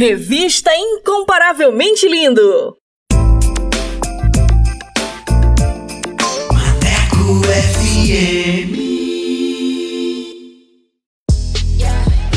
[0.00, 2.78] Revista Incomparavelmente Lindo.
[6.50, 8.89] Maneco FM.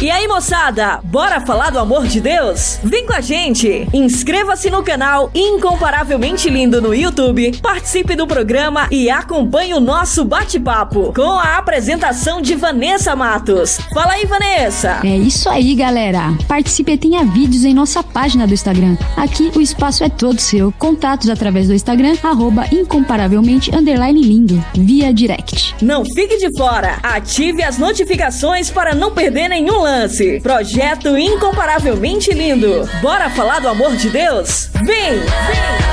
[0.03, 2.77] E aí, moçada, bora falar do amor de Deus?
[2.83, 3.87] Vem com a gente!
[3.93, 11.13] Inscreva-se no canal Incomparavelmente Lindo no YouTube, participe do programa e acompanhe o nosso bate-papo
[11.15, 13.79] com a apresentação de Vanessa Matos.
[13.93, 14.99] Fala aí, Vanessa!
[15.05, 16.37] É isso aí, galera!
[16.49, 18.97] Participe e tenha vídeos em nossa página do Instagram.
[19.15, 20.73] Aqui o espaço é todo seu.
[20.73, 25.73] Contatos através do Instagram, arroba incomparavelmente underline lindo, via direct.
[25.81, 26.99] Não fique de fora!
[27.01, 30.39] Ative as notificações para não perder nenhum lance lance.
[30.41, 32.89] Projeto incomparavelmente lindo.
[33.01, 34.69] Bora falar do amor de Deus?
[34.85, 35.19] Vem!
[35.19, 35.83] Vem!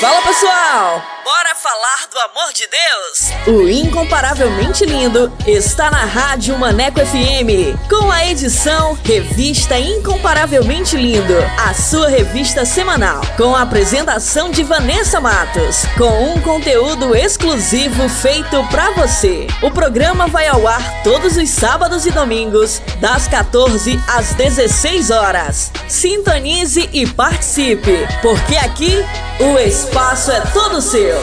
[0.00, 1.17] Fala pessoal!
[1.28, 3.38] Bora falar do amor de Deus?
[3.48, 11.34] O Incomparavelmente Lindo está na Rádio Maneco FM, com a edição Revista Incomparavelmente Lindo,
[11.66, 18.64] a sua revista semanal, com a apresentação de Vanessa Matos, com um conteúdo exclusivo feito
[18.70, 19.46] para você.
[19.62, 25.70] O programa vai ao ar todos os sábados e domingos, das 14 às 16 horas.
[25.88, 29.04] Sintonize e participe, porque aqui
[29.40, 31.17] o espaço é todo seu.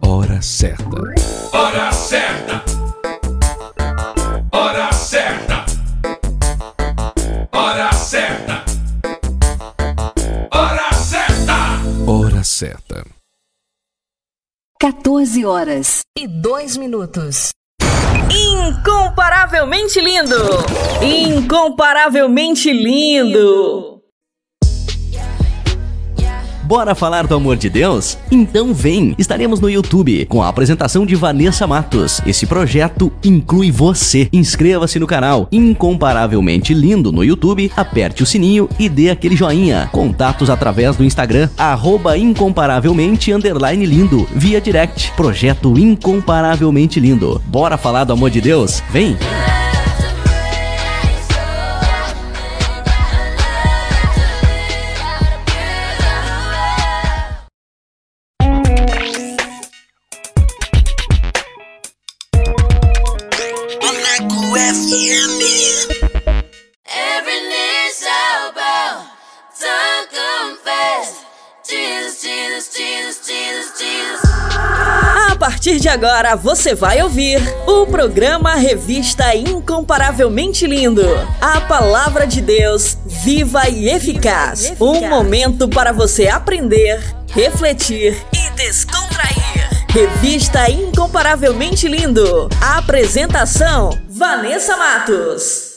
[0.00, 0.86] Hora certa.
[1.52, 2.64] Hora certa.
[4.52, 5.64] Hora certa.
[7.52, 8.64] Hora certa.
[10.50, 11.56] Hora certa.
[12.06, 13.04] Hora certa.
[14.78, 17.50] 14 horas e 2 minutos.
[18.30, 20.64] Incomparavelmente lindo!
[21.00, 24.03] Incomparavelmente lindo!
[26.64, 28.16] Bora falar do amor de Deus?
[28.30, 29.14] Então vem!
[29.18, 32.22] Estaremos no YouTube com a apresentação de Vanessa Matos.
[32.26, 34.30] Esse projeto inclui você.
[34.32, 39.90] Inscreva-se no canal Incomparavelmente Lindo no YouTube, aperte o sininho e dê aquele joinha.
[39.92, 45.12] Contatos através do Instagram, arroba incomparavelmente lindo, via direct.
[45.12, 47.42] Projeto Incomparavelmente Lindo.
[47.46, 48.82] Bora falar do amor de Deus?
[48.90, 49.16] Vem!
[75.64, 81.06] Partir de agora você vai ouvir o programa Revista Incomparavelmente Lindo.
[81.40, 84.74] A palavra de Deus viva e eficaz.
[84.78, 89.86] Um momento para você aprender, refletir e descontrair.
[89.88, 92.50] Revista Incomparavelmente Lindo.
[92.60, 95.72] A apresentação: Vanessa Matos.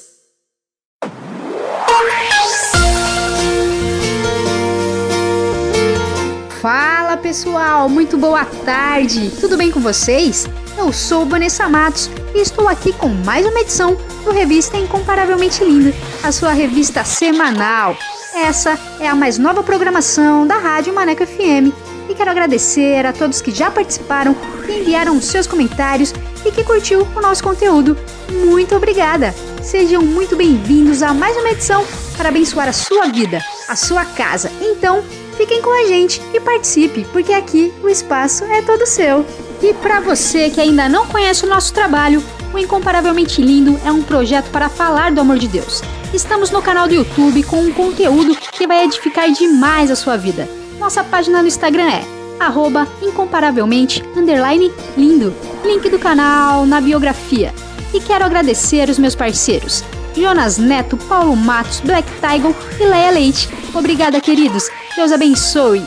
[6.70, 9.32] Fala pessoal, muito boa tarde!
[9.40, 10.46] Tudo bem com vocês?
[10.78, 13.96] Eu sou Vanessa Matos e estou aqui com mais uma edição
[14.26, 17.96] do Revista Incomparavelmente Linda, a sua revista semanal.
[18.36, 21.72] Essa é a mais nova programação da Rádio Maneco FM
[22.10, 24.36] e quero agradecer a todos que já participaram,
[24.66, 26.14] que enviaram seus comentários
[26.46, 27.98] e que curtiu o nosso conteúdo.
[28.46, 29.34] Muito obrigada!
[29.64, 31.86] Sejam muito bem-vindos a mais uma edição
[32.18, 34.52] para abençoar a sua vida, a sua casa.
[34.62, 35.02] Então,
[35.38, 39.26] fiquem com a gente e participe, porque aqui o espaço é todo seu.
[39.62, 44.02] E para você que ainda não conhece o nosso trabalho, o Incomparavelmente Lindo é um
[44.02, 45.82] projeto para falar do amor de Deus.
[46.14, 50.50] Estamos no canal do YouTube com um conteúdo que vai edificar demais a sua vida.
[50.80, 52.04] Nossa página no Instagram é
[52.40, 55.34] arroba incomparavelmente underline lindo.
[55.64, 57.54] Link do canal na biografia.
[57.94, 59.84] E quero agradecer os meus parceiros.
[60.16, 63.50] Jonas Neto, Paulo Matos, Black Tiger e Leia Leite.
[63.74, 64.70] Obrigada, queridos.
[64.98, 65.86] Deus abençoe.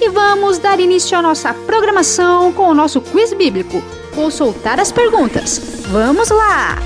[0.00, 3.82] E vamos dar início à nossa programação com o nosso quiz bíblico.
[4.12, 5.60] Vou soltar as perguntas.
[5.88, 6.78] Vamos lá!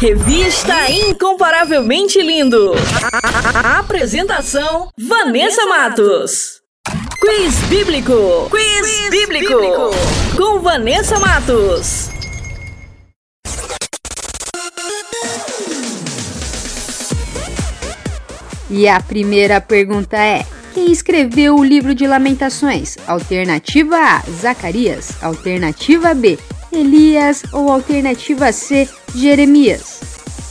[0.00, 2.72] Revista Incomparavelmente Lindo.
[3.78, 6.62] Apresentação: Vanessa Matos.
[7.20, 8.48] Quiz Bíblico.
[8.50, 9.54] Quiz, bíblico.
[10.36, 12.15] Com Vanessa Matos.
[18.76, 20.44] E a primeira pergunta é:
[20.74, 22.98] quem escreveu o livro de Lamentações?
[23.06, 25.12] Alternativa A, Zacarias.
[25.22, 26.38] Alternativa B,
[26.70, 30.00] Elias ou alternativa C, Jeremias?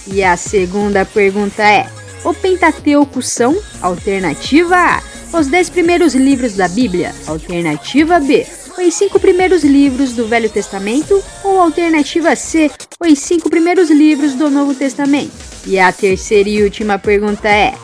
[0.08, 1.88] E a segunda pergunta é:
[2.24, 3.56] o Pentateuco são?
[3.80, 5.04] Alternativa A,
[5.38, 7.14] os dez primeiros livros da Bíblia.
[7.28, 11.24] Alternativa B, os cinco primeiros livros do Velho Testamento.
[11.44, 15.32] Ou alternativa C, os cinco primeiros livros do Novo Testamento.
[15.68, 17.76] E a terceira e última pergunta é: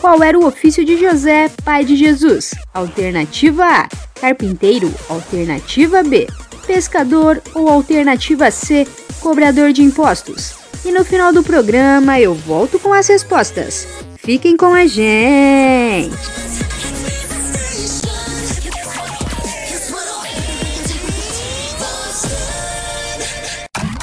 [0.00, 2.54] qual era o ofício de José, pai de Jesus?
[2.72, 3.88] Alternativa A,
[4.20, 4.92] carpinteiro.
[5.08, 6.26] Alternativa B,
[6.66, 7.42] pescador.
[7.54, 8.86] Ou alternativa C,
[9.20, 10.54] cobrador de impostos?
[10.84, 13.86] E no final do programa eu volto com as respostas.
[14.16, 16.16] Fiquem com a gente!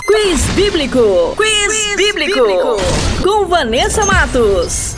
[0.05, 1.35] Quiz Bíblico.
[1.35, 2.39] Quiz, Bíblico.
[3.21, 4.94] Com Vanessa Matos.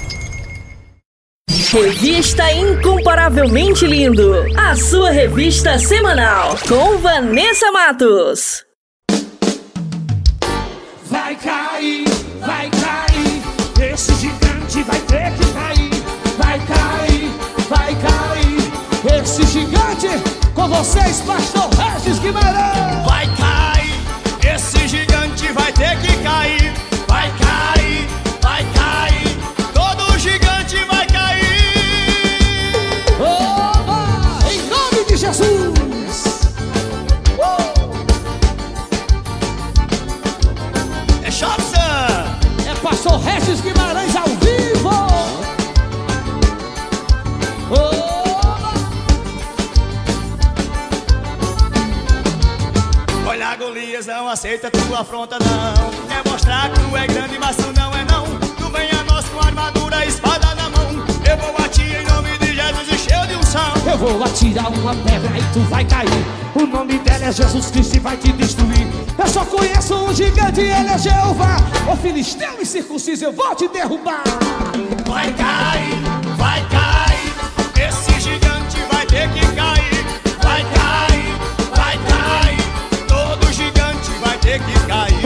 [1.50, 4.46] Revista Incomparavelmente Lindo.
[4.58, 6.58] A sua revista semanal.
[6.68, 8.66] Com Vanessa Matos.
[11.06, 12.06] Vai cair,
[12.42, 13.94] vai cair.
[13.94, 15.90] Esse gigante vai ter que cair.
[16.38, 17.32] Vai cair,
[17.70, 19.22] vai cair.
[19.22, 20.10] Esse gigante
[20.54, 23.06] com vocês, Pastor Regis Guimarães.
[23.06, 23.37] Vai cair,
[53.98, 56.08] Golias não aceita tua afronta, não.
[56.08, 58.26] Quer mostrar que tu é grande, mas tu não é, não.
[58.56, 61.04] Tu vem a nós com armadura, espada na mão.
[61.28, 63.74] Eu vou a ti em nome de Jesus e cheio de unção.
[63.90, 66.26] Eu vou atirar uma pedra e tu vai cair.
[66.54, 68.88] O nome dela é Jesus Cristo e vai te destruir.
[69.18, 71.58] Eu só conheço um gigante, ele é Jeová.
[71.92, 74.24] Ô filisteu e circunciso, eu vou te derrubar.
[75.08, 75.98] Vai cair,
[76.38, 77.88] vai cair.
[77.88, 78.17] Esse
[84.60, 85.17] que cair.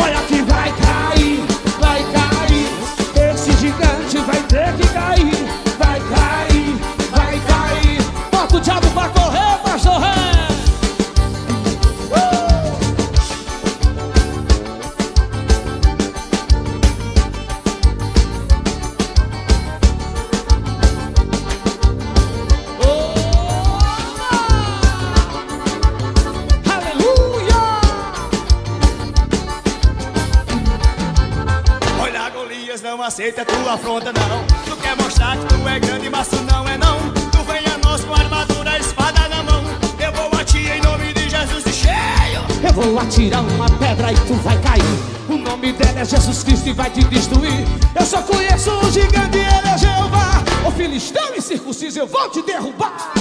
[33.21, 34.43] Aceita tua afronta, não.
[34.65, 36.97] Tu quer mostrar que tu é grande, mas tu não é, não.
[37.31, 39.63] Tu vem a nós com armadura, espada na mão.
[39.99, 42.41] Eu vou a ti em nome de Jesus e cheio.
[42.63, 44.83] Eu vou atirar uma pedra e tu vai cair.
[45.29, 47.63] O nome dela é Jesus Cristo e vai te destruir.
[47.93, 50.43] Eu só conheço um gigante, ele é Jeová.
[50.65, 53.13] O filisteu e circunciso, eu vou te derrubar.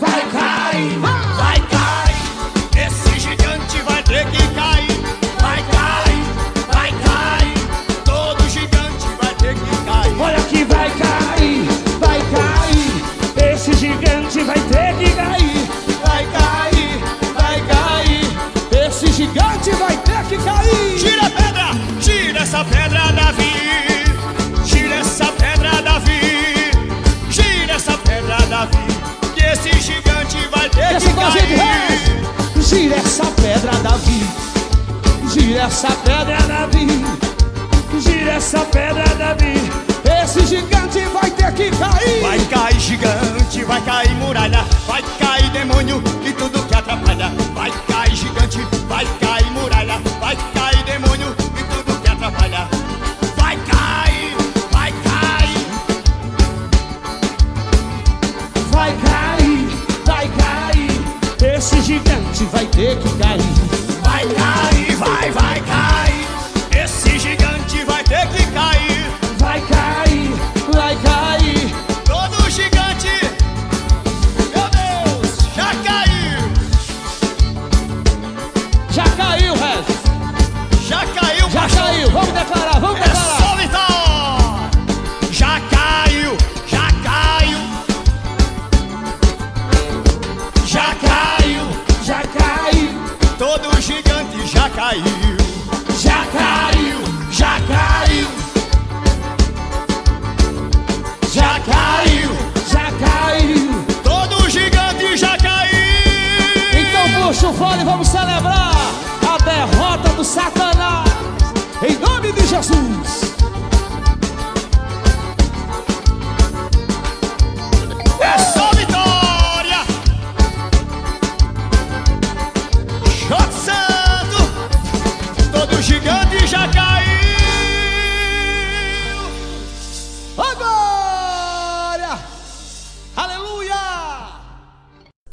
[0.00, 1.34] Vai cair, vai.
[1.36, 4.93] Vai cair, esse gigante vai ter que cair.
[31.34, 32.62] Gente, vai.
[32.62, 34.26] Gira essa pedra, Davi.
[35.32, 37.04] Gira essa pedra, Davi.
[38.00, 39.54] Gira essa pedra, Davi.
[40.22, 42.22] Esse gigante vai ter que cair.
[42.22, 47.32] Vai cair gigante, vai cair muralha, vai cair demônio e tudo que atrapalha.
[47.54, 49.33] Vai cair gigante, vai cair
[62.46, 63.40] vai ter que cair.
[64.02, 65.83] Vai cair, vai, vai cair.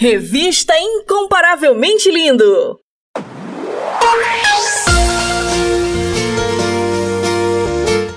[0.02, 2.80] Revista Incomparavelmente Lindo.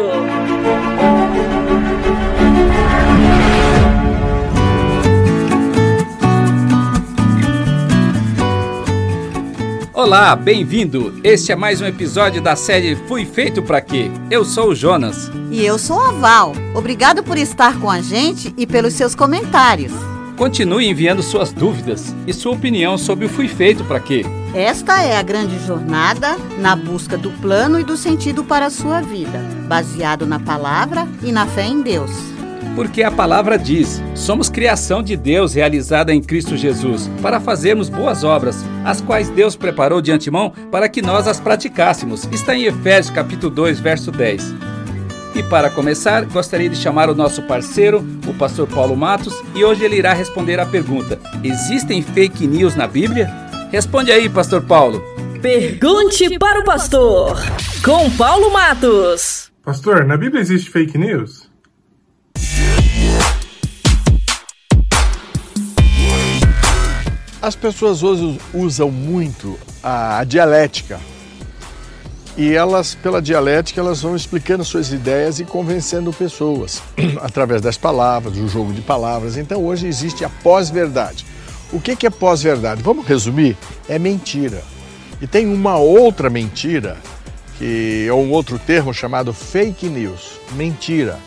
[9.95, 11.13] Olá, bem-vindo!
[11.23, 14.09] Este é mais um episódio da série Fui Feito Pra Quê?
[14.31, 15.29] Eu sou o Jonas.
[15.51, 16.53] E eu sou a Val.
[16.73, 19.93] Obrigado por estar com a gente e pelos seus comentários.
[20.35, 24.25] Continue enviando suas dúvidas e sua opinião sobre o Fui Feito Pra Quê?
[24.55, 28.99] Esta é a grande jornada na busca do plano e do sentido para a sua
[28.99, 32.32] vida, baseado na palavra e na fé em Deus.
[32.75, 38.23] Porque a palavra diz: somos criação de Deus realizada em Cristo Jesus, para fazermos boas
[38.23, 42.27] obras, as quais Deus preparou de antemão para que nós as praticássemos.
[42.31, 44.53] Está em Efésios capítulo 2, verso 10.
[45.35, 49.83] E para começar, gostaria de chamar o nosso parceiro, o pastor Paulo Matos, e hoje
[49.83, 53.29] ele irá responder à pergunta: Existem fake news na Bíblia?
[53.71, 55.03] Responde aí, pastor Paulo.
[55.41, 57.37] Pergunte para o pastor,
[57.83, 59.51] com Paulo Matos.
[59.63, 61.42] Pastor, na Bíblia existe fake news?
[67.43, 70.97] As pessoas hoje usam muito a dialética.
[72.37, 76.81] E elas, pela dialética, elas vão explicando suas ideias e convencendo pessoas
[77.21, 79.35] através das palavras, do jogo de palavras.
[79.35, 81.25] Então hoje existe a pós-verdade.
[81.73, 82.81] O que é pós-verdade?
[82.81, 83.57] Vamos resumir?
[83.89, 84.63] É mentira.
[85.21, 86.95] E tem uma outra mentira,
[87.57, 90.39] que é um outro termo chamado fake news.
[90.53, 91.19] Mentira.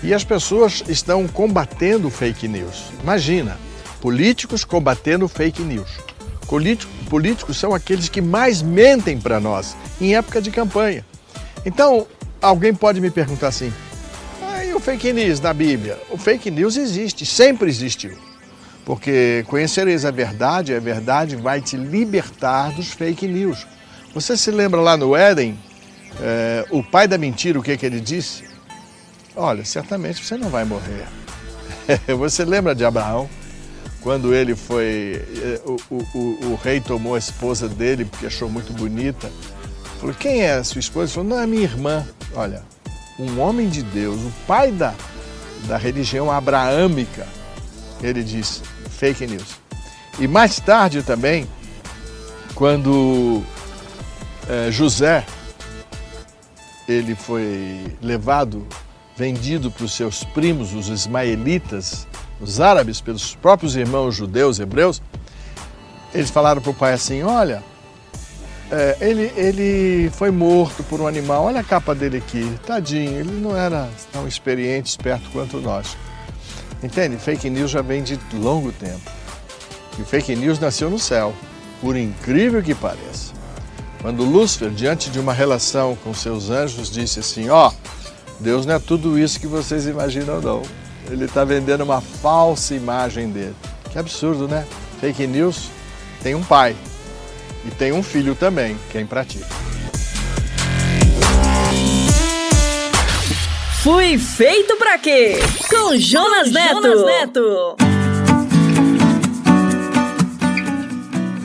[0.00, 2.84] E as pessoas estão combatendo fake news.
[3.02, 3.58] Imagina,
[4.00, 5.90] políticos combatendo fake news.
[7.08, 11.04] Políticos são aqueles que mais mentem para nós em época de campanha.
[11.64, 12.06] Então,
[12.40, 13.72] alguém pode me perguntar assim:
[14.42, 15.98] ah, e o fake news na Bíblia?
[16.10, 18.16] O fake news existe, sempre existiu.
[18.84, 23.66] Porque conhecereis a verdade, a verdade vai te libertar dos fake news.
[24.14, 25.58] Você se lembra lá no Éden,
[26.20, 28.44] é, o pai da mentira, o que, que ele disse?
[29.34, 31.04] Olha, certamente você não vai morrer.
[32.16, 33.28] você lembra de Abraão?
[34.06, 35.20] Quando ele foi.
[35.64, 39.28] O, o, o, o, rei tomou a esposa dele porque achou muito bonita.
[39.98, 41.06] Falou: Quem é a sua esposa?
[41.06, 42.06] Ele falou: Não, é minha irmã.
[42.32, 42.62] Olha,
[43.18, 44.94] um homem de Deus, o pai da,
[45.66, 47.26] da religião abraâmica,
[48.00, 49.56] ele disse: fake news.
[50.20, 51.44] E mais tarde também,
[52.54, 53.42] quando
[54.48, 55.26] é, José
[56.86, 58.64] ele foi levado,
[59.16, 62.06] vendido para os seus primos, os ismaelitas,
[62.40, 65.00] os árabes, pelos próprios irmãos judeus, hebreus,
[66.12, 67.62] eles falaram para o pai assim: Olha,
[68.70, 73.30] é, ele, ele foi morto por um animal, olha a capa dele aqui, tadinho, ele
[73.30, 75.96] não era tão experiente, esperto quanto nós.
[76.82, 77.16] Entende?
[77.16, 79.10] Fake news já vem de longo tempo.
[79.98, 81.32] E fake news nasceu no céu,
[81.80, 83.34] por incrível que pareça.
[84.02, 87.72] Quando Lúcifer, diante de uma relação com seus anjos, disse assim: Ó, oh,
[88.40, 90.62] Deus não é tudo isso que vocês imaginam, não.
[91.10, 93.54] Ele está vendendo uma falsa imagem dele.
[93.90, 94.66] Que absurdo, né?
[95.00, 95.70] Fake news
[96.22, 96.74] tem um pai
[97.64, 99.46] e tem um filho também, quem pratica.
[103.82, 105.38] Fui feito para quê?
[105.70, 106.82] Com Jonas Neto.
[106.82, 107.76] Jonas Neto.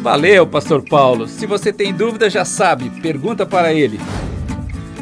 [0.01, 1.27] Valeu, Pastor Paulo.
[1.27, 4.00] Se você tem dúvida, já sabe, pergunta para ele.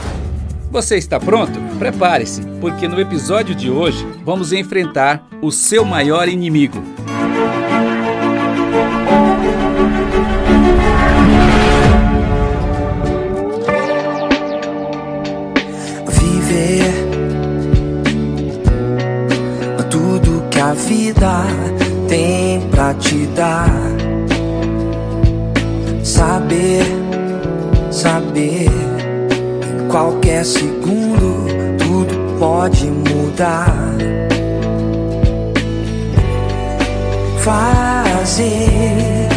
[0.70, 1.60] Você está pronto?
[1.80, 6.80] Prepare-se, porque no episódio de hoje vamos enfrentar o seu maior inimigo.
[26.04, 26.86] Saber,
[27.90, 31.48] saber, em qualquer segundo
[31.80, 33.74] tudo pode mudar.
[37.40, 39.28] Fazer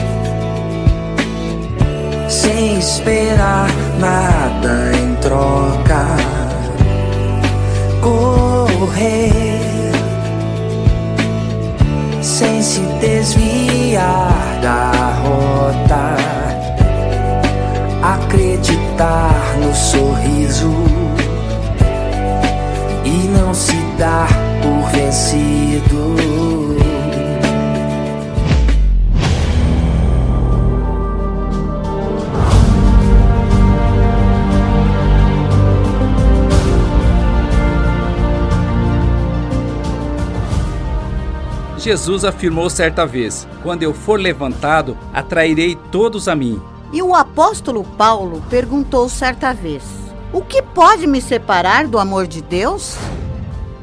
[2.29, 6.05] sem esperar nada em troca.
[8.03, 9.44] Correr
[12.25, 14.91] sem se desviar da
[15.23, 16.17] rota.
[18.03, 20.73] Acreditar no sorriso
[23.05, 24.29] e não se dar
[24.63, 26.44] por vencido.
[41.85, 46.59] Jesus afirmou certa vez: Quando eu for levantado, atrairei todos a mim.
[46.91, 49.83] E o apóstolo Paulo perguntou certa vez:
[50.33, 52.97] O que pode me separar do amor de Deus?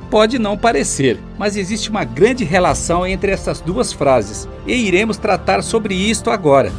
[0.10, 5.62] Pode não parecer, mas existe uma grande relação entre essas duas frases e iremos tratar
[5.62, 6.72] sobre isto agora.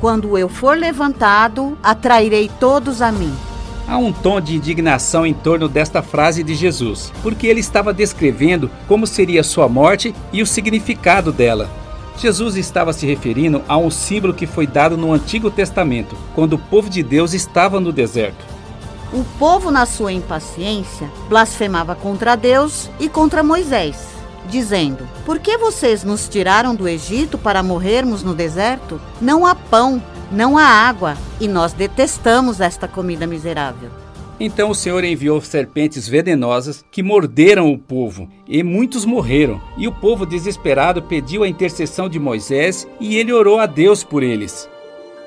[0.00, 3.36] Quando eu for levantado, atrairei todos a mim.
[3.88, 8.70] Há um tom de indignação em torno desta frase de Jesus, porque ele estava descrevendo
[8.86, 11.70] como seria sua morte e o significado dela.
[12.18, 16.58] Jesus estava se referindo a um símbolo que foi dado no Antigo Testamento, quando o
[16.58, 18.44] povo de Deus estava no deserto.
[19.10, 23.96] O povo, na sua impaciência, blasfemava contra Deus e contra Moisés,
[24.50, 29.00] dizendo: Por que vocês nos tiraram do Egito para morrermos no deserto?
[29.18, 33.90] Não há pão, não há água, e nós detestamos esta comida miserável.
[34.40, 39.60] Então o Senhor enviou serpentes venenosas que morderam o povo, e muitos morreram.
[39.76, 44.22] E o povo desesperado pediu a intercessão de Moisés, e ele orou a Deus por
[44.22, 44.68] eles.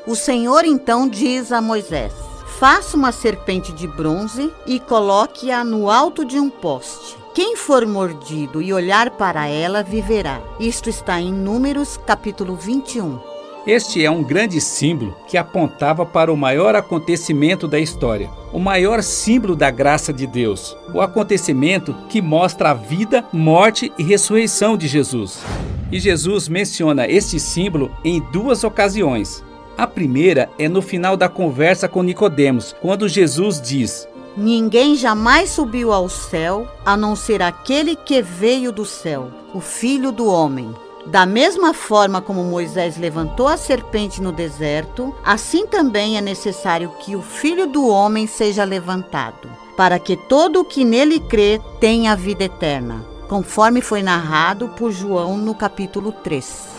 [0.08, 2.14] O Senhor então diz a Moisés:
[2.58, 7.18] Faça uma serpente de bronze e coloque-a no alto de um poste.
[7.34, 10.42] Quem for mordido e olhar para ela viverá.
[10.60, 13.20] Isto está em Números capítulo 21.
[13.65, 19.04] Este é um grande símbolo que apontava para o maior acontecimento da história, o maior
[19.04, 24.88] símbolo da graça de Deus, o acontecimento que mostra a vida, morte e ressurreição de
[24.88, 25.43] Jesus.
[25.91, 29.43] E Jesus menciona este símbolo em duas ocasiões.
[29.78, 35.93] A primeira é no final da conversa com Nicodemos, quando Jesus diz: Ninguém jamais subiu
[35.93, 40.74] ao céu, a não ser aquele que veio do céu, o Filho do homem.
[41.06, 47.16] Da mesma forma como Moisés levantou a serpente no deserto, assim também é necessário que
[47.16, 52.44] o Filho do homem seja levantado, para que todo o que nele crê tenha vida
[52.44, 56.70] eterna, conforme foi narrado por João no capítulo 3.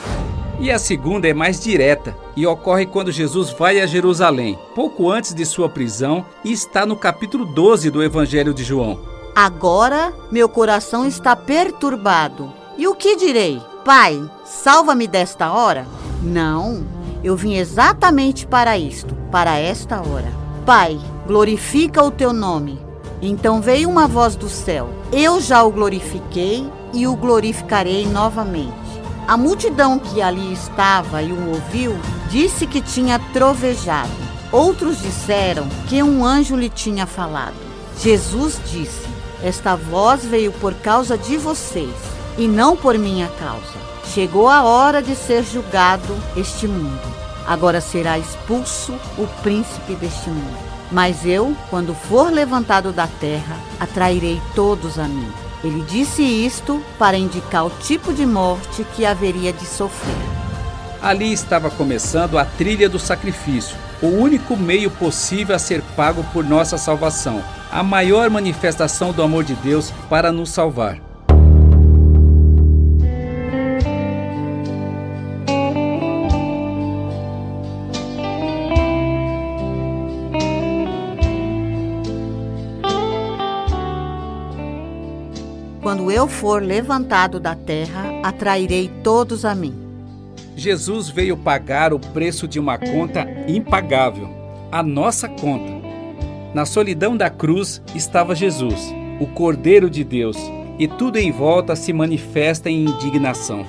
[0.61, 5.35] E a segunda é mais direta e ocorre quando Jesus vai a Jerusalém, pouco antes
[5.35, 9.01] de sua prisão, e está no capítulo 12 do Evangelho de João.
[9.35, 12.62] Agora meu coração está perturbado.
[12.77, 13.61] E o que direi?
[13.85, 15.87] Pai, salva-me desta hora?
[16.23, 16.87] Não,
[17.23, 20.33] eu vim exatamente para isto, para esta hora.
[20.65, 22.81] Pai, glorifica o teu nome.
[23.21, 28.73] Então veio uma voz do céu: Eu já o glorifiquei e o glorificarei novamente.
[29.29, 31.95] A multidão que ali estava e o ouviu
[32.31, 34.11] disse que tinha trovejado.
[34.51, 37.55] Outros disseram que um anjo lhe tinha falado.
[38.01, 39.07] Jesus disse:
[39.43, 43.93] Esta voz veio por causa de vocês e não por minha causa.
[44.13, 47.01] Chegou a hora de ser julgado este mundo.
[47.47, 50.73] Agora será expulso o príncipe deste mundo.
[50.91, 55.31] Mas eu, quando for levantado da terra, atrairei todos a mim.
[55.65, 60.15] Ele disse isto para indicar o tipo de morte que haveria de sofrer.
[61.01, 66.45] Ali estava começando a trilha do sacrifício, o único meio possível a ser pago por
[66.45, 71.12] nossa salvação, a maior manifestação do amor de Deus para nos salvar.
[86.23, 89.75] Eu for levantado da terra, atrairei todos a mim.
[90.55, 94.29] Jesus veio pagar o preço de uma conta impagável,
[94.71, 95.83] a nossa conta.
[96.55, 100.37] Na solidão da cruz estava Jesus, o Cordeiro de Deus,
[100.79, 103.67] e tudo em volta se manifesta em indignação.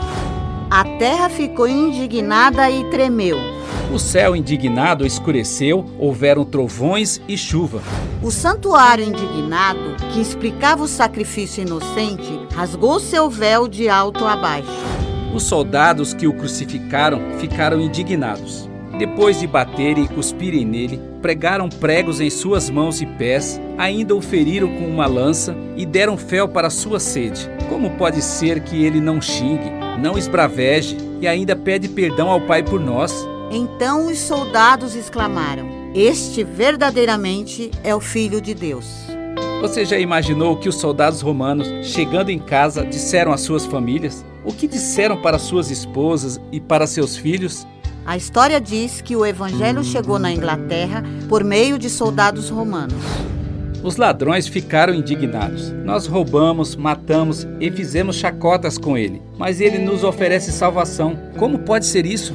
[0.76, 3.38] A terra ficou indignada e tremeu.
[3.94, 7.80] O céu indignado escureceu, houveram trovões e chuva.
[8.24, 14.68] O santuário indignado, que explicava o sacrifício inocente, rasgou seu véu de alto a baixo.
[15.32, 18.68] Os soldados que o crucificaram ficaram indignados.
[18.98, 24.22] Depois de baterem e cuspirem nele, pregaram pregos em suas mãos e pés, ainda o
[24.22, 27.50] feriram com uma lança e deram fel para sua sede.
[27.70, 32.62] Como pode ser que ele não xingue, não esbraveje e ainda pede perdão ao Pai
[32.62, 33.28] por nós?
[33.52, 39.08] Então os soldados exclamaram: Este verdadeiramente é o Filho de Deus.
[39.60, 44.24] Você já imaginou que os soldados romanos, chegando em casa, disseram às suas famílias?
[44.44, 47.66] O que disseram para suas esposas e para seus filhos?
[48.06, 53.02] A história diz que o evangelho chegou na Inglaterra por meio de soldados romanos.
[53.82, 55.72] Os ladrões ficaram indignados.
[55.72, 61.18] Nós roubamos, matamos e fizemos chacotas com ele, mas ele nos oferece salvação.
[61.38, 62.34] Como pode ser isso?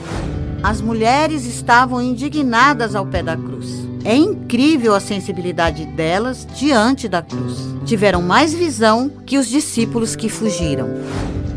[0.63, 3.87] As mulheres estavam indignadas ao pé da cruz.
[4.05, 7.59] É incrível a sensibilidade delas diante da cruz.
[7.85, 10.89] Tiveram mais visão que os discípulos que fugiram.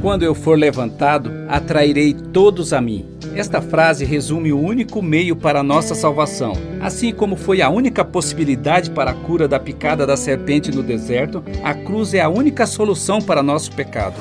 [0.02, 3.11] Quando eu for levantado, atrairei todos a mim.
[3.36, 6.54] Esta frase resume o único meio para a nossa salvação.
[6.82, 11.44] Assim como foi a única possibilidade para a cura da picada da serpente no deserto,
[11.64, 14.16] a cruz é a única solução para nosso pecado.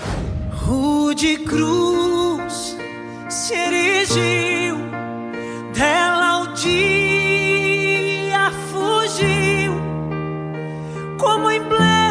[0.53, 2.77] Rude cruz
[3.29, 4.77] se erigiu,
[5.75, 9.73] dela o dia fugiu,
[11.19, 12.10] como emblema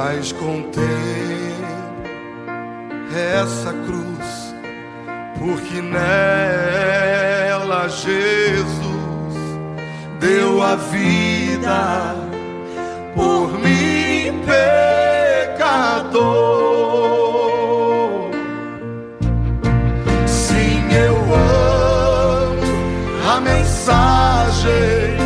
[0.00, 0.84] Mas contém
[3.42, 4.54] essa cruz,
[5.36, 6.78] porque nela
[7.88, 8.78] Jesus
[10.20, 12.14] deu a vida
[13.16, 15.80] por mim, pecador.
[20.28, 22.62] Sim, eu amo
[23.28, 25.18] a mensagem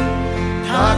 [0.66, 0.96] da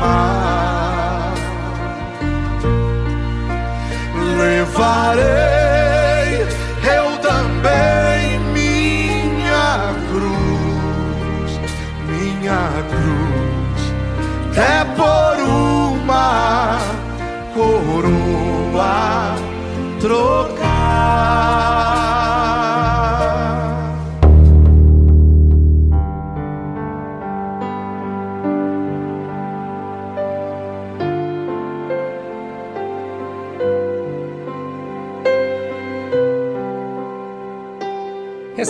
[0.00, 0.37] my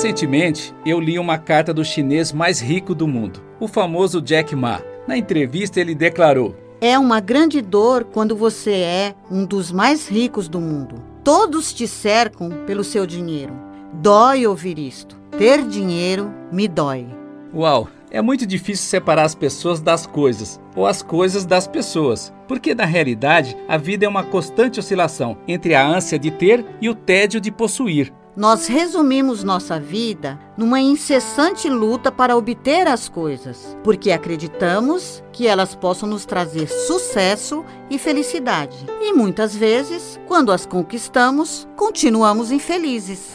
[0.09, 4.81] Recentemente, eu li uma carta do chinês mais rico do mundo, o famoso Jack Ma.
[5.07, 10.49] Na entrevista, ele declarou: É uma grande dor quando você é um dos mais ricos
[10.49, 10.95] do mundo.
[11.23, 13.53] Todos te cercam pelo seu dinheiro.
[13.93, 15.15] Dói ouvir isto.
[15.37, 17.07] Ter dinheiro me dói.
[17.55, 22.75] Uau, é muito difícil separar as pessoas das coisas, ou as coisas das pessoas, porque
[22.75, 26.95] na realidade a vida é uma constante oscilação entre a ânsia de ter e o
[26.95, 28.11] tédio de possuir.
[28.39, 35.75] Nós resumimos nossa vida numa incessante luta para obter as coisas, porque acreditamos que elas
[35.75, 38.77] possam nos trazer sucesso e felicidade.
[39.01, 43.33] E muitas vezes, quando as conquistamos, continuamos infelizes.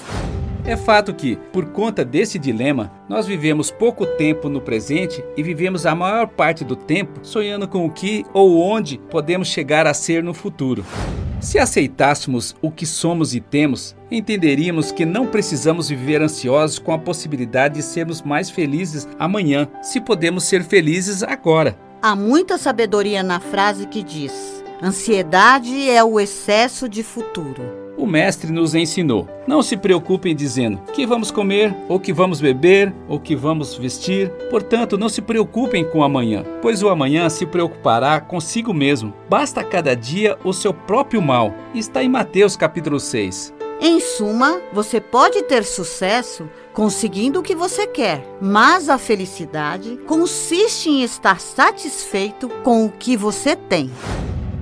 [0.65, 5.85] É fato que, por conta desse dilema, nós vivemos pouco tempo no presente e vivemos
[5.85, 10.23] a maior parte do tempo sonhando com o que ou onde podemos chegar a ser
[10.23, 10.85] no futuro.
[11.41, 16.97] Se aceitássemos o que somos e temos, entenderíamos que não precisamos viver ansiosos com a
[16.97, 21.77] possibilidade de sermos mais felizes amanhã, se podemos ser felizes agora.
[22.01, 27.82] Há muita sabedoria na frase que diz: ansiedade é o excesso de futuro.
[27.97, 32.93] O mestre nos ensinou: não se preocupem dizendo que vamos comer, ou que vamos beber,
[33.07, 34.29] ou que vamos vestir.
[34.49, 39.13] Portanto, não se preocupem com o amanhã, pois o amanhã se preocupará consigo mesmo.
[39.29, 41.53] Basta cada dia o seu próprio mal.
[41.73, 43.53] Está em Mateus capítulo 6.
[43.81, 50.89] Em suma, você pode ter sucesso conseguindo o que você quer, mas a felicidade consiste
[50.89, 53.91] em estar satisfeito com o que você tem.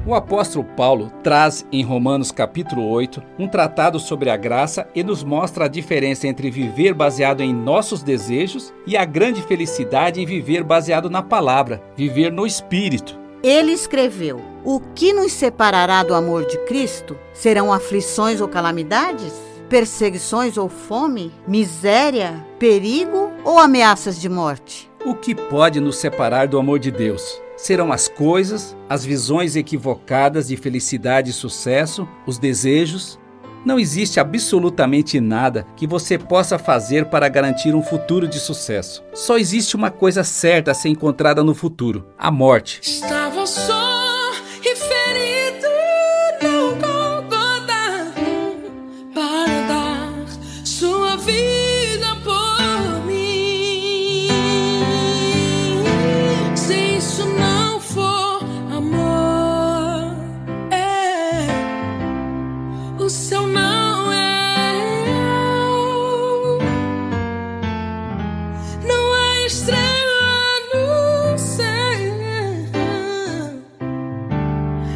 [0.04, 5.24] O apóstolo Paulo traz em Romanos capítulo 8 um tratado sobre a graça e nos
[5.24, 10.64] mostra a diferença entre viver baseado em nossos desejos e a grande felicidade em viver
[10.64, 13.16] baseado na palavra, viver no espírito.
[13.44, 17.16] Ele escreveu: O que nos separará do amor de Cristo?
[17.32, 19.34] Serão aflições ou calamidades?
[19.70, 21.32] Perseguições ou fome?
[21.48, 22.44] Miséria?
[22.58, 24.90] Perigo ou ameaças de morte?
[25.06, 27.40] O que pode nos separar do amor de Deus?
[27.62, 33.20] Serão as coisas, as visões equivocadas de felicidade e sucesso, os desejos?
[33.64, 39.04] Não existe absolutamente nada que você possa fazer para garantir um futuro de sucesso.
[39.14, 42.80] Só existe uma coisa certa a ser encontrada no futuro: a morte.
[42.82, 44.01] Estava só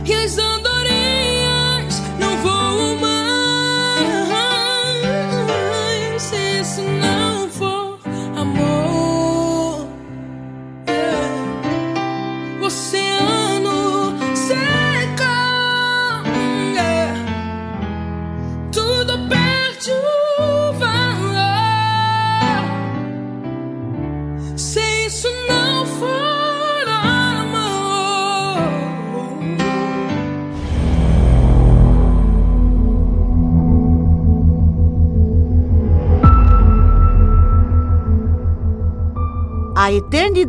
[0.07, 0.44] e as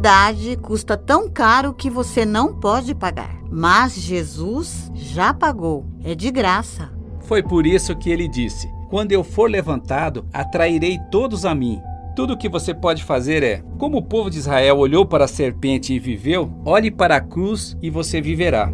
[0.07, 3.37] eternidade custa tão caro que você não pode pagar.
[3.51, 5.85] Mas Jesus já pagou.
[6.05, 6.93] É de graça.
[7.23, 11.81] Foi por isso que ele disse: Quando eu for levantado, atrairei todos a mim.
[12.15, 15.29] Tudo o que você pode fazer é, como o povo de Israel olhou para a
[15.29, 18.73] serpente e viveu, olhe para a cruz e você viverá.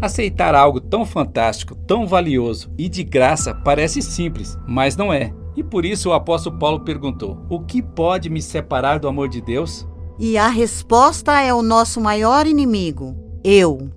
[0.00, 5.32] Aceitar algo tão fantástico, tão valioso e de graça parece simples, mas não é.
[5.56, 9.40] E por isso o apóstolo Paulo perguntou: O que pode me separar do amor de
[9.40, 9.86] Deus?
[10.18, 13.90] E a resposta é o nosso maior inimigo: eu.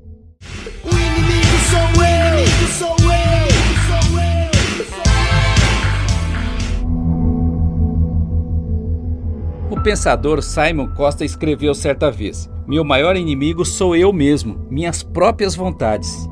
[0.84, 3.28] Sou eu, sou eu,
[3.88, 4.08] sou
[9.70, 15.56] O pensador Simon Costa escreveu certa vez: Meu maior inimigo sou eu mesmo, minhas próprias
[15.56, 16.28] vontades.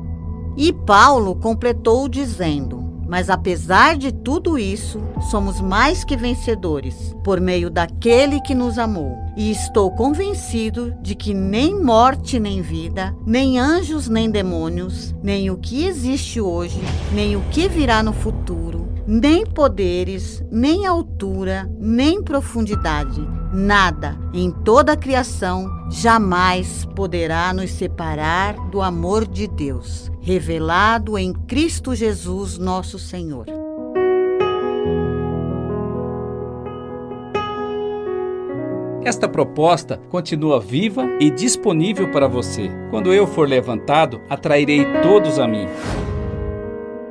[0.56, 7.70] E Paulo completou dizendo: Mas apesar de tudo isso, somos mais que vencedores, por meio
[7.70, 9.16] daquele que nos amou.
[9.36, 15.56] E estou convencido de que nem morte nem vida, nem anjos nem demônios, nem o
[15.56, 16.80] que existe hoje,
[17.12, 23.20] nem o que virá no futuro, nem poderes, nem altura, nem profundidade,
[23.52, 31.32] nada em toda a criação jamais poderá nos separar do amor de Deus, revelado em
[31.32, 33.46] Cristo Jesus, nosso Senhor.
[39.04, 42.68] Esta proposta continua viva e disponível para você.
[42.90, 45.68] Quando eu for levantado, atrairei todos a mim.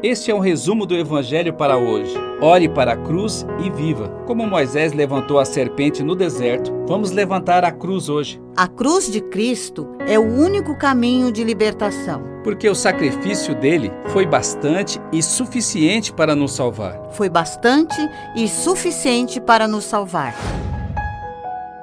[0.08, 2.13] Este é um resumo do Evangelho para hoje.
[2.39, 4.08] Ore para a cruz e viva.
[4.28, 8.39] Como Moisés levantou a serpente no deserto, vamos levantar a cruz hoje.
[8.56, 12.22] A cruz de Cristo é o único caminho de libertação.
[12.44, 17.10] Porque o sacrifício dele foi bastante e suficiente para nos salvar.
[17.13, 17.98] Foi bastante
[18.36, 20.36] e suficiente para nos salvar.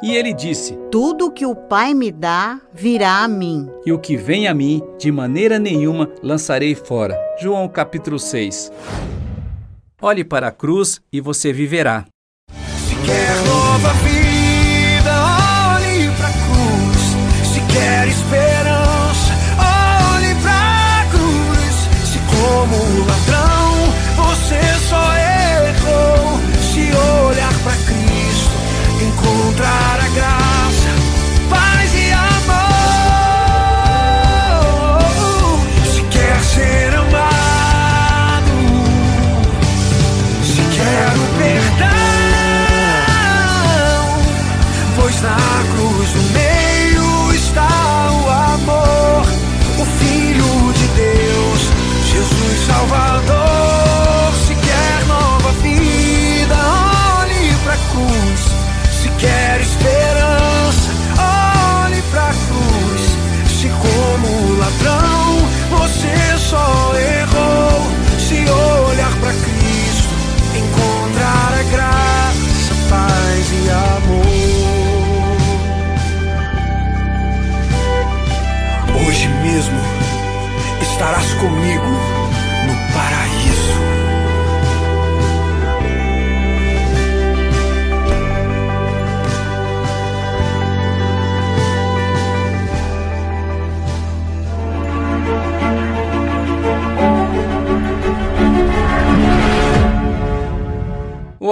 [0.03, 3.69] E ele disse: Tudo que o Pai me dá virá a mim.
[3.87, 7.17] E o que vem a mim, de maneira nenhuma lançarei fora.
[7.41, 8.73] João capítulo 6.
[10.01, 12.05] Olhe para a cruz e você viverá.
[12.51, 14.12] Se quer nova vida,
[29.23, 30.52] encontrar a graça,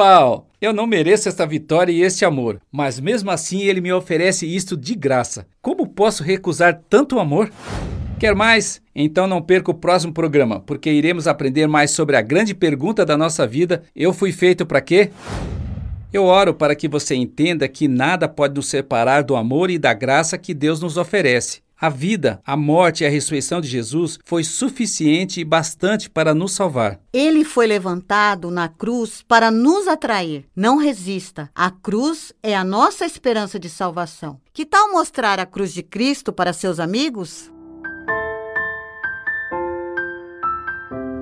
[0.00, 0.46] Uau!
[0.62, 4.74] Eu não mereço esta vitória e este amor, mas mesmo assim ele me oferece isto
[4.74, 5.46] de graça.
[5.60, 7.50] Como posso recusar tanto amor?
[8.18, 8.80] Quer mais?
[8.94, 13.14] Então não perca o próximo programa, porque iremos aprender mais sobre a grande pergunta da
[13.14, 15.10] nossa vida: eu fui feito para quê?
[16.10, 19.92] Eu oro para que você entenda que nada pode nos separar do amor e da
[19.92, 21.60] graça que Deus nos oferece.
[21.82, 26.52] A vida, a morte e a ressurreição de Jesus foi suficiente e bastante para nos
[26.52, 27.00] salvar.
[27.10, 30.44] Ele foi levantado na cruz para nos atrair.
[30.54, 31.50] Não resista.
[31.54, 34.38] A cruz é a nossa esperança de salvação.
[34.52, 37.50] Que tal mostrar a cruz de Cristo para seus amigos?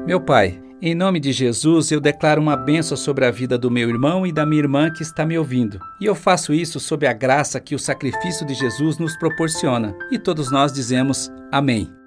[0.05, 3.89] Meu Pai, em nome de Jesus, eu declaro uma bênção sobre a vida do meu
[3.89, 5.81] irmão e da minha irmã que está me ouvindo.
[6.01, 9.95] E eu faço isso sob a graça que o sacrifício de Jesus nos proporciona.
[10.11, 11.98] E todos nós dizemos amém.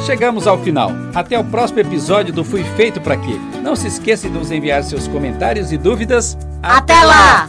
[0.04, 0.90] Chegamos ao final.
[1.14, 3.38] Até o próximo episódio do Fui Feito Pra Quê.
[3.62, 6.36] Não se esqueça de nos enviar seus comentários e dúvidas.
[6.60, 7.48] Até, Até lá!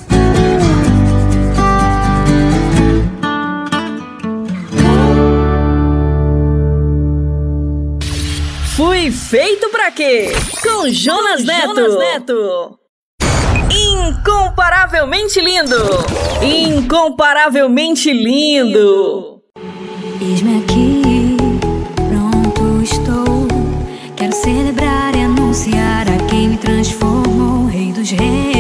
[8.76, 10.34] Fui feito pra quê?
[10.62, 11.76] Com Jonas, Com Neto.
[11.76, 12.80] Jonas Neto.
[13.72, 15.78] Incomparavelmente lindo.
[16.42, 19.42] Incomparavelmente lindo.
[20.20, 21.38] Eis-me aqui,
[22.10, 23.48] pronto estou.
[24.18, 28.55] Quero celebrar e anunciar a quem me transformou, Rei dos Reis.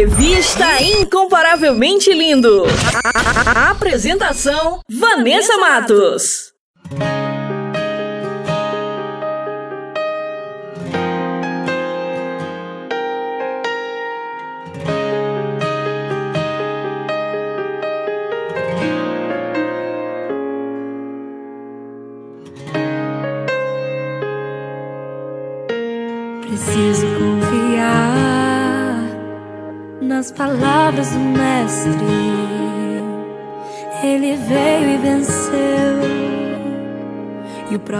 [0.00, 2.64] Revista Incomparavelmente Lindo.
[3.54, 6.45] A- Apresentação: Vanessa Matos.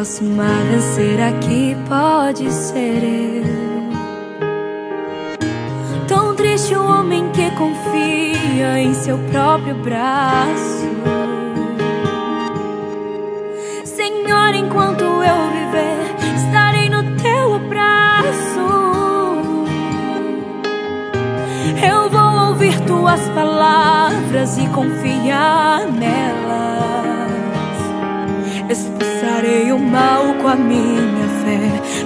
[0.07, 3.43] O próximo a vencer aqui pode ser eu.
[6.07, 10.87] Tão triste o homem que confia em seu próprio braço.
[13.85, 18.61] Senhor, enquanto eu viver, estarei no teu abraço.
[21.85, 26.46] Eu vou ouvir tuas palavras e confiar nelas.
[29.37, 31.61] Expulsarei o mal com a minha fé.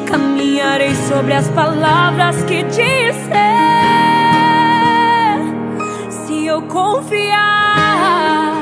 [0.05, 3.21] Caminharei sobre as palavras que disser.
[6.11, 8.53] Se eu confiar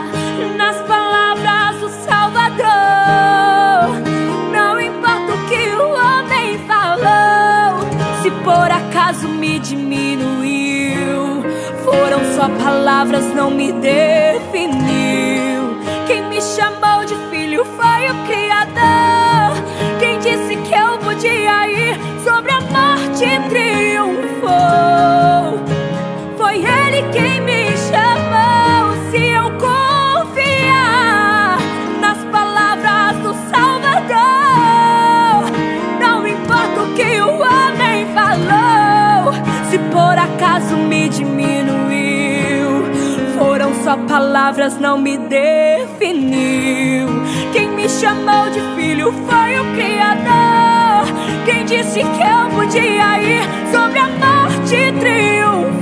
[0.59, 2.67] nas palavras do Salvador,
[4.53, 7.81] não importa o que o homem falou.
[8.23, 11.43] Se por acaso me diminuiu,
[11.85, 15.49] foram só palavras, não me definiu.
[16.07, 18.48] Quem me chamou de filho foi o Criador.
[44.07, 47.09] Palavras, não me definiu.
[47.53, 51.07] Quem me chamou de filho foi o Criador.
[51.45, 53.43] Quem disse que eu podia ir
[53.73, 55.78] sobre a morte triunfou.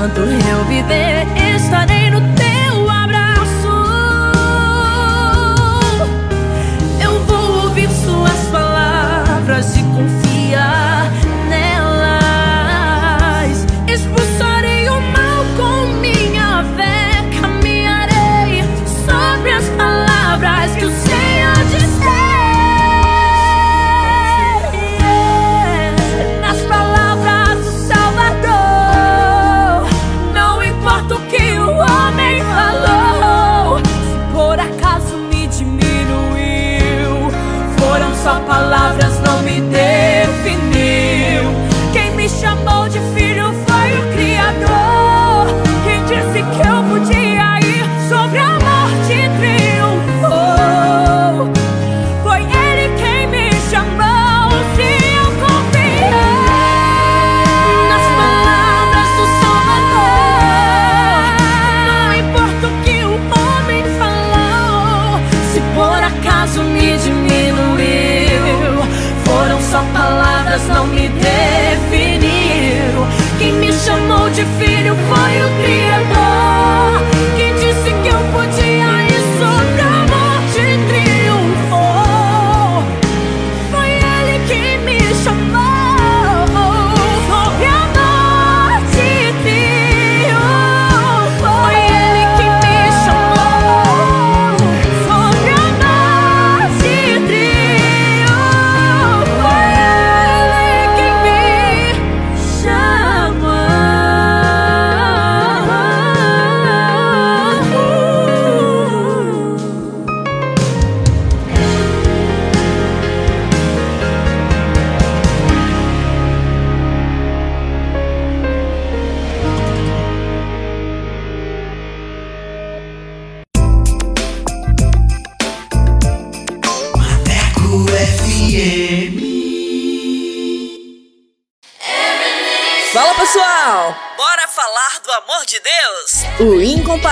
[0.00, 1.39] Enquanto eu viver,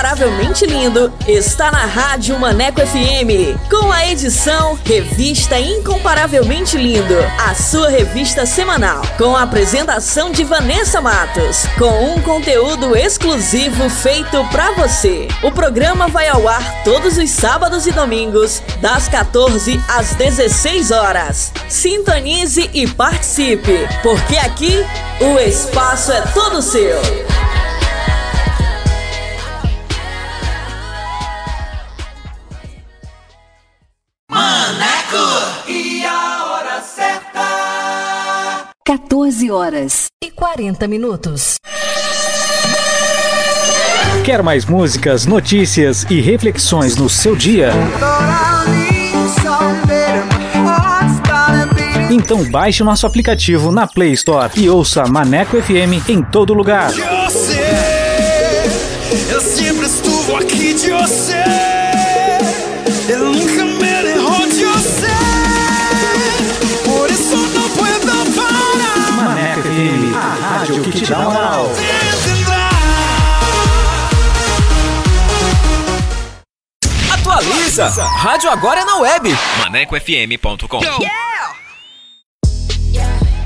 [0.09, 7.91] incomparavelmente lindo está na Rádio Maneco FM, com a edição Revista Incomparavelmente Lindo, a sua
[7.91, 15.29] revista semanal, com a apresentação de Vanessa Matos, com um conteúdo exclusivo feito pra você.
[15.43, 21.53] O programa vai ao ar todos os sábados e domingos, das 14 às 16 horas.
[21.69, 24.87] Sintonize e participe, porque aqui
[25.21, 27.28] o espaço é todo seu.
[40.59, 41.55] 40 minutos.
[44.25, 47.71] Quer mais músicas, notícias e reflexões no seu dia?
[52.11, 56.91] Então baixe nosso aplicativo na Play Store e ouça Maneco FM em todo lugar.
[56.91, 57.61] Eu sei,
[59.31, 61.45] eu sempre estuvo aqui de você.
[63.09, 63.38] Eu
[70.59, 71.71] rádio que te dá moral.
[77.13, 77.87] Atualiza!
[77.87, 79.37] Rádio agora é na web.
[79.61, 80.81] ManecoFM.com.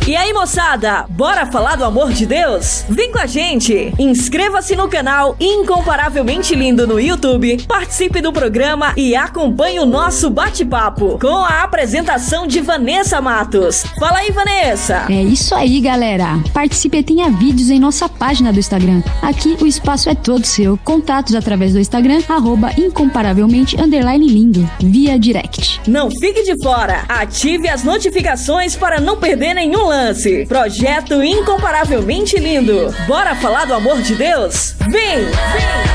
[0.04, 2.84] E aí, moçada, bora falar do amor de Deus?
[2.88, 3.94] Vem com a gente!
[3.96, 11.20] Inscreva-se no canal Incomparavelmente Lindo no YouTube, participe do programa e acompanhe o nosso bate-papo
[11.20, 13.84] com a apresentação de Vanessa Matos.
[13.96, 15.06] Fala aí, Vanessa!
[15.08, 16.40] É isso aí, galera!
[16.52, 19.04] Participe e tenha vídeos em nossa página do Instagram.
[19.22, 20.76] Aqui o espaço é todo seu.
[20.78, 25.80] Contatos através do Instagram, arroba incomparavelmente underline lindo, via direct.
[25.86, 27.04] Não fique de fora!
[27.08, 30.46] Ative as notificações para não perder nenhum lance.
[30.46, 32.94] Projeto incomparavelmente lindo.
[33.06, 34.74] Bora falar do amor de Deus?
[34.88, 35.26] Vem!
[35.26, 35.92] Vem!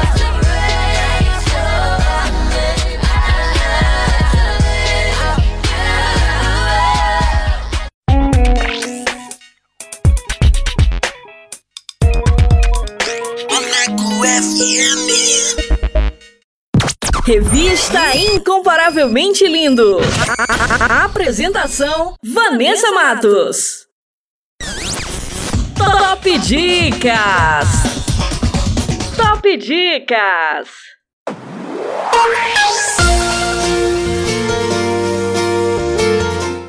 [17.25, 19.97] Revista Incomparavelmente Lindo.
[20.79, 23.86] A apresentação: Vanessa Matos.
[25.77, 27.67] Top Dicas.
[29.15, 30.69] Top Dicas.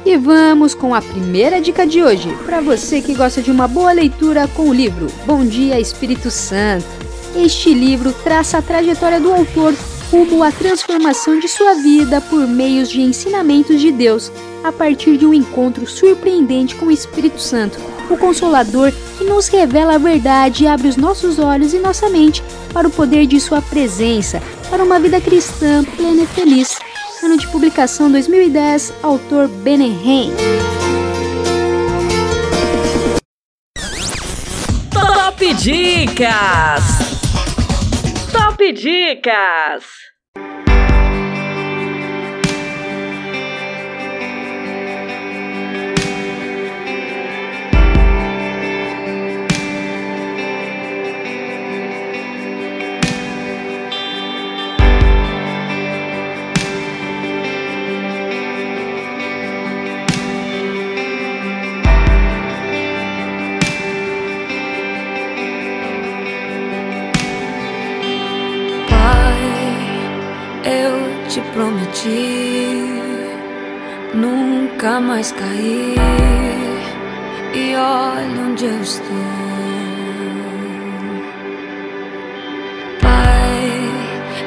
[0.05, 3.93] E vamos com a primeira dica de hoje, para você que gosta de uma boa
[3.93, 6.87] leitura com o livro Bom Dia Espírito Santo.
[7.35, 9.75] Este livro traça a trajetória do autor
[10.11, 14.33] rumo à transformação de sua vida por meios de ensinamentos de Deus,
[14.65, 17.79] a partir de um encontro surpreendente com o Espírito Santo,
[18.11, 22.43] o Consolador que nos revela a verdade e abre os nossos olhos e nossa mente
[22.73, 26.79] para o poder de Sua presença, para uma vida cristã plena e feliz.
[27.23, 30.33] Ano de publicação 2010, autor Benehem.
[34.91, 36.83] Top Dicas!
[38.33, 40.08] Top Dicas!
[71.59, 73.03] Prometi
[74.15, 75.99] nunca mais cair.
[77.53, 79.07] E olha onde eu estou.
[83.03, 83.73] Pai,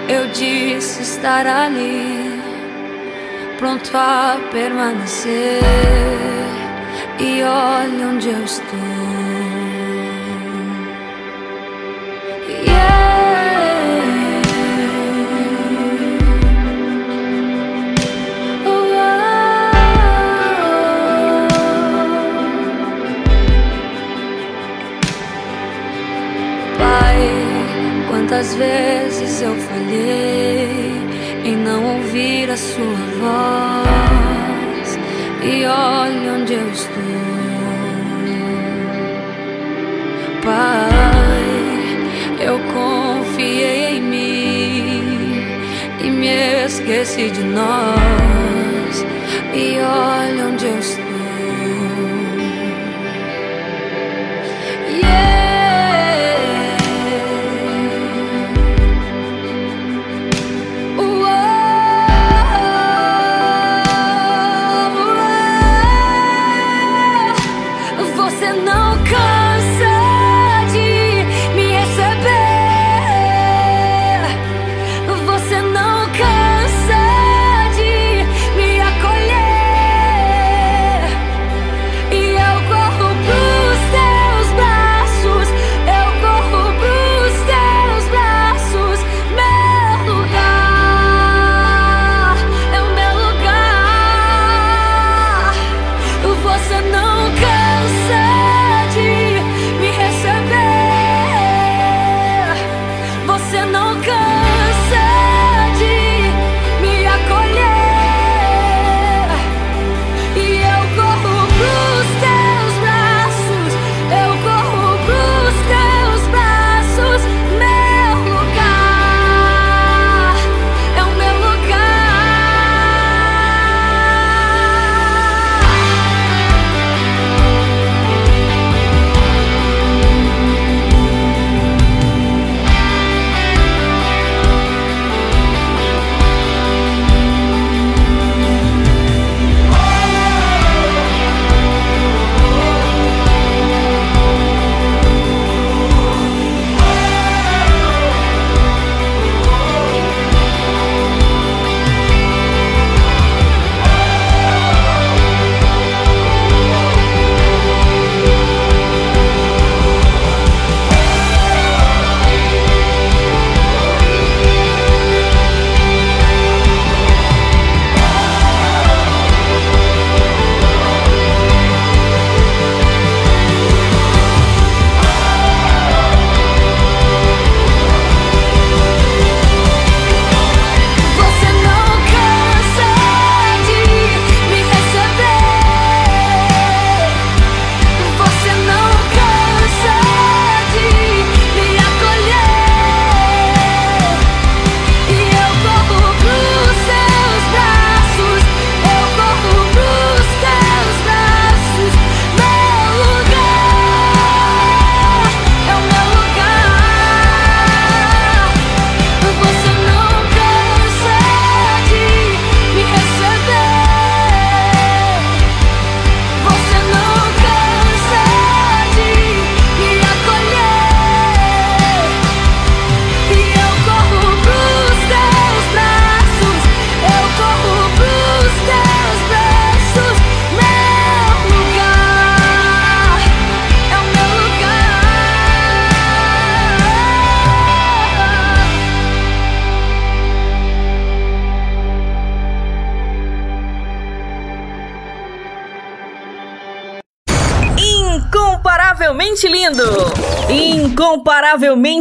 [0.07, 2.41] eu disse estar ali,
[3.57, 5.59] pronto a permanecer.
[7.19, 8.90] E olha onde eu estou.
[28.41, 30.91] Quantas vezes eu falhei
[31.45, 34.97] em não ouvir a sua voz
[35.43, 36.95] e olha onde eu estou,
[40.43, 40.89] Pai.
[42.39, 45.45] Eu confiei em mim
[46.03, 49.05] e me esqueci de nós
[49.53, 51.10] e olha onde eu estou.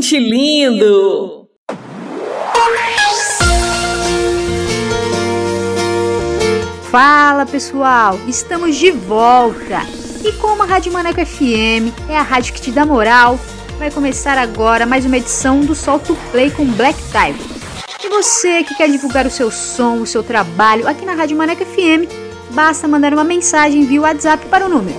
[0.01, 1.47] Incomparavelmente lindo!
[6.91, 9.83] Fala pessoal, estamos de volta!
[10.25, 13.39] E como a Rádio Maneco FM é a rádio que te dá moral,
[13.79, 17.37] vai começar agora mais uma edição do Solto Play com Black Tiger.
[18.03, 21.65] E você que quer divulgar o seu som, o seu trabalho aqui na Rádio Maneco
[21.65, 22.09] FM,
[22.53, 24.99] basta mandar uma mensagem via WhatsApp para o número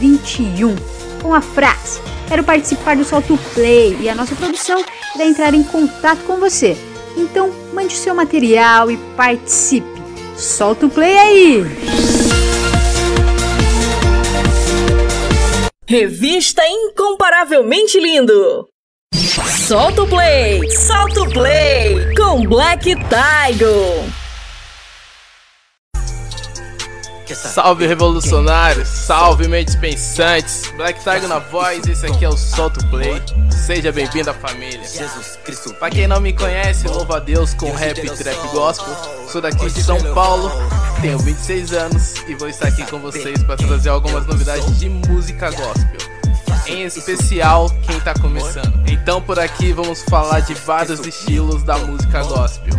[0.00, 4.84] 8588956821 com a frase Quero participar do Solto Play e a nossa produção
[5.14, 6.76] irá entrar em contato com você.
[7.16, 9.86] Então, mande o seu material e participe.
[10.36, 11.64] Solta o play aí!
[15.86, 18.68] Revista Incomparavelmente Lindo!
[19.66, 20.68] Solta o play!
[20.70, 22.12] Solta o play!
[22.16, 24.25] Com Black Tiger!
[27.34, 33.20] Salve revolucionários, salve mentes pensantes, Black Tiger na voz, esse aqui é o Solto Play.
[33.50, 34.80] Seja bem-vindo à família.
[35.78, 38.94] Pra quem não me conhece, louva a Deus com rap e trap gospel.
[39.28, 40.50] Sou daqui de São Paulo,
[41.00, 45.50] tenho 26 anos e vou estar aqui com vocês para trazer algumas novidades de música
[45.50, 46.15] gospel.
[46.66, 48.82] Em especial quem tá começando.
[48.88, 52.74] Então por aqui vamos falar de vários estilos da música gospel.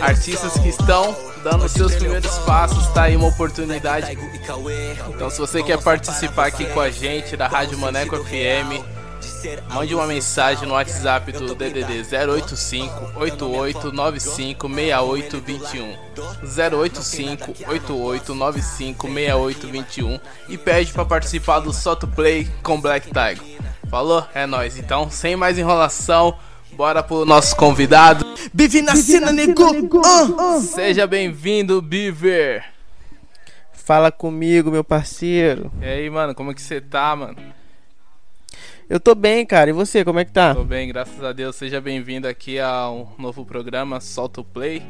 [0.00, 4.16] Artistas que estão dando seus primeiros passos, tá aí uma oportunidade.
[5.08, 8.99] Então se você quer participar aqui com a gente da Rádio Maneco FM,
[9.72, 15.96] Mande uma mensagem no WhatsApp do DDD 085 8895 6821
[16.78, 23.60] 085 8895 6821 e pede para participar do Soto Play com Black Tiger.
[23.88, 24.24] Falou?
[24.34, 24.78] É nóis.
[24.78, 26.36] Então, sem mais enrolação,
[26.72, 28.26] bora pro nosso convidado.
[28.52, 29.64] Bive na cena, nego!
[29.64, 30.60] Uh.
[30.60, 32.64] Seja bem-vindo, Beaver.
[33.72, 35.72] Fala comigo, meu parceiro.
[35.80, 37.36] E aí, mano, como é que você tá, mano?
[38.90, 39.70] Eu tô bem, cara.
[39.70, 40.52] E você, como é que tá?
[40.52, 41.54] Tô bem, graças a Deus.
[41.54, 44.82] Seja bem-vindo aqui a um novo programa, Solta o Play.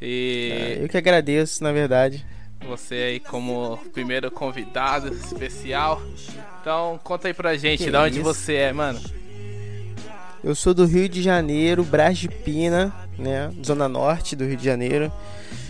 [0.00, 0.50] E.
[0.50, 2.24] Ah, eu que agradeço, na verdade.
[2.66, 6.00] Você aí como primeiro convidado especial.
[6.62, 8.98] Então, conta aí pra gente, que de onde você é, mano.
[10.42, 13.52] Eu sou do Rio de Janeiro, Brás de Pina, né?
[13.62, 15.12] Zona Norte do Rio de Janeiro.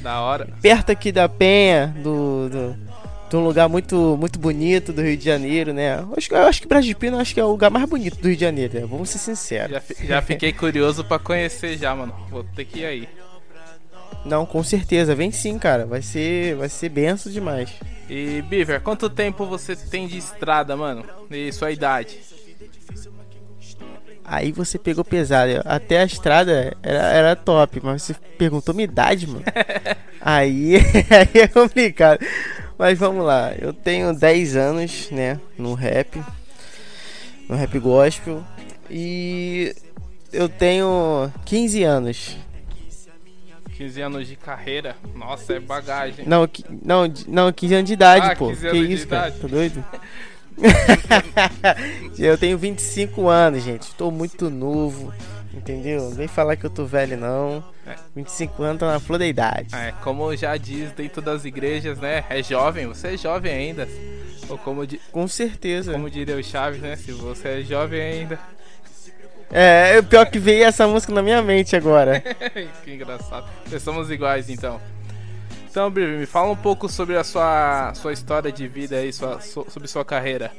[0.04, 0.50] Da hora.
[0.62, 2.93] Perto aqui da Penha, do, do
[3.34, 5.98] de um lugar muito, muito bonito do Rio de Janeiro, né?
[5.98, 8.16] Eu acho, eu acho que Brás de Pina acho que é o lugar mais bonito
[8.16, 8.86] do Rio de Janeiro, né?
[8.88, 9.72] Vamos ser sinceros.
[9.72, 12.14] Já, já fiquei curioso para conhecer já, mano.
[12.30, 13.08] Vou ter que ir aí.
[14.24, 15.16] Não, com certeza.
[15.16, 15.84] Vem sim, cara.
[15.84, 17.72] Vai ser, vai ser benção demais.
[18.08, 21.04] E Beaver, quanto tempo você tem de estrada, mano?
[21.28, 22.20] E sua idade?
[24.24, 25.60] Aí você pegou pesado.
[25.64, 29.42] Até a estrada era, era top, mas você perguntou minha idade, mano.
[30.22, 30.76] aí,
[31.10, 32.24] aí é complicado.
[32.78, 36.20] Mas vamos lá, eu tenho 10 anos, né, no rap,
[37.48, 38.42] no rap gospel,
[38.90, 39.74] e
[40.32, 42.36] eu tenho 15 anos.
[43.76, 44.96] 15 anos de carreira?
[45.14, 46.26] Nossa, é bagagem.
[46.26, 46.48] Não,
[46.82, 48.52] não, não 15 anos de idade, ah, pô.
[48.52, 49.30] Que isso, cara?
[49.30, 49.84] Tá doido?
[52.18, 53.94] eu tenho 25 anos, gente.
[53.94, 55.12] Tô muito novo.
[55.52, 56.02] Entendeu?
[56.02, 57.64] Não vem falar que eu tô velho, não.
[57.86, 57.96] É.
[58.16, 59.74] 25 anos tá na flor da idade.
[59.74, 62.24] É, como já diz dentro das igrejas, né?
[62.30, 63.88] É jovem, você é jovem ainda.
[64.48, 65.00] Ou como di...
[65.12, 65.92] Com certeza.
[65.92, 66.96] Como diria o Chaves, né?
[66.96, 68.38] Se você é jovem ainda.
[69.50, 72.20] É, o pior que veio essa música na minha mente agora.
[72.84, 73.48] que engraçado.
[73.70, 74.80] Nós somos iguais então.
[75.70, 79.40] Então, Bibi, me fala um pouco sobre a sua, sua história de vida aí, sua,
[79.40, 80.52] sobre sua carreira.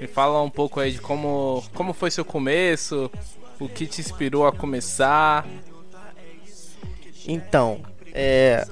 [0.00, 3.10] Me fala um pouco aí de como, como foi seu começo,
[3.58, 5.46] o que te inspirou a começar?
[7.32, 7.80] Então,
[8.12, 8.66] é,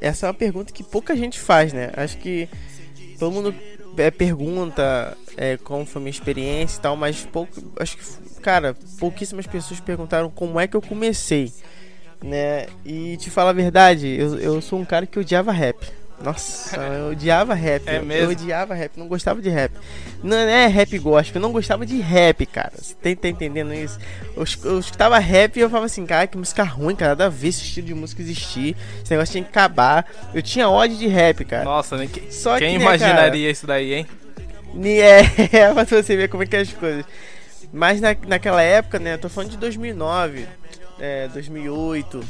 [0.00, 1.90] essa é uma pergunta que pouca gente faz, né?
[1.94, 2.48] Acho que
[3.18, 3.54] todo mundo
[3.98, 9.46] é, pergunta é, como foi minha experiência e tal, mas pouco, acho que, cara, pouquíssimas
[9.46, 11.52] pessoas perguntaram como é que eu comecei,
[12.24, 12.66] né?
[12.82, 15.86] E te falar a verdade, eu, eu sou um cara que odiava rap.
[16.22, 17.82] Nossa, eu odiava rap.
[17.86, 18.24] É mesmo?
[18.24, 19.72] Eu odiava rap, não gostava de rap.
[20.22, 22.72] Não é rap gospel, eu não gostava de rap, cara.
[22.76, 23.98] Você tá, entendendo isso?
[24.36, 27.10] Eu, eu escutava rap e eu falava assim, cara, que música ruim, cara.
[27.10, 28.76] Nada a ver esse estilo de música existir.
[29.02, 30.06] Esse negócio tinha que acabar.
[30.32, 31.64] Eu tinha ódio de rap, cara.
[31.64, 32.08] Nossa, né?
[32.30, 34.06] Só Quem que, imaginaria né, cara, isso daí, hein?
[35.52, 37.04] É, pra você ver como é que é as coisas.
[37.72, 39.14] Mas na, naquela época, né?
[39.14, 40.46] Eu tô falando de 2009,
[41.00, 42.20] é, 2008.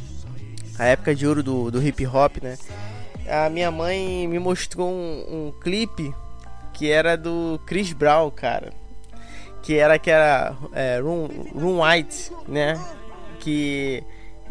[0.79, 2.57] A época de ouro do, do hip hop, né?
[3.29, 6.15] A minha mãe me mostrou um, um clipe
[6.73, 8.73] que era do Chris Brown, cara.
[9.63, 12.81] Que era que era é, Room, Room White, né?
[13.39, 14.03] Que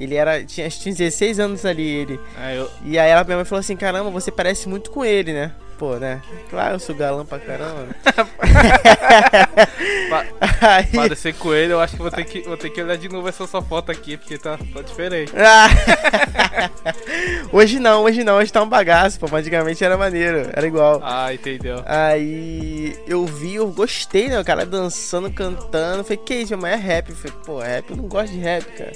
[0.03, 2.19] ele era tinha, tinha 16 anos ali ele.
[2.37, 2.69] Ah, eu...
[2.83, 5.95] E aí ela minha mãe falou assim: "Caramba, você parece muito com ele, né?" pô,
[5.95, 6.21] né?
[6.47, 7.87] Claro, eu sou galã pra caramba.
[10.61, 10.85] Aí...
[10.91, 13.27] Para ser coelho, eu acho que vou ter que, vou ter que olhar de novo
[13.27, 15.33] essa sua foto aqui, porque tá, tá diferente.
[17.51, 19.25] hoje não, hoje não, hoje tá um bagaço, pô.
[19.35, 21.01] Antigamente era maneiro, era igual.
[21.03, 21.81] Ah, entendeu.
[21.87, 24.39] Aí eu vi, eu gostei, né?
[24.39, 26.03] O cara dançando, cantando.
[26.03, 27.11] Falei, que isso, mas é rap.
[27.11, 28.91] Falei, pô, rap, eu não gosto de rap, cara.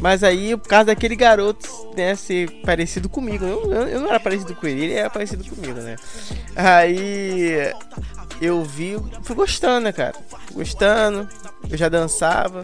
[0.00, 3.44] Mas aí, por causa daquele garoto, né, ser parecido comigo.
[3.44, 5.96] Eu, eu, eu, não era parecido com ele, ele era parecido comigo, né?
[6.54, 7.72] Aí
[8.40, 10.14] eu vi, fui gostando, né, cara?
[10.28, 11.28] Fui gostando,
[11.68, 12.62] eu já dançava.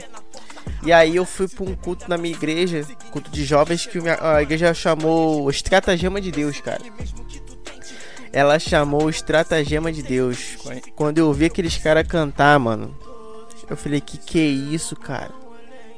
[0.84, 4.42] E aí eu fui para um culto na minha igreja, culto de jovens, que a
[4.42, 6.82] igreja chamou Estratagema de Deus, cara.
[8.32, 10.56] Ela chamou Estratagema de Deus.
[10.94, 12.96] Quando eu vi aqueles caras cantar, mano,
[13.68, 15.43] eu falei, que que é isso, cara?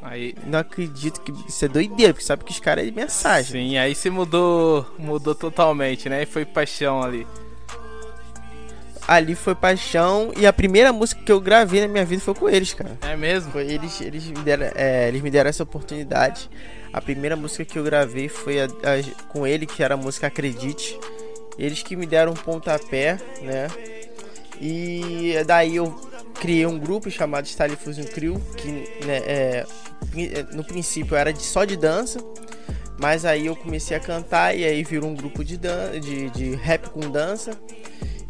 [0.08, 3.70] Aí, não acredito que isso é doideira, porque sabe que os caras é de mensagem.
[3.70, 6.22] Sim, aí se mudou, mudou totalmente, né?
[6.22, 7.26] E foi paixão ali.
[9.06, 12.48] Ali foi paixão e a primeira música que eu gravei na minha vida foi com
[12.48, 12.96] eles, cara.
[13.02, 13.50] É mesmo?
[13.50, 16.48] Foi eles, eles me deram, é, eles me deram essa oportunidade.
[16.92, 20.28] A primeira música que eu gravei foi a, a, com ele, que era a música
[20.28, 20.98] Acredite.
[21.58, 23.68] Eles que me deram um pontapé, né?
[24.60, 26.05] E daí eu
[26.40, 28.68] criei um grupo chamado Style Fusion Crew, que
[29.04, 29.66] né, é,
[30.52, 32.20] no princípio era de, só de dança,
[32.98, 36.54] mas aí eu comecei a cantar e aí virou um grupo de, dan de, de
[36.54, 37.52] rap com dança.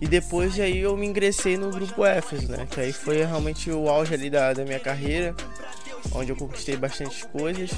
[0.00, 2.66] E depois aí eu me ingressei no grupo Éfeso, né?
[2.70, 5.34] Que aí foi realmente o auge ali da, da minha carreira,
[6.12, 7.70] onde eu conquistei bastante coisas.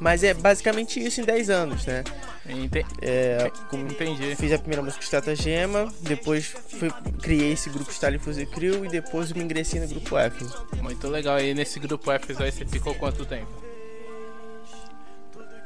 [0.00, 2.02] Mas é basicamente isso em 10 anos, né?
[2.48, 2.86] Entendi.
[3.02, 4.34] É, Entendi.
[4.34, 6.90] Fiz a primeira música Estratagema, depois fui,
[7.22, 10.66] criei esse grupo Style Fuse Crew e depois me ingressei no grupo Éfeso.
[10.80, 11.38] Muito legal.
[11.38, 13.52] E nesse grupo Éfeso aí você ficou quanto tempo?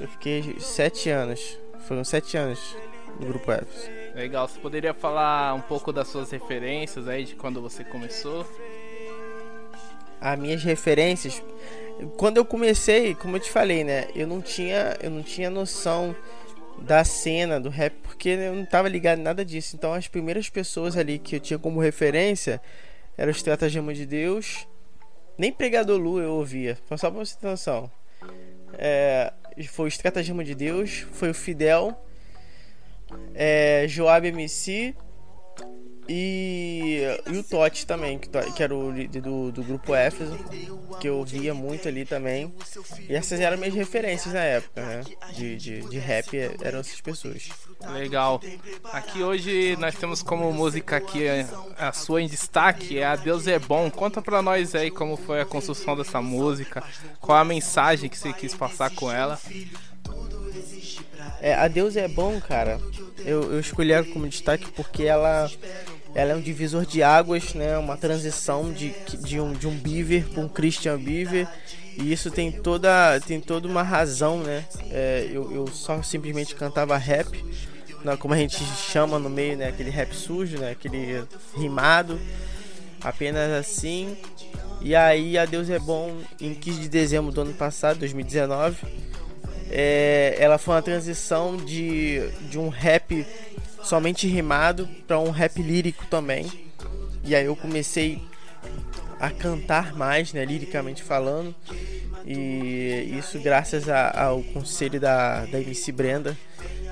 [0.01, 1.57] Eu fiquei 7 anos.
[1.87, 2.77] Foram 7 anos
[3.21, 3.89] no grupo Éfeso.
[4.17, 4.49] Legal.
[4.49, 8.45] Você poderia falar um pouco das suas referências aí de quando você começou?
[10.21, 11.41] As minhas referências
[12.17, 16.15] quando eu comecei, como eu te falei, né, eu não tinha, eu não tinha noção
[16.79, 19.77] da cena do rap porque eu não tava ligado em nada disso.
[19.77, 22.61] Então as primeiras pessoas ali que eu tinha como referência
[23.17, 24.67] eram os Estratagema de Deus.
[25.37, 27.91] Nem Pregador Lu eu ouvia, só pra você ter noção.
[28.75, 29.33] É,
[29.69, 31.97] foi o Estratagema de Deus, foi o Fidel,
[33.35, 34.95] é, Joab MC
[36.09, 40.39] e, e o Totti também, que, era o líder do, do grupo Éfeso,
[41.01, 42.53] que eu via muito ali também.
[43.09, 45.05] E essas eram minhas referências na época, né?
[45.35, 47.49] De, de, de rap, eram essas pessoas.
[47.93, 48.41] Legal.
[48.93, 51.27] Aqui hoje nós temos como música aqui
[51.79, 53.91] a sua em destaque, é A Deus é Bom.
[53.91, 56.83] Conta pra nós aí como foi a construção dessa música,
[57.21, 59.39] qual a mensagem que você quis passar com ela.
[61.41, 62.81] É, a Deus é Bom, cara.
[63.19, 65.51] Eu, eu escolhi ela como destaque porque ela
[66.15, 67.77] ela é um divisor de águas, né?
[67.77, 71.49] Uma transição de, de um de um Beaver para um Christian Beaver.
[71.99, 74.65] E isso tem toda tem toda uma razão, né?
[74.91, 77.45] É, eu, eu só simplesmente cantava rap,
[78.05, 78.17] né?
[78.17, 79.69] como a gente chama no meio, né?
[79.69, 80.71] Aquele rap sujo, né?
[80.71, 81.25] Aquele
[81.57, 82.21] rimado,
[83.03, 84.17] apenas assim.
[84.81, 88.77] E aí a Deus é bom em 15 de dezembro do ano passado, 2019.
[89.71, 93.27] É, ela foi uma transição de, de um rap
[93.85, 96.51] somente rimado para um rap lírico também.
[97.23, 98.21] E aí eu comecei
[99.21, 101.55] a cantar mais, né, liricamente falando.
[102.27, 106.37] E isso graças a, ao conselho da, da MC Brenda,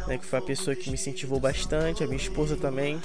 [0.06, 3.00] né, que foi a pessoa que me incentivou bastante, a minha esposa também.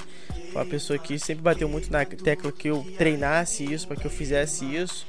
[0.52, 4.06] Foi uma pessoa que sempre bateu muito na tecla que eu treinasse isso, para que
[4.06, 5.06] eu fizesse isso.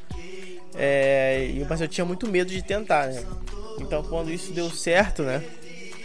[0.76, 3.24] É, mas eu tinha muito medo de tentar, né?
[3.80, 5.44] Então quando isso deu certo, né?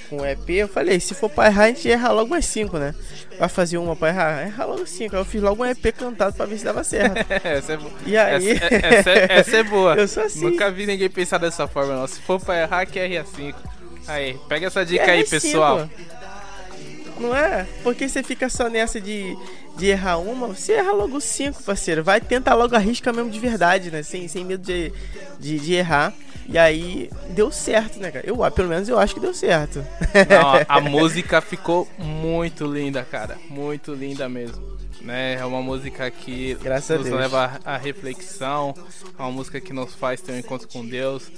[0.09, 2.79] Com o EP, eu falei, se for pra errar, a gente erra logo mais cinco,
[2.79, 2.95] né?
[3.39, 5.17] Vai fazer uma pra errar, erra logo cinco.
[5.17, 7.17] Aí eu fiz logo um EP cantado pra ver se dava certo.
[7.45, 7.93] essa é boa.
[8.07, 8.51] E aí...
[8.53, 9.95] Essa, essa, é, essa, é boa.
[9.99, 10.45] Eu sou assim.
[10.45, 12.07] Nunca vi ninguém pensar dessa forma, não.
[12.07, 13.61] Se for pra errar, que erre a cinco.
[14.07, 15.89] Aí, pega essa dica aí, pessoal.
[17.19, 17.67] Não é?
[17.83, 19.37] Porque você fica só nessa de,
[19.77, 22.05] de errar uma, você erra logo cinco, parceiro.
[22.05, 24.03] Vai tentar logo arrisca mesmo de verdade, né?
[24.03, 24.93] Sem, sem medo de,
[25.39, 26.13] de, de errar.
[26.47, 28.27] E aí deu certo, né, cara?
[28.27, 29.85] Eu, pelo menos eu acho que deu certo.
[30.29, 33.39] Não, a música ficou muito linda, cara.
[33.49, 34.75] Muito linda mesmo.
[35.01, 35.35] Né?
[35.35, 38.75] É uma música que Graças nos leva à reflexão,
[39.19, 41.31] é uma música que nos faz ter um encontro com Deus,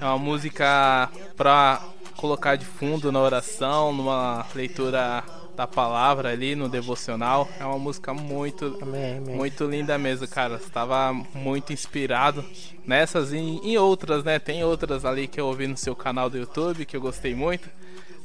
[0.00, 1.80] é uma música pra
[2.16, 5.22] colocar de fundo na oração, numa leitura
[5.54, 7.48] da palavra ali no devocional.
[7.58, 9.36] É uma música muito, amém, amém.
[9.36, 10.56] muito linda mesmo, cara.
[10.56, 12.44] Estava muito inspirado
[12.86, 14.38] nessas e em outras, né?
[14.38, 17.68] Tem outras ali que eu ouvi no seu canal do YouTube que eu gostei muito.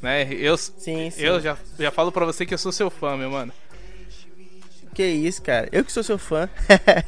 [0.01, 0.27] Né?
[0.31, 1.21] Eu, sim, sim.
[1.21, 3.51] eu já, já falo pra você que eu sou seu fã, meu mano.
[4.93, 5.69] Que isso, cara.
[5.71, 6.49] Eu que sou seu fã.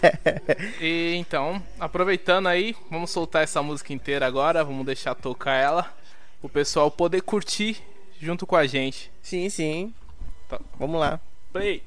[0.80, 5.94] e então, aproveitando aí, vamos soltar essa música inteira agora, vamos deixar tocar ela,
[6.42, 7.82] o pessoal poder curtir
[8.22, 9.12] junto com a gente.
[9.22, 9.94] Sim, sim.
[10.52, 10.60] Tá.
[10.78, 11.18] Vamos lá.
[11.54, 11.82] Play.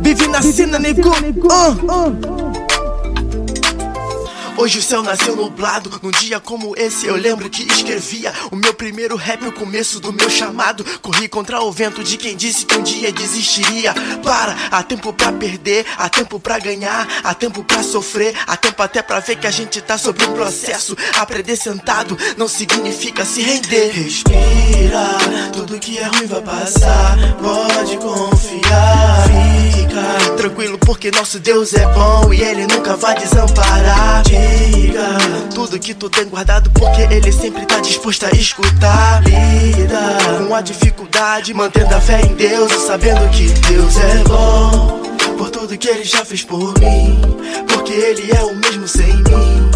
[0.00, 1.10] Vive na cena, nego.
[1.10, 2.43] Uh.
[4.56, 8.72] Hoje o céu nasceu nublado, num dia como esse eu lembro que escrevia o meu
[8.72, 10.84] primeiro rap, o começo do meu chamado.
[11.02, 13.92] Corri contra o vento de quem disse que um dia desistiria.
[14.22, 18.80] Para, há tempo pra perder, há tempo pra ganhar, há tempo pra sofrer, há tempo
[18.80, 20.96] até pra ver que a gente tá sobre um processo.
[21.16, 23.90] Aprender sentado não significa se render.
[23.90, 25.18] Respira,
[25.52, 29.24] tudo que é ruim vai passar, pode confiar.
[29.74, 34.22] Fica tranquilo porque nosso Deus é bom e ele nunca vai desamparar
[34.94, 35.18] diga
[35.54, 39.22] tudo que tu tem guardado, porque ele sempre tá disposto a escutar.
[39.22, 45.02] Lida com a dificuldade, mantendo a fé em Deus e sabendo que Deus é bom.
[45.36, 47.20] Por tudo que ele já fez por mim,
[47.68, 49.70] porque ele é o mesmo sem mim.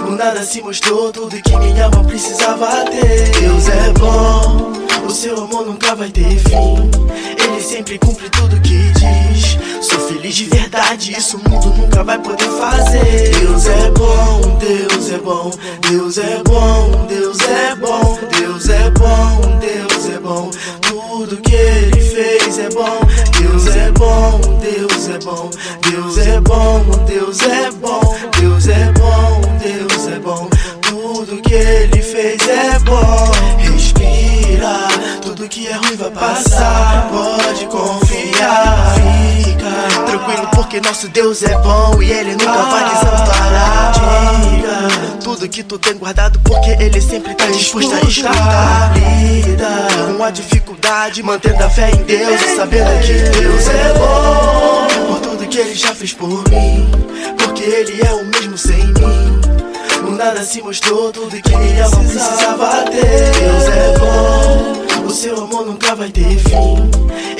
[0.00, 3.30] No nada se mostrou tudo que minha alma precisava ter.
[3.40, 4.72] Deus é bom,
[5.14, 6.90] seu amor nunca vai ter fim.
[7.38, 9.86] Ele sempre cumpre tudo que diz.
[9.86, 13.30] Sou feliz de verdade, isso o mundo nunca vai poder fazer.
[13.38, 15.50] Deus é bom, Deus é bom,
[15.88, 20.50] Deus é bom, Deus é bom, Deus é bom, Deus é bom.
[20.80, 22.98] Tudo que ele fez é bom.
[23.38, 25.50] Deus é bom, Deus é bom,
[25.88, 30.48] Deus é bom, Deus é bom, Deus é bom, Deus é bom.
[30.82, 33.43] Tudo que ele fez é bom.
[36.04, 37.08] Vai passar.
[37.10, 43.92] Pode confiar, fica tranquilo porque nosso Deus é bom e ele nunca vai desamparar.
[43.92, 48.92] Diga tudo que tu tem guardado porque ele sempre tá disposto a escutar.
[48.96, 55.06] Lida com a dificuldade, mantendo a fé em Deus e sabendo que Deus é bom
[55.06, 56.90] por tudo que ele já fez por mim,
[57.38, 59.40] porque ele é o mesmo sem mim.
[60.02, 63.30] No nada se mostrou tudo que minha alma precisava ter.
[63.40, 64.73] Deus é bom,
[65.14, 66.90] seu amor nunca vai ter fim.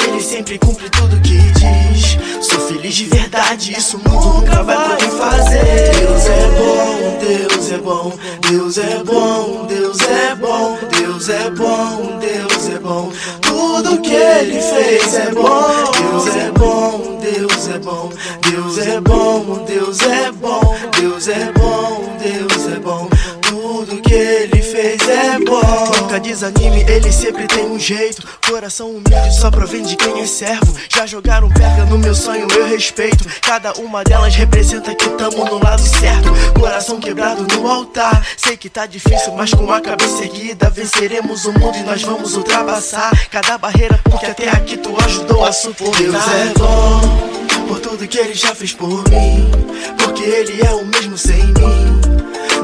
[0.06, 2.46] Ele sempre cumpre tudo que diz.
[2.46, 5.90] Sou feliz de verdade, isso mundo nunca vai poder fazer.
[5.98, 8.16] Deus é bom, Deus é bom,
[8.46, 13.12] Deus é bom, Deus é bom, Deus é bom, Deus é bom.
[13.40, 15.90] Tudo que ele fez é bom.
[16.14, 18.10] Deus é bom, Deus é bom,
[18.48, 23.08] Deus é bom, Deus é bom, Deus é bom, Deus é bom.
[23.42, 24.53] Tudo que ele
[24.84, 25.90] fez é bom.
[26.00, 28.22] Nunca desanime, ele sempre tem um jeito.
[28.46, 30.76] Coração humilde só provém de quem é servo.
[30.94, 33.24] Já jogaram pedra no meu sonho, eu respeito.
[33.40, 36.28] Cada uma delas representa que tamo no lado certo.
[36.58, 38.24] Coração quebrado no altar.
[38.36, 42.36] Sei que tá difícil, mas com a cabeça erguida venceremos o mundo e nós vamos
[42.36, 43.98] ultrapassar cada barreira.
[44.04, 46.02] Porque até aqui tu ajudou a suportar.
[46.02, 47.34] Deus é bom
[47.68, 49.50] por tudo que ele já fez por mim.
[49.98, 52.13] Porque ele é o mesmo sem mim.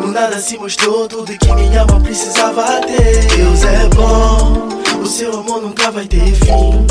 [0.00, 3.26] No nada se mostrou tudo que minha alma precisava ter.
[3.36, 4.68] Deus é bom,
[5.02, 6.86] o seu amor nunca vai ter fim.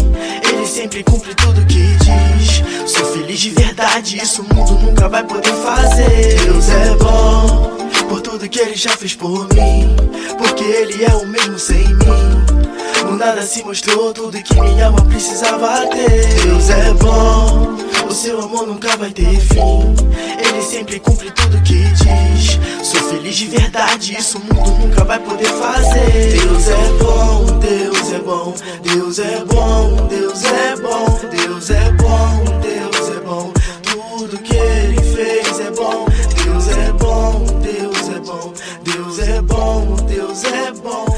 [0.47, 2.91] Ele sempre cumpre tudo que diz.
[2.91, 6.39] Sou feliz de verdade, isso o mundo nunca vai poder fazer.
[6.43, 9.95] Deus é bom, por tudo que ele já fez por mim.
[10.37, 12.59] Porque ele é o mesmo sem mim.
[13.03, 16.43] No nada se mostrou tudo que minha alma precisava ter.
[16.43, 17.75] Deus é bom,
[18.09, 19.95] o seu amor nunca vai ter fim.
[20.43, 22.59] Ele sempre cumpre tudo que diz.
[22.83, 26.39] Sou feliz de verdade, isso o mundo nunca vai poder fazer.
[26.39, 32.59] Deus é bom, Deus é bom, Deus é bom, Deus é bom, Deus é bom,
[32.61, 33.53] Deus é bom.
[33.83, 36.05] Tudo que ele fez é bom.
[36.43, 38.53] Deus é bom, Deus é bom,
[38.83, 41.08] Deus é bom, Deus é bom,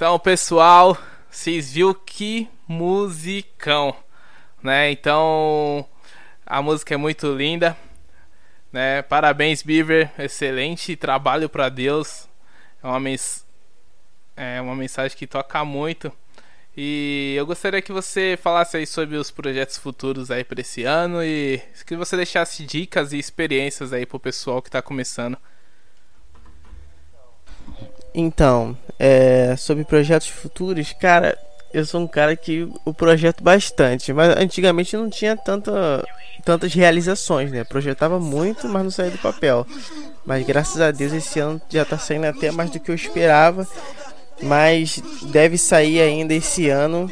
[0.00, 0.96] Então, pessoal,
[1.30, 3.94] vocês viu que musicão,
[4.62, 4.90] né?
[4.90, 5.86] Então,
[6.46, 7.76] a música é muito linda,
[8.72, 9.02] né?
[9.02, 12.26] Parabéns, Beaver, excelente trabalho para Deus.
[12.82, 13.46] É uma mens
[14.34, 16.10] é uma mensagem que toca muito.
[16.74, 21.22] E eu gostaria que você falasse aí sobre os projetos futuros aí para esse ano
[21.22, 25.36] e que você deixasse dicas e experiências aí pro pessoal que tá começando.
[28.14, 31.38] Então, é, sobre projetos futuros, cara,
[31.72, 36.04] eu sou um cara que o projeto bastante, mas antigamente não tinha tanta,
[36.44, 37.62] tantas realizações, né?
[37.62, 39.66] Projetava muito, mas não saía do papel.
[40.24, 43.66] Mas graças a Deus esse ano já tá saindo até mais do que eu esperava.
[44.42, 47.10] Mas deve sair ainda esse ano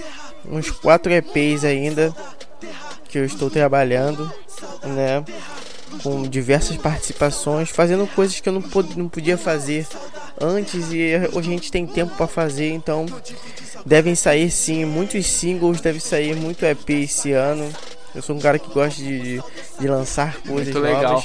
[0.51, 2.14] uns quatro EPs ainda
[3.09, 4.30] que eu estou trabalhando,
[4.82, 5.24] né?
[6.03, 9.86] Com diversas participações, fazendo coisas que eu não, pod não podia fazer
[10.41, 13.07] antes e hoje a gente tem tempo para fazer, então
[13.84, 17.68] devem sair sim muitos singles, deve sair muito EP esse ano.
[18.14, 19.43] Eu sou um cara que gosta de, de,
[19.80, 21.24] de lançar coisas muito novas.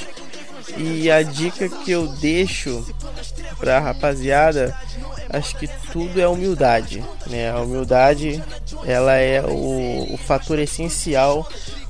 [0.76, 2.84] E a dica que eu deixo
[3.58, 4.76] pra rapaziada,
[5.28, 7.50] acho que tudo é humildade, né?
[7.50, 8.42] A humildade,
[8.84, 11.48] ela é o, o fator essencial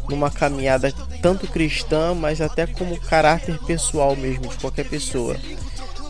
[0.09, 0.93] numa caminhada
[1.23, 5.37] tanto cristã, mas até como caráter pessoal mesmo de qualquer pessoa,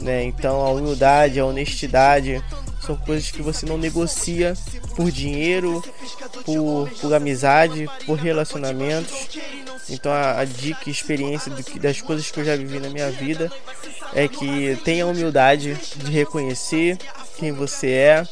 [0.00, 0.24] né?
[0.24, 2.42] Então a humildade, a honestidade
[2.84, 4.54] são coisas que você não negocia
[4.94, 5.82] por dinheiro,
[6.44, 9.28] por, por amizade, por relacionamentos.
[9.88, 13.50] Então a, a dica e experiência das coisas que eu já vivi na minha vida
[14.14, 16.98] é que tenha humildade de reconhecer
[17.36, 18.28] quem você é,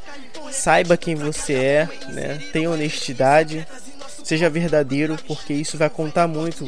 [0.50, 2.42] saiba quem você é, né?
[2.52, 3.66] tenha honestidade,
[4.22, 6.66] seja verdadeiro, porque isso vai contar muito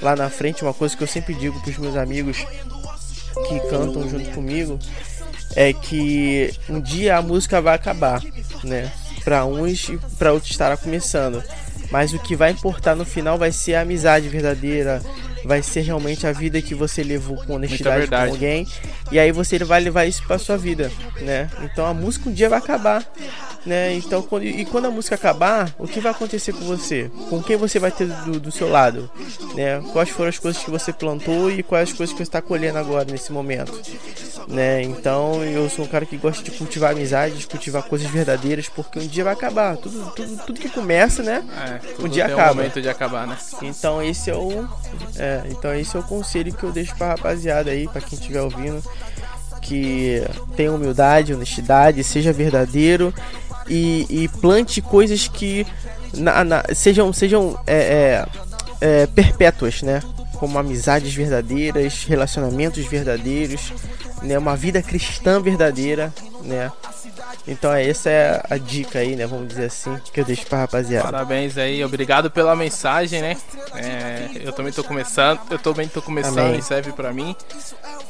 [0.00, 0.62] lá na frente.
[0.62, 2.38] Uma coisa que eu sempre digo para os meus amigos
[3.48, 4.78] que cantam junto comigo
[5.56, 8.22] é que um dia a música vai acabar,
[8.62, 8.90] né?
[9.24, 11.42] Para uns e para outros estará começando.
[11.90, 15.02] Mas o que vai importar no final vai ser a amizade verdadeira,
[15.44, 18.66] vai ser realmente a vida que você levou com honestidade com alguém.
[19.12, 20.90] E aí você vai levar isso para sua vida,
[21.20, 21.50] né?
[21.62, 23.04] Então a música um dia vai acabar,
[23.64, 23.94] né?
[23.94, 27.10] Então quando, e quando a música acabar, o que vai acontecer com você?
[27.28, 29.10] Com quem você vai ter do, do seu lado,
[29.54, 29.82] né?
[29.92, 32.78] Quais foram as coisas que você plantou e quais as coisas que você está colhendo
[32.78, 33.80] agora nesse momento,
[34.48, 34.82] né?
[34.82, 38.98] Então eu sou um cara que gosta de cultivar amizade, de cultivar coisas verdadeiras, porque
[38.98, 39.76] um dia vai acabar.
[39.76, 41.44] Tudo, tudo, tudo que começa, né?
[41.54, 42.52] É, um dia acaba.
[42.52, 43.36] Um momento de acabar, né?
[43.62, 44.68] Então esse é o,
[45.16, 48.42] é, então esse é o conselho que eu deixo para rapaziada aí, para quem estiver
[48.42, 48.82] ouvindo,
[49.60, 50.22] que
[50.56, 53.12] tenha humildade, honestidade, seja verdadeiro
[53.68, 55.66] e, e plante coisas que
[56.14, 58.26] na, na, sejam sejam é,
[58.80, 60.00] é, é, perpétuas, né?
[60.34, 63.72] Como amizades verdadeiras, relacionamentos verdadeiros,
[64.22, 64.38] né?
[64.38, 66.12] Uma vida cristã verdadeira,
[66.44, 66.70] né?
[67.46, 69.26] Então é essa é a dica aí, né?
[69.26, 71.04] Vamos dizer assim, que eu deixo pra rapaziada.
[71.04, 73.36] Parabéns aí, obrigado pela mensagem, né?
[73.74, 76.58] É, eu também tô começando, eu também tô começando Amém.
[76.58, 77.34] e serve pra mim.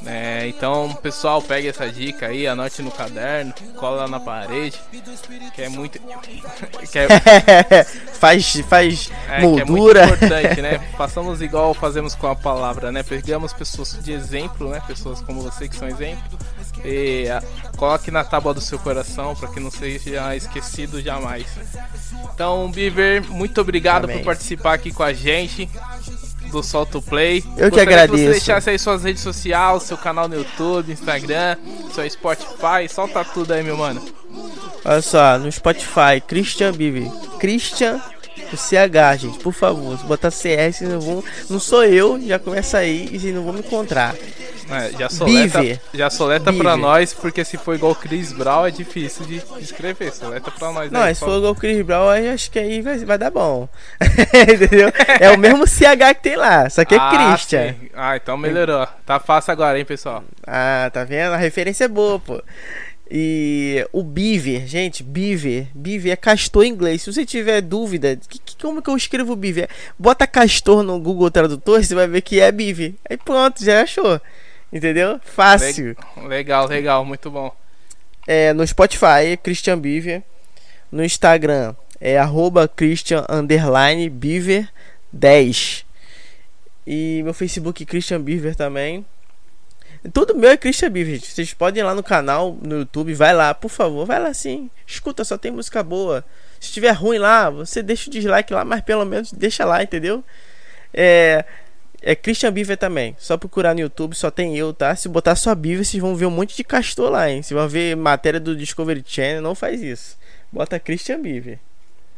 [0.07, 4.81] É, então, pessoal, pegue essa dica aí, anote no caderno, cola na parede,
[5.55, 5.99] que é muito.
[6.91, 7.85] que é...
[8.15, 10.01] faz faz é, moldura.
[10.01, 10.79] é muito importante, né?
[10.97, 13.03] Passamos igual fazemos com a palavra, né?
[13.03, 14.81] Pegamos pessoas de exemplo, né?
[14.87, 16.39] Pessoas como você que são exemplo
[16.85, 17.43] e a,
[17.77, 21.47] coloque na tábua do seu coração para que não seja esquecido jamais.
[22.33, 24.19] Então, Beaver, muito obrigado Amém.
[24.19, 25.69] por participar aqui com a gente
[26.51, 27.39] do Solto Play.
[27.57, 28.13] Eu Gostaria que agradeço.
[28.13, 31.57] Que você deixasse aí suas redes sociais, seu canal no YouTube, Instagram,
[31.93, 34.05] seu Spotify, solta tudo aí, meu mano.
[34.85, 37.11] Olha só, no Spotify, Christian Bibi.
[37.39, 38.01] Christian
[38.53, 39.99] o CH, gente, por favor.
[39.99, 43.53] Se botar CS, não, vão, não sou eu, já começa aí e vocês não vão
[43.53, 44.15] me encontrar.
[44.71, 45.81] É, já soleta, Bive.
[45.93, 50.13] já soleta pra nós, porque se for igual o Chris Brown é difícil de escrever.
[50.13, 50.91] Soleta pra nós.
[50.91, 53.31] Não, aí, se for igual o Chris Brown, aí acho que aí vai, vai dar
[53.31, 53.69] bom.
[54.01, 54.91] Entendeu?
[55.21, 57.75] É o mesmo CH que tem lá, só que é ah, Christian.
[57.75, 57.91] Sim.
[57.95, 58.87] Ah, então melhorou.
[59.05, 60.25] Tá fácil agora, hein, pessoal?
[60.47, 61.35] Ah, tá vendo?
[61.35, 62.43] A referência é boa, pô.
[63.17, 67.01] E o Beaver, gente, Beaver, Beaver é castor em inglês.
[67.01, 69.69] Se você tiver dúvida, que, que, como que eu escrevo Beaver?
[69.97, 72.95] Bota castor no Google Tradutor, você vai ver que é Beaver.
[73.09, 74.21] Aí pronto, já achou.
[74.73, 75.21] Entendeu?
[75.23, 75.97] Fácil.
[76.27, 77.55] Legal, legal, muito bom.
[78.27, 80.21] É, no Spotify, Christian Beaver.
[80.91, 84.69] No Instagram é arroba Christian underline Beaver
[85.13, 85.87] 10.
[86.85, 89.07] E meu Facebook Christian Beaver também.
[90.13, 91.21] Tudo meu é Christian Beaver.
[91.21, 94.71] Vocês podem ir lá no canal, no YouTube, vai lá, por favor, vai lá sim.
[94.87, 96.25] Escuta, só tem música boa.
[96.61, 100.23] Se estiver ruim lá, você deixa o dislike lá, mas pelo menos deixa lá, entendeu?
[100.93, 101.45] É,
[102.03, 103.17] é Christian Beaver também.
[103.19, 104.95] Só procurar no YouTube, só tem eu, tá?
[104.95, 107.43] Se botar só Beaver, vocês vão ver um monte de castor lá, hein?
[107.43, 110.19] Vocês vão ver matéria do Discovery Channel, não faz isso.
[110.53, 111.59] Bota Christian Beaver.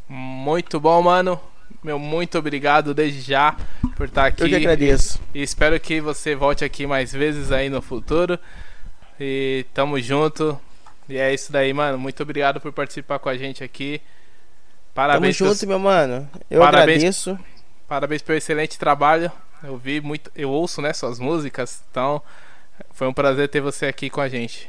[0.09, 1.41] Muito bom, mano.
[1.87, 3.57] Meu, muito obrigado desde já
[3.97, 4.43] por estar aqui.
[4.43, 5.21] Eu que agradeço.
[5.33, 8.37] E, e espero que você volte aqui mais vezes aí no futuro.
[9.21, 10.61] E tamo junto.
[11.09, 11.97] E é isso daí, mano.
[11.97, 14.03] Muito obrigado por participar com a gente aqui.
[14.93, 15.39] Parabéns.
[15.39, 16.29] Tamo junto, meu mano.
[16.51, 17.39] Eu parabéns, agradeço.
[17.87, 19.31] Parabéns pelo excelente trabalho.
[19.63, 22.21] Eu vi muito, eu ouço, né, suas músicas, então
[22.91, 24.69] foi um prazer ter você aqui com a gente.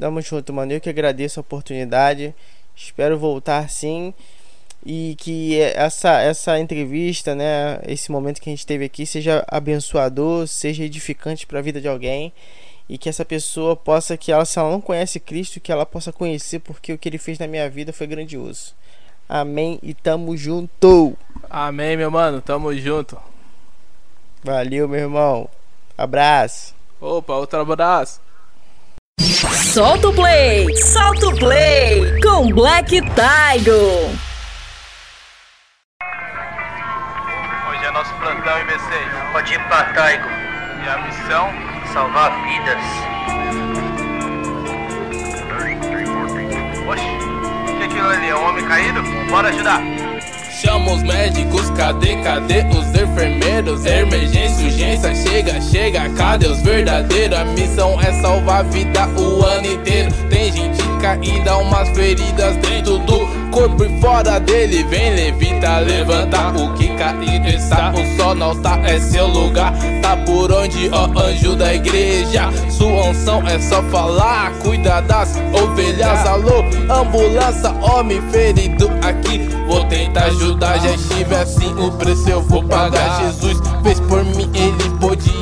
[0.00, 0.72] Tamo junto, mano.
[0.72, 2.34] Eu que agradeço a oportunidade
[2.74, 4.14] Espero voltar sim
[4.84, 10.46] e que essa essa entrevista, né, esse momento que a gente teve aqui seja abençoador,
[10.46, 12.32] seja edificante para a vida de alguém
[12.88, 16.12] e que essa pessoa possa que ela se ela não conhece Cristo, que ela possa
[16.12, 18.74] conhecer porque o que ele fez na minha vida foi grandioso.
[19.28, 21.16] Amém e tamo junto.
[21.48, 23.16] Amém, meu mano, tamo junto.
[24.42, 25.48] Valeu, meu irmão.
[25.96, 26.74] Abraço.
[27.00, 28.20] Opa, outro abraço.
[29.72, 34.31] Solta o play, solta o play com Black Tiger.
[37.92, 39.32] Nosso plantão em B6.
[39.32, 39.60] Pode ir
[39.94, 40.28] Taigo.
[40.82, 41.48] E a missão?
[41.92, 42.82] Salvar vidas.
[46.88, 48.28] Oxi, o que é aquilo ali?
[48.28, 49.02] É um homem caído?
[49.30, 49.80] Bora ajudar.
[50.50, 53.84] Chama os médicos, cadê, cadê os enfermeiros?
[53.84, 57.38] Emergência, urgência, chega, chega, cadê os verdadeiros?
[57.38, 60.12] A missão é salvar a vida o ano inteiro.
[60.30, 64.84] Tem gente caída, umas feridas dentro do corpo e fora dele.
[64.84, 67.90] Vem, levita, levanta o que caído está.
[67.90, 69.74] O sol não tá, é seu lugar.
[70.00, 72.48] Tá por onde, ó, anjo da igreja.
[72.70, 74.52] Sua unção é só falar.
[74.62, 79.38] Cuida das ovelhas, alô, ambulância, homem ferido aqui.
[79.66, 81.74] Vou tentar ajudar, já estive assim.
[81.80, 83.24] O preço eu vou pagar.
[83.24, 84.91] Jesus fez por mim, ele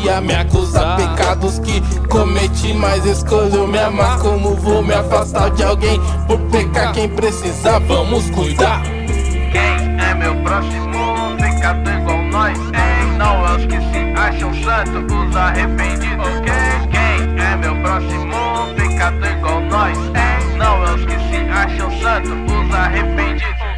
[0.01, 0.97] podia me acusar.
[0.97, 4.19] Pecados que cometi, mas escolheu me amar.
[4.19, 6.93] Como vou me afastar de alguém por pecar?
[6.93, 8.83] Quem precisar, vamos cuidar.
[8.83, 11.37] Quem é meu próximo?
[11.39, 13.19] Pecador igual nós, hein?
[13.19, 16.29] Não é os que se acham santos, os arrependidos.
[16.45, 16.89] Quem?
[16.91, 18.75] Quem é meu próximo?
[18.77, 20.57] Pecador igual nós, hein?
[20.57, 23.70] Não é os que se acham santos, os arrependidos.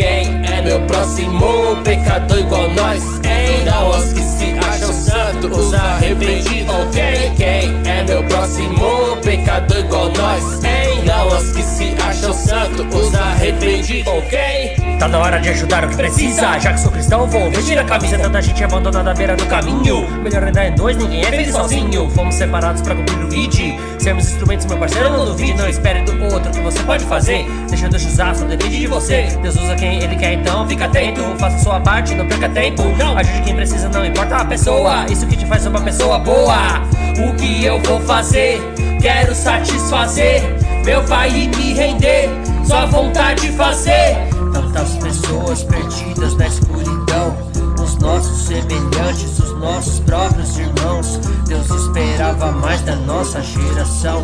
[0.00, 3.02] Quem é meu próximo pecador igual nós?
[3.16, 3.66] Hein?
[3.66, 6.74] Não os que se acham santos, os arrependidos.
[6.74, 7.32] Ok?
[7.36, 10.62] Quem é meu próximo pecador igual nós?
[10.64, 11.04] Hein?
[11.04, 14.12] Não os que se acham santos, os arrependidos.
[14.12, 14.76] Ok?
[14.98, 16.58] Tá na hora de ajudar o que precisa.
[16.58, 18.18] Já que sou cristão, vou vestir a camisa.
[18.18, 20.08] Tanta gente abandonada à beira do caminho.
[20.22, 22.10] Melhor ainda é dois, ninguém é feliz sozinho.
[22.10, 23.78] Fomos separados pra cumprir o ID.
[23.98, 25.54] Sermos instrumentos, meu parceiro, não duvide.
[25.54, 27.46] Não espere do outro que você pode fazer.
[27.68, 29.22] Deixa Deus usar, só depende de você.
[29.42, 31.22] Deus usa quem ele quer, então fica atento.
[31.38, 32.82] Faça sua parte, não perca tempo.
[33.16, 35.06] Ajude quem precisa, não importa a pessoa.
[35.10, 36.82] Isso que te faz uma pessoa boa.
[37.18, 38.60] O que eu vou fazer?
[39.00, 42.28] Quero satisfazer meu pai e me render.
[42.64, 44.16] Só vontade de fazer.
[44.52, 47.36] Tantas pessoas perdidas na escuridão.
[47.82, 51.18] Os nossos semelhantes, os nossos próprios irmãos.
[51.46, 54.22] Deus esperava mais da nossa geração.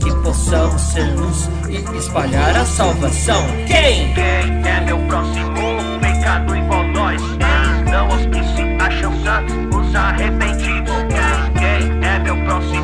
[0.00, 3.42] Que possamos ser luz e espalhar a salvação.
[3.66, 4.12] Quem?
[4.14, 5.54] Quem é meu próximo?
[6.00, 7.20] Pecador igual nós?
[7.90, 10.94] Não os que se acham santos, os arrependidos.
[11.08, 11.98] Quem?
[12.00, 12.77] Quem é meu próximo?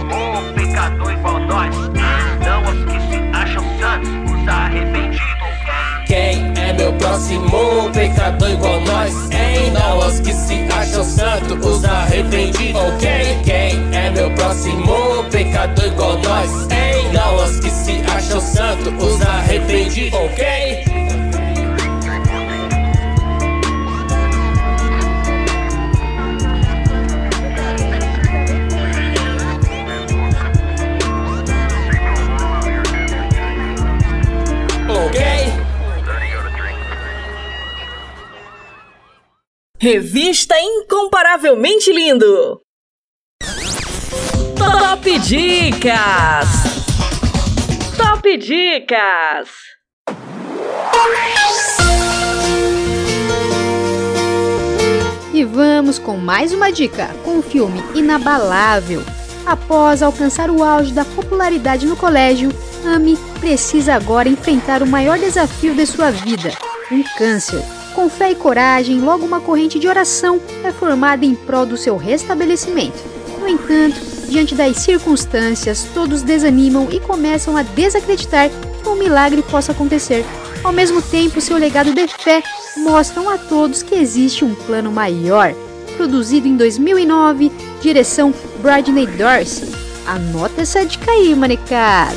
[1.46, 1.74] Nós?
[2.44, 5.20] Não os que se acham santos, os arrependidos.
[6.06, 9.30] Quem é meu próximo pecador igual nós?
[9.30, 9.70] Hein?
[9.72, 12.80] Não os que se acham santos, os arrependidos.
[12.80, 13.40] Ok?
[13.44, 16.50] Quem é meu próximo pecador igual nós?
[16.70, 17.12] Hein?
[17.12, 20.18] Não os que se acham santos, os arrependidos.
[20.18, 20.63] Ok?
[39.84, 42.58] Revista Incomparavelmente Lindo.
[44.56, 46.48] Top Dicas.
[47.94, 49.50] Top Dicas.
[55.34, 59.02] E vamos com mais uma dica, com o filme Inabalável.
[59.44, 62.48] Após alcançar o auge da popularidade no colégio,
[62.86, 66.52] Amy precisa agora enfrentar o maior desafio de sua vida,
[66.90, 67.62] um câncer.
[67.94, 71.96] Com fé e coragem, logo uma corrente de oração é formada em prol do seu
[71.96, 72.98] restabelecimento.
[73.38, 79.70] No entanto, diante das circunstâncias, todos desanimam e começam a desacreditar que um milagre possa
[79.70, 80.24] acontecer.
[80.64, 82.42] Ao mesmo tempo, seu legado de fé
[82.78, 85.54] mostram a todos que existe um plano maior.
[85.96, 89.68] Produzido em 2009, direção Bradley Dorsey.
[90.06, 92.16] Anota essa dica aí, manecada.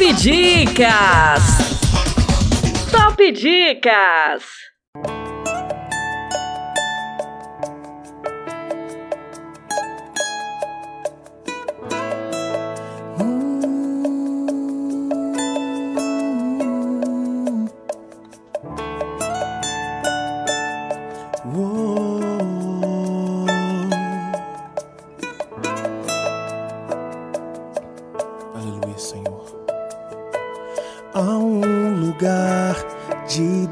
[0.00, 1.44] Top Dicas.
[2.90, 4.69] Top Dicas.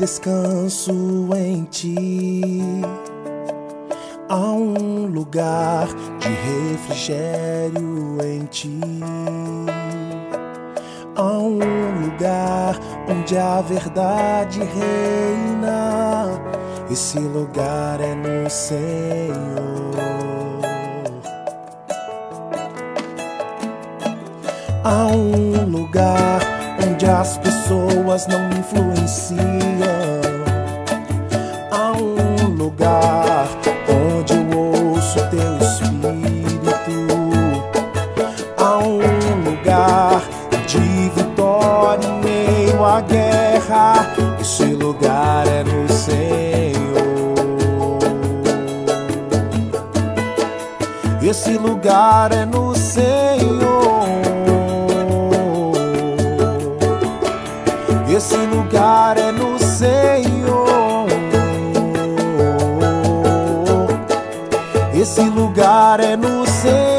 [0.08, 2.62] Descanso em ti.
[4.26, 5.86] Há um lugar
[6.18, 8.80] de refrigério em ti.
[11.14, 11.58] Há um
[12.06, 16.40] lugar onde a verdade reina.
[16.90, 19.36] Esse lugar é no Senhor.
[24.82, 29.38] Há um lugar onde as pessoas não influenciam.
[31.70, 33.48] Há um lugar
[33.88, 35.98] onde eu ouço teu espírito.
[38.56, 38.98] Há um
[39.44, 40.22] lugar
[40.66, 44.06] de vitória em meio à guerra.
[44.40, 46.38] Esse lugar é no Senhor.
[51.22, 53.57] Esse lugar é no Senhor.
[59.08, 61.06] Lugar é no Senhor.
[64.92, 66.97] Esse lugar é no Senhor.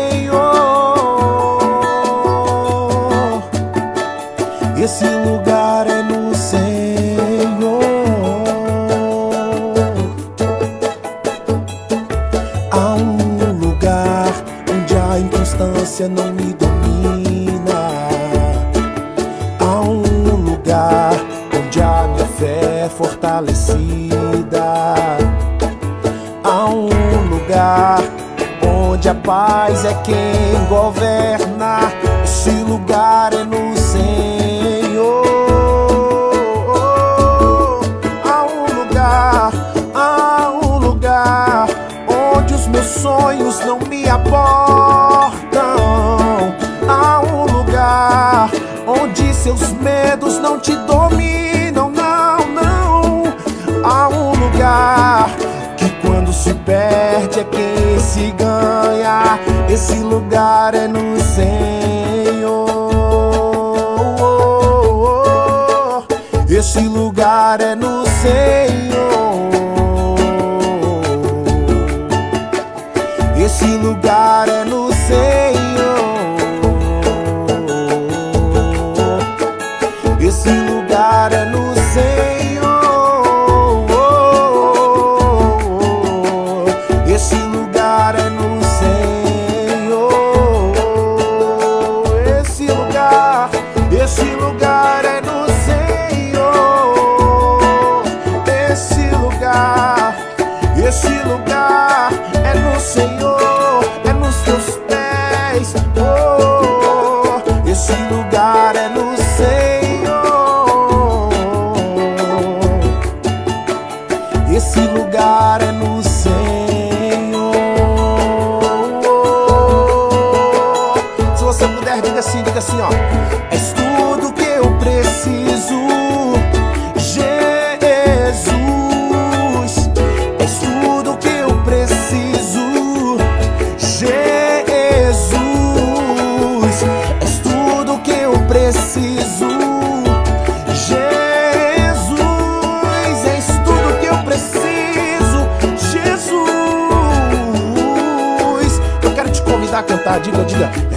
[29.30, 31.94] Paz é quem governa.
[32.24, 35.24] Esse lugar é no Senhor.
[38.26, 39.52] Há um lugar,
[39.94, 41.68] há um lugar
[42.36, 45.60] onde os meus sonhos não me abortam.
[46.88, 48.50] Há um lugar
[48.88, 53.24] onde seus medos não te dominam, não, não.
[53.84, 55.30] Há um lugar
[55.78, 58.89] que quando se perde é quem se ganha.
[59.70, 62.70] Esse lugar é no Senhor.
[66.50, 68.69] Esse lugar é no Senhor.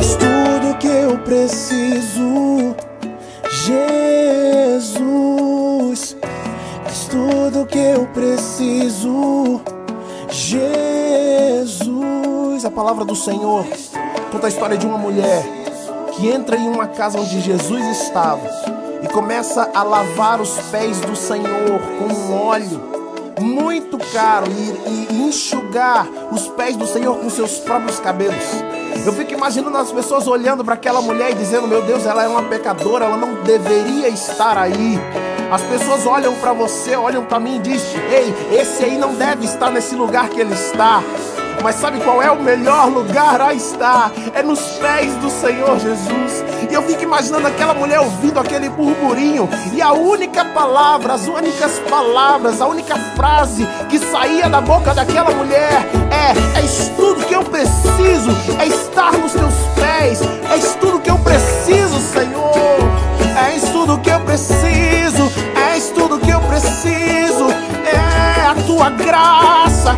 [0.02, 2.74] És tudo que eu preciso,
[4.66, 4.96] Jesus.
[6.86, 9.60] És tudo que eu preciso,
[10.28, 11.84] Jesus.
[12.64, 13.64] A palavra do Senhor
[14.32, 15.44] conta a história de uma mulher
[16.16, 18.42] que entra em uma casa onde Jesus estava
[19.04, 22.90] e começa a lavar os pés do Senhor com um óleo
[23.40, 28.71] muito caro e, e enxugar os pés do Senhor com seus próprios cabelos.
[29.04, 32.28] Eu fico imaginando as pessoas olhando para aquela mulher e dizendo: Meu Deus, ela é
[32.28, 34.96] uma pecadora, ela não deveria estar aí.
[35.50, 39.44] As pessoas olham para você, olham para mim e dizem: Ei, esse aí não deve
[39.44, 41.02] estar nesse lugar que ele está.
[41.62, 44.10] Mas sabe qual é o melhor lugar a estar?
[44.34, 46.44] É nos pés do Senhor Jesus.
[46.70, 49.48] E eu fico imaginando aquela mulher ouvindo aquele burburinho.
[49.72, 55.30] E a única palavra, as únicas palavras, a única frase que saía da boca daquela
[55.30, 60.20] mulher é: És tudo que eu preciso, é estar nos teus pés,
[60.50, 62.52] és tudo que eu preciso, Senhor.
[63.52, 65.32] És tudo que eu preciso,
[65.72, 67.46] és tudo que eu preciso.
[67.84, 69.96] É a tua graça,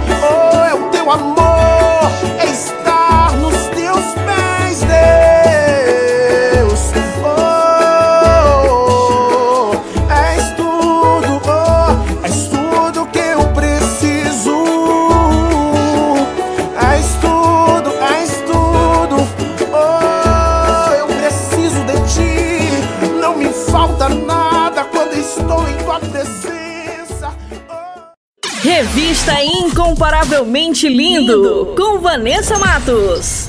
[29.94, 31.74] Incomparavelmente Lindo, Lindo.
[31.76, 33.43] com Vanessa Matos.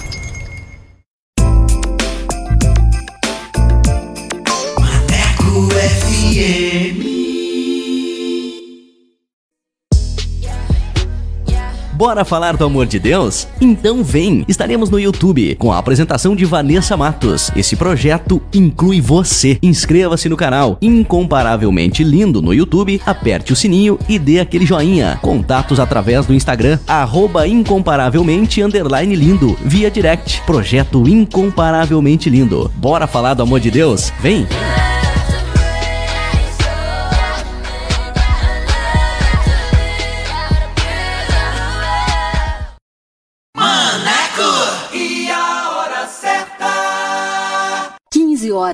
[12.15, 13.45] Bora falar do amor de Deus?
[13.59, 14.45] Então vem!
[14.47, 17.51] Estaremos no YouTube com a apresentação de Vanessa Matos.
[17.57, 19.59] Esse projeto inclui você.
[19.61, 25.19] Inscreva-se no canal Incomparavelmente Lindo no YouTube, aperte o sininho e dê aquele joinha.
[25.21, 30.41] Contatos através do Instagram, arroba incomparavelmente lindo, via direct.
[30.45, 32.71] Projeto Incomparavelmente Lindo.
[32.77, 34.13] Bora falar do amor de Deus?
[34.21, 34.47] Vem!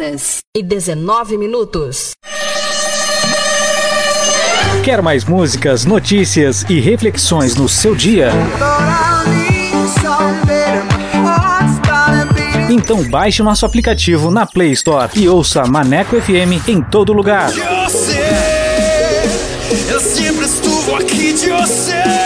[0.02, 2.12] Horas e 19 minutos.
[4.84, 8.32] Quer mais músicas, notícias e reflexões no seu dia?
[12.70, 17.52] Então baixe nosso aplicativo na Play Store e ouça Maneco FM em todo lugar.
[19.90, 22.21] Eu sempre estuvo aqui de você.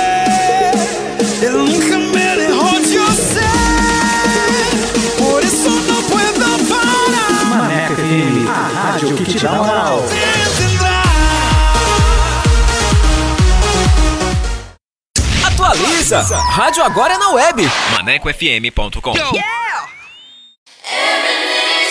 [9.05, 10.03] Rádio que te dá moral.
[15.45, 16.21] Atualiza!
[16.21, 17.69] Rádio agora é na web.
[17.91, 19.13] ManecoFM.com.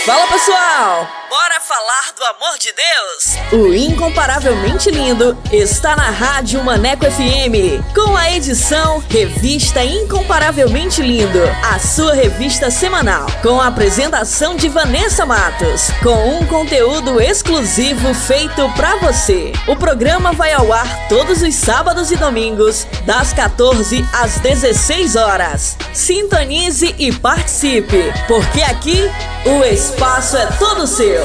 [0.04, 1.23] Fala pessoal!
[1.34, 3.60] Bora falar do amor de Deus?
[3.60, 11.40] O Incomparavelmente Lindo está na Rádio Maneco FM, com a edição Revista Incomparavelmente Lindo,
[11.72, 18.70] a sua revista semanal, com a apresentação de Vanessa Matos, com um conteúdo exclusivo feito
[18.76, 19.52] pra você.
[19.66, 25.76] O programa vai ao ar todos os sábados e domingos, das 14 às 16 horas.
[25.92, 29.10] Sintonize e participe, porque aqui
[29.44, 31.23] o espaço é todo seu.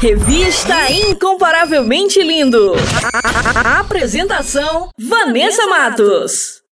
[0.00, 2.72] Revista Incomparavelmente Lindo.
[3.12, 6.62] A, apresentação: Vanessa Matos.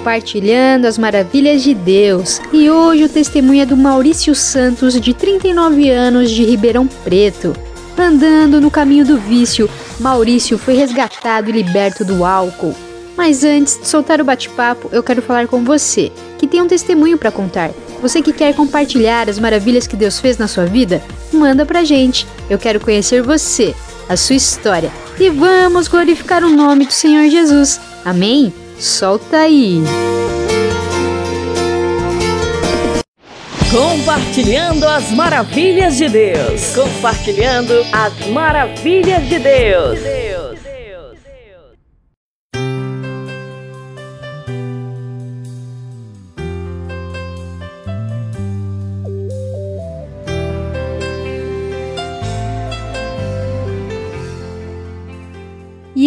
[0.00, 2.40] Compartilhando as maravilhas de Deus.
[2.52, 7.54] E hoje o testemunho é do Maurício Santos, de 39 anos, de Ribeirão Preto.
[7.98, 9.68] Andando no caminho do vício,
[10.00, 12.74] Maurício foi resgatado e liberto do álcool.
[13.14, 17.18] Mas antes de soltar o bate-papo, eu quero falar com você, que tem um testemunho
[17.18, 17.70] para contar.
[18.00, 22.26] Você que quer compartilhar as maravilhas que Deus fez na sua vida, manda pra gente.
[22.48, 23.74] Eu quero conhecer você,
[24.08, 24.90] a sua história.
[25.18, 27.78] E vamos glorificar o nome do Senhor Jesus.
[28.02, 28.50] Amém?
[28.80, 29.82] Solta aí!
[33.70, 36.74] Compartilhando as maravilhas de Deus.
[36.74, 39.98] Compartilhando as maravilhas de Deus.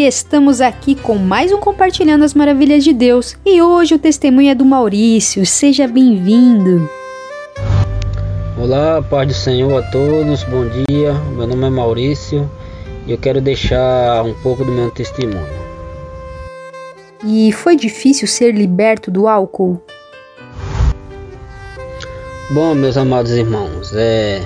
[0.04, 3.38] E estamos aqui com mais um Compartilhando as Maravilhas de Deus.
[3.46, 5.46] E hoje o testemunho é do Maurício.
[5.46, 6.90] Seja bem-vindo.
[8.62, 11.14] Olá, Pai do Senhor a todos, bom dia.
[11.38, 12.52] Meu nome é Maurício
[13.08, 15.48] e eu quero deixar um pouco do meu testemunho.
[17.26, 19.82] E foi difícil ser liberto do álcool?
[22.52, 24.42] Bom, meus amados irmãos, é,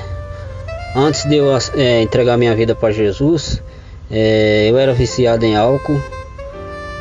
[0.96, 3.60] antes de eu é, entregar minha vida para Jesus,
[4.10, 6.02] é, eu era viciado em álcool,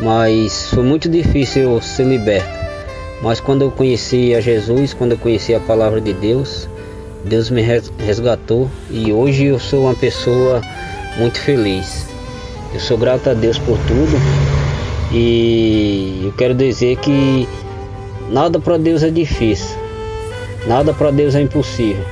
[0.00, 2.66] mas foi muito difícil ser liberto.
[3.22, 6.68] Mas quando eu conheci a Jesus, quando eu conheci a palavra de Deus,
[7.24, 10.60] Deus me resgatou e hoje eu sou uma pessoa
[11.16, 12.06] muito feliz.
[12.74, 14.20] Eu sou grato a Deus por tudo
[15.12, 17.48] e eu quero dizer que
[18.28, 19.76] nada para Deus é difícil,
[20.66, 22.04] nada para Deus é impossível.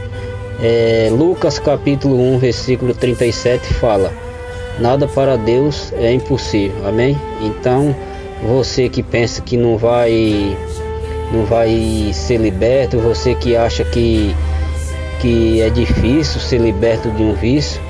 [0.62, 4.24] É, Lucas capítulo 1, versículo 37 fala
[4.79, 6.87] nada para Deus é impossível.
[6.87, 7.17] Amém?
[7.41, 7.95] Então,
[8.43, 10.57] você que pensa que não vai
[11.33, 14.35] não vai ser liberto, você que acha que
[15.21, 17.81] que é difícil ser liberto de um vício,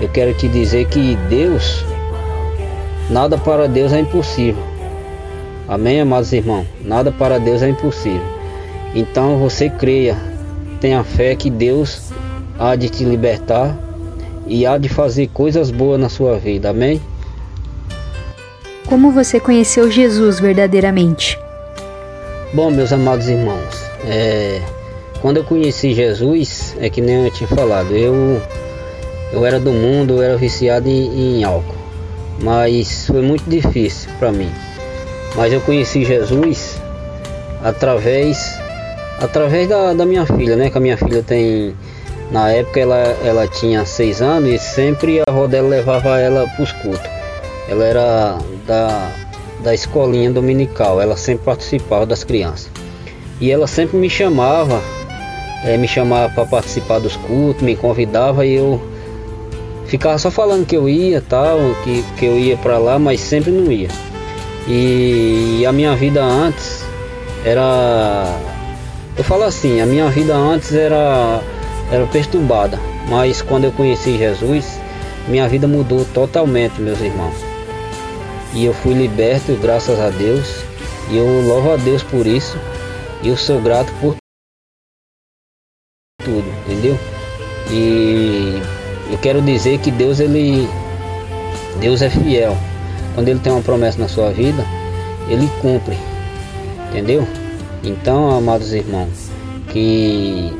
[0.00, 1.84] eu quero te dizer que Deus
[3.10, 4.62] nada para Deus é impossível.
[5.66, 6.66] Amém, amados irmãos?
[6.84, 8.22] Nada para Deus é impossível.
[8.94, 10.16] Então você creia,
[10.80, 12.12] tenha fé que Deus
[12.58, 13.76] há de te libertar
[14.46, 16.70] e há de fazer coisas boas na sua vida.
[16.70, 17.00] Amém?
[18.86, 21.38] Como você conheceu Jesus verdadeiramente?
[22.52, 24.60] Bom, meus amados irmãos, é,
[25.20, 28.42] quando eu conheci Jesus, é que nem eu tinha falado, eu,
[29.32, 31.76] eu era do mundo, eu era viciado em, em álcool,
[32.42, 34.50] mas foi muito difícil para mim.
[35.36, 36.80] Mas eu conheci Jesus
[37.62, 38.58] através
[39.20, 40.70] através da, da minha filha, né?
[40.70, 41.74] Que a minha filha tem
[42.30, 46.72] na época ela, ela tinha seis anos e sempre a Rodela levava ela para os
[46.72, 47.10] cultos.
[47.68, 49.10] Ela era da,
[49.62, 52.70] da escolinha dominical, ela sempre participava das crianças.
[53.40, 54.80] E ela sempre me chamava,
[55.64, 58.80] é, me chamava para participar dos cultos, me convidava e eu
[59.86, 63.50] ficava só falando que eu ia tal, que, que eu ia para lá, mas sempre
[63.50, 63.88] não ia.
[64.68, 66.84] E a minha vida antes
[67.44, 68.38] era.
[69.16, 71.40] Eu falo assim, a minha vida antes era,
[71.90, 74.78] era perturbada, mas quando eu conheci Jesus,
[75.28, 77.34] minha vida mudou totalmente, meus irmãos.
[78.54, 80.62] E eu fui liberto, graças a Deus,
[81.10, 82.58] e eu louvo a Deus por isso,
[83.22, 84.16] e eu sou grato por
[86.24, 86.98] tudo, entendeu?
[87.70, 88.60] E
[89.10, 90.68] eu quero dizer que Deus ele
[91.80, 92.56] Deus é fiel.
[93.14, 94.64] Quando ele tem uma promessa na sua vida,
[95.28, 95.96] ele cumpre.
[96.88, 97.26] Entendeu?
[97.82, 99.30] Então, amados irmãos,
[99.68, 100.52] que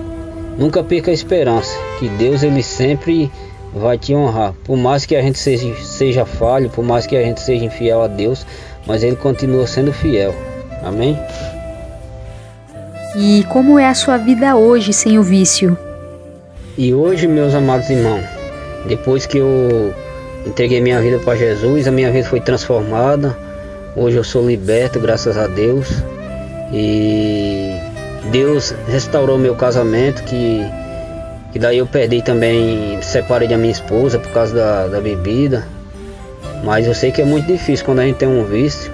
[0.61, 3.33] nunca perca a esperança, que Deus ele sempre
[3.75, 4.53] vai te honrar.
[4.63, 8.03] Por mais que a gente seja, seja falho, por mais que a gente seja infiel
[8.03, 8.47] a Deus,
[8.87, 10.35] mas ele continua sendo fiel.
[10.85, 11.19] Amém?
[13.17, 15.77] E como é a sua vida hoje sem o vício?
[16.77, 18.25] E hoje, meus amados irmãos,
[18.87, 19.95] depois que eu
[20.47, 23.37] entreguei minha vida para Jesus, a minha vida foi transformada.
[23.97, 25.89] Hoje eu sou liberto, graças a Deus.
[26.73, 27.90] E
[28.27, 30.65] Deus restaurou meu casamento, que,
[31.53, 35.67] que daí eu perdi também, separei da minha esposa por causa da, da bebida.
[36.63, 38.93] Mas eu sei que é muito difícil quando a gente tem um vício.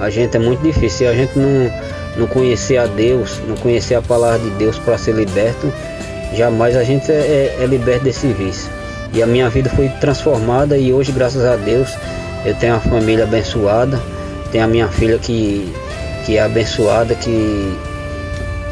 [0.00, 0.98] A gente é muito difícil.
[0.98, 1.70] Se a gente não,
[2.16, 5.72] não conhecer a Deus, não conhecer a palavra de Deus para ser liberto,
[6.36, 8.68] jamais a gente é, é, é liberto desse vício.
[9.12, 11.88] E a minha vida foi transformada e hoje, graças a Deus,
[12.44, 14.00] eu tenho uma família abençoada,
[14.50, 15.72] tenho a minha filha que
[16.24, 17.76] que é abençoada, que,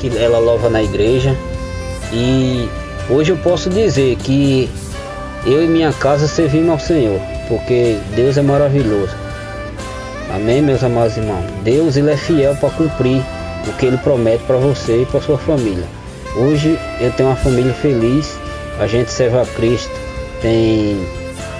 [0.03, 1.37] que ela louva na igreja.
[2.12, 2.69] E
[3.09, 4.69] hoje eu posso dizer que
[5.47, 9.15] eu e minha casa servimos ao Senhor, porque Deus é maravilhoso.
[10.35, 11.45] Amém, meus amados irmãos?
[11.62, 13.23] Deus ele é fiel para cumprir
[13.66, 15.85] o que ele promete para você e para sua família.
[16.37, 18.35] Hoje eu tenho uma família feliz,
[18.81, 19.91] a gente serve a Cristo.
[20.41, 20.97] Tem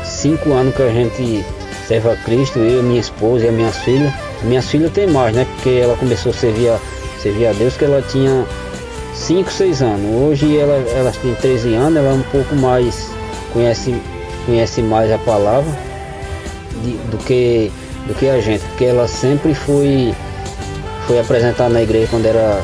[0.05, 1.45] cinco anos que a gente
[1.87, 4.13] serve a Cristo, eu, minha esposa e as minhas filhas.
[4.43, 5.47] Minhas filhas tem mais, né?
[5.55, 6.81] Porque ela começou a servir a,
[7.23, 8.45] servir a Deus que ela tinha
[9.15, 10.23] 5, 6 anos.
[10.23, 13.11] Hoje ela, ela tem 13 anos, ela é um pouco mais,
[13.53, 13.95] conhece,
[14.45, 15.73] conhece mais a palavra
[16.83, 17.71] de, do, que,
[18.07, 20.13] do que a gente, porque ela sempre foi,
[21.07, 22.61] foi apresentada na igreja quando era,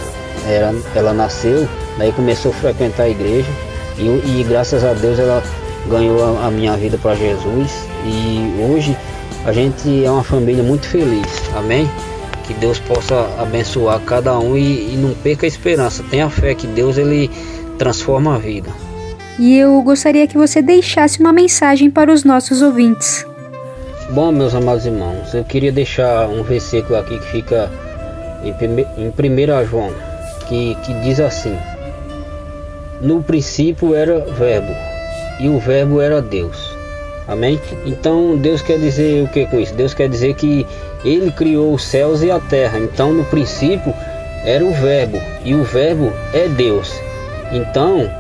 [0.49, 3.49] era, ela nasceu, daí começou a frequentar a igreja
[3.97, 5.43] e, e graças a Deus ela
[5.89, 8.97] ganhou a, a minha vida para Jesus e hoje
[9.45, 11.27] a gente é uma família muito feliz,
[11.57, 11.89] amém?
[12.49, 16.03] Que Deus possa abençoar cada um e, e não perca a esperança.
[16.11, 17.31] Tenha fé que Deus ele
[17.79, 18.71] transforma a vida.
[19.39, 23.25] E eu gostaria que você deixasse uma mensagem para os nossos ouvintes.
[24.11, 27.71] Bom, meus amados irmãos, eu queria deixar um versículo aqui que fica
[28.43, 29.93] em 1 João,
[30.49, 31.55] que, que diz assim:
[33.03, 34.75] No princípio era Verbo,
[35.39, 36.79] e o Verbo era Deus.
[37.29, 37.61] Amém?
[37.85, 39.75] Então Deus quer dizer o que com isso?
[39.75, 40.67] Deus quer dizer que
[41.05, 42.79] Ele criou os céus e a terra.
[42.79, 43.95] Então no princípio
[44.45, 46.93] era o Verbo e o Verbo é Deus.
[47.53, 48.11] Então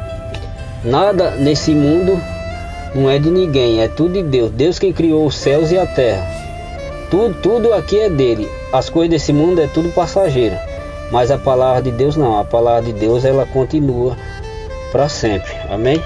[0.85, 2.19] nada nesse mundo
[2.95, 4.51] não é de ninguém, é tudo de Deus.
[4.51, 6.27] Deus quem criou os céus e a terra.
[7.11, 8.49] Tudo, tudo aqui é dele.
[8.73, 10.57] As coisas desse mundo é tudo passageiro.
[11.11, 12.39] Mas a palavra de Deus não.
[12.39, 14.17] A palavra de Deus ela continua
[14.93, 15.51] para sempre.
[15.71, 16.03] Amém?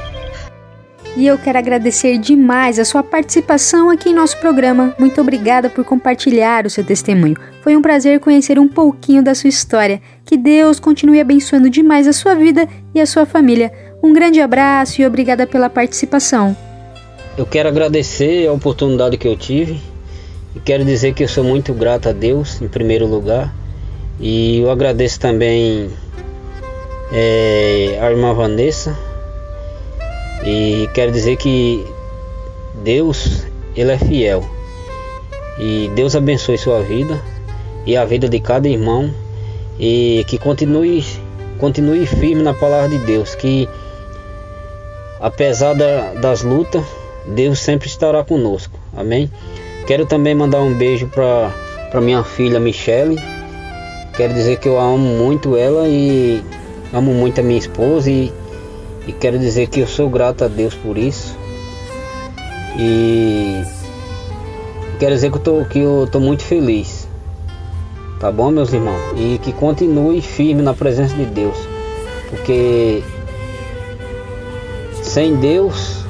[1.14, 4.94] E eu quero agradecer demais a sua participação aqui em nosso programa.
[4.98, 7.36] Muito obrigada por compartilhar o seu testemunho.
[7.60, 10.00] Foi um prazer conhecer um pouquinho da sua história.
[10.24, 13.70] Que Deus continue abençoando demais a sua vida e a sua família.
[14.02, 16.56] Um grande abraço e obrigada pela participação.
[17.36, 19.78] Eu quero agradecer a oportunidade que eu tive
[20.56, 23.54] e quero dizer que eu sou muito grato a Deus, em primeiro lugar.
[24.18, 25.90] E eu agradeço também
[27.12, 29.11] é, a irmã Vanessa
[30.44, 31.86] e quero dizer que
[32.82, 33.44] Deus,
[33.76, 34.44] ele é fiel.
[35.58, 37.20] E Deus abençoe sua vida
[37.86, 39.12] e a vida de cada irmão
[39.78, 41.04] e que continue
[41.58, 43.68] continue firme na palavra de Deus, que
[45.20, 46.82] apesar da, das lutas,
[47.24, 48.76] Deus sempre estará conosco.
[48.96, 49.30] Amém?
[49.86, 53.16] Quero também mandar um beijo para minha filha Michele.
[54.16, 56.42] Quero dizer que eu amo muito ela e
[56.92, 58.32] amo muito a minha esposa e,
[59.06, 61.36] e quero dizer que eu sou grato a Deus por isso.
[62.78, 63.62] E
[64.98, 67.08] quero dizer que eu tô, que eu tô muito feliz.
[68.20, 69.00] Tá bom, meus irmãos?
[69.16, 71.56] E que continue firme na presença de Deus.
[72.30, 73.02] Porque
[75.02, 76.04] sem Deus,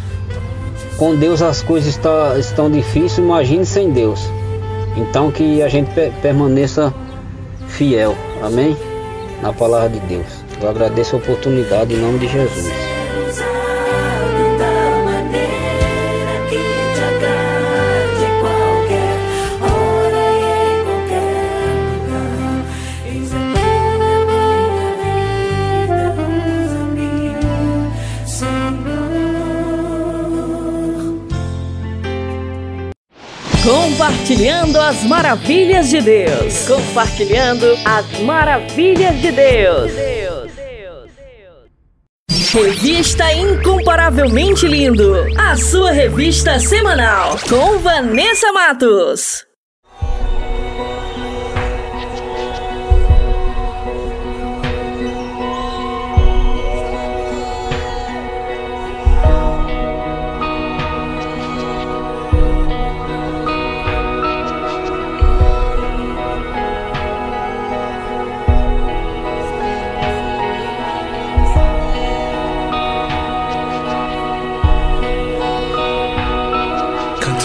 [0.98, 4.20] com Deus as coisas está, estão difíceis, imagine sem Deus.
[4.96, 5.90] Então que a gente
[6.20, 6.94] permaneça
[7.66, 8.76] fiel, amém?
[9.40, 10.26] Na palavra de Deus.
[10.60, 12.81] Eu agradeço a oportunidade em nome de Jesus.
[34.32, 36.66] Compartilhando as maravilhas de Deus.
[36.66, 39.92] Compartilhando as maravilhas de Deus.
[42.50, 45.14] Revista Incomparavelmente Lindo.
[45.38, 47.38] A sua revista semanal.
[47.46, 49.51] Com Vanessa Matos.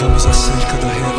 [0.00, 1.17] Voltamos acerca da rede.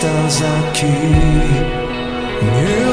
[0.00, 0.86] stars are key.
[2.42, 2.89] Yeah.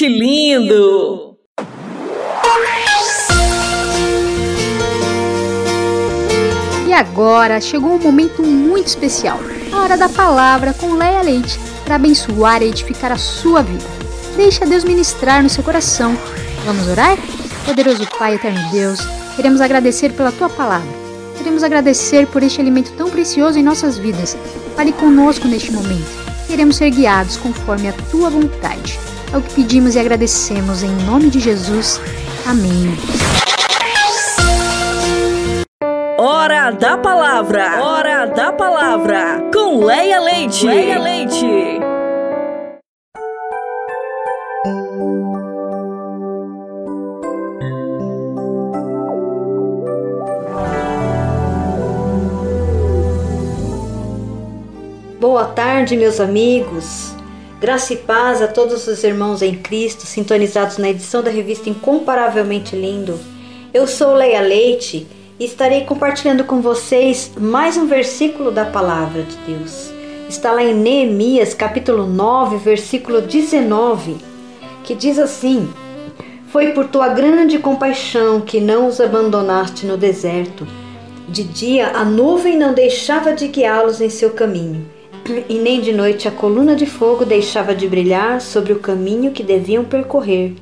[0.00, 1.36] Incomparavelmente lindo!
[6.86, 9.38] E agora chegou um momento muito especial,
[9.70, 13.84] a hora da palavra com Leia Leite, para abençoar e edificar a sua vida.
[14.36, 16.16] Deixa Deus ministrar no seu coração.
[16.64, 17.18] Vamos orar?
[17.66, 19.00] Poderoso Pai, eterno Deus,
[19.36, 20.88] queremos agradecer pela tua palavra.
[21.36, 24.36] Queremos agradecer por este alimento tão precioso em nossas vidas.
[24.76, 26.20] Fale conosco neste momento.
[26.46, 28.99] Queremos ser guiados conforme a tua vontade.
[29.32, 32.00] É o que pedimos e agradecemos em nome de Jesus.
[32.44, 32.96] Amém.
[36.18, 37.80] Hora da palavra!
[37.80, 39.48] Hora da palavra!
[39.54, 40.66] Com Leia Leite!
[40.66, 41.80] Leia Leite!
[55.20, 57.19] Boa tarde, meus amigos.
[57.60, 62.74] Graça e paz a todos os irmãos em Cristo sintonizados na edição da revista Incomparavelmente
[62.74, 63.20] Lindo.
[63.74, 65.06] Eu sou Leia Leite
[65.38, 69.92] e estarei compartilhando com vocês mais um versículo da palavra de Deus.
[70.26, 74.16] Está lá em Neemias, capítulo 9, versículo 19,
[74.82, 75.68] que diz assim:
[76.48, 80.66] Foi por tua grande compaixão que não os abandonaste no deserto.
[81.28, 84.98] De dia a nuvem não deixava de guiá-los em seu caminho
[85.48, 89.42] e nem de noite a coluna de fogo deixava de brilhar sobre o caminho que
[89.42, 90.54] deviam percorrer.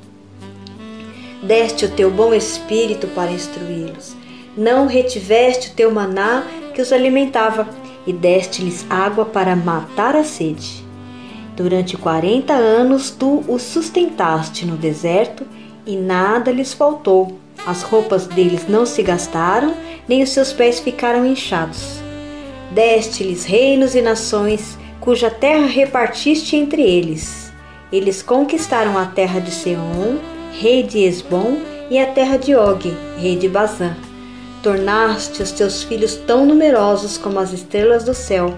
[1.42, 4.16] Deste o teu bom espírito para instruí-los.
[4.56, 7.68] Não retiveste o teu maná que os alimentava,
[8.06, 10.84] e deste-lhes água para matar a sede.
[11.54, 15.44] Durante quarenta anos tu os sustentaste no deserto,
[15.86, 17.38] e nada lhes faltou.
[17.66, 19.74] As roupas deles não se gastaram,
[20.08, 22.07] nem os seus pés ficaram inchados.
[22.70, 27.52] Deste-lhes reinos e nações, cuja terra repartiste entre eles.
[27.90, 30.18] Eles conquistaram a terra de Seom,
[30.52, 31.58] rei de Esbom,
[31.90, 33.96] e a terra de Og, rei de Bazã.
[34.62, 38.54] Tornaste os teus filhos tão numerosos como as estrelas do céu,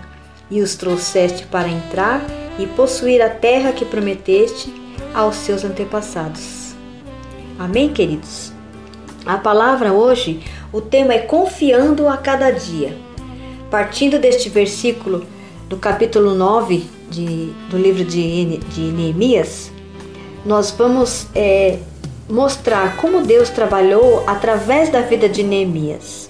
[0.50, 2.20] e os trouxeste para entrar
[2.58, 4.74] e possuir a terra que prometeste
[5.14, 6.74] aos seus antepassados.
[7.56, 8.52] Amém, queridos?
[9.24, 10.42] A palavra hoje,
[10.72, 13.09] o tema é confiando a cada dia.
[13.70, 15.24] Partindo deste versículo
[15.68, 19.70] do capítulo 9 de, do livro de, de Neemias,
[20.44, 21.78] nós vamos é,
[22.28, 26.28] mostrar como Deus trabalhou através da vida de Neemias.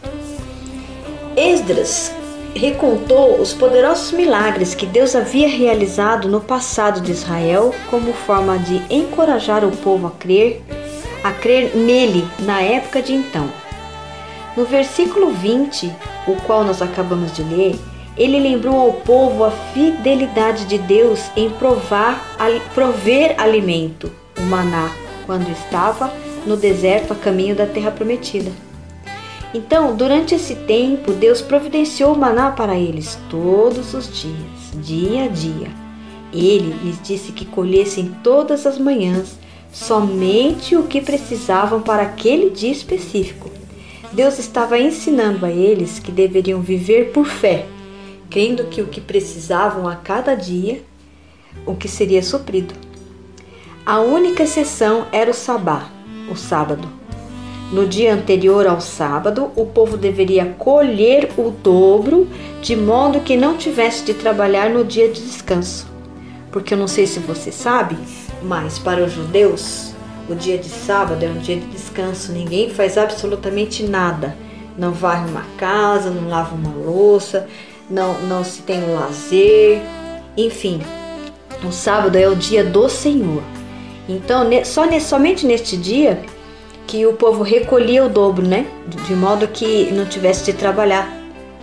[1.34, 2.12] Esdras
[2.54, 8.82] recontou os poderosos milagres que Deus havia realizado no passado de Israel como forma de
[8.90, 10.60] encorajar o povo a crer,
[11.24, 13.59] a crer nele na época de então.
[14.60, 15.90] No versículo 20,
[16.26, 17.80] o qual nós acabamos de ler,
[18.14, 22.36] ele lembrou ao povo a fidelidade de Deus em provar,
[22.74, 26.12] prover alimento, o maná, quando estava
[26.44, 28.52] no deserto a caminho da terra prometida.
[29.54, 35.28] Então, durante esse tempo, Deus providenciou o maná para eles todos os dias, dia a
[35.28, 35.68] dia.
[36.34, 39.38] Ele lhes disse que colhessem todas as manhãs
[39.72, 43.59] somente o que precisavam para aquele dia específico.
[44.12, 47.66] Deus estava ensinando a eles que deveriam viver por fé,
[48.28, 50.82] crendo que o que precisavam a cada dia,
[51.64, 52.74] o que seria suprido.
[53.86, 55.90] A única exceção era o sabá,
[56.30, 56.88] o sábado.
[57.72, 62.28] No dia anterior ao sábado, o povo deveria colher o dobro,
[62.60, 65.86] de modo que não tivesse de trabalhar no dia de descanso.
[66.50, 67.96] Porque eu não sei se você sabe,
[68.42, 69.89] mas para os judeus,
[70.30, 74.36] o dia de sábado é um dia de descanso, ninguém faz absolutamente nada.
[74.78, 77.48] Não varre uma casa, não lava uma louça,
[77.90, 79.80] não, não se tem um lazer,
[80.36, 80.80] enfim.
[81.66, 83.42] O sábado é o dia do Senhor.
[84.08, 86.22] Então, só somente neste dia
[86.86, 88.66] que o povo recolhia o dobro, né?
[88.86, 91.12] De modo que não tivesse de trabalhar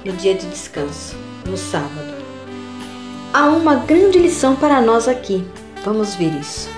[0.04, 1.16] no dia de descanso,
[1.46, 2.18] no sábado.
[3.34, 5.44] Há uma grande lição para nós aqui.
[5.84, 6.77] Vamos ver isso.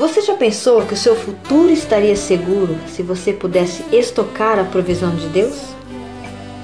[0.00, 5.14] Você já pensou que o seu futuro estaria seguro se você pudesse estocar a provisão
[5.14, 5.60] de Deus?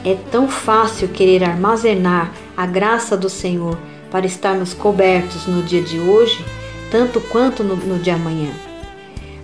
[0.02, 3.76] É tão fácil querer armazenar a graça do Senhor
[4.10, 6.42] para estarmos cobertos no dia de hoje,
[6.90, 8.50] tanto quanto no, no de amanhã.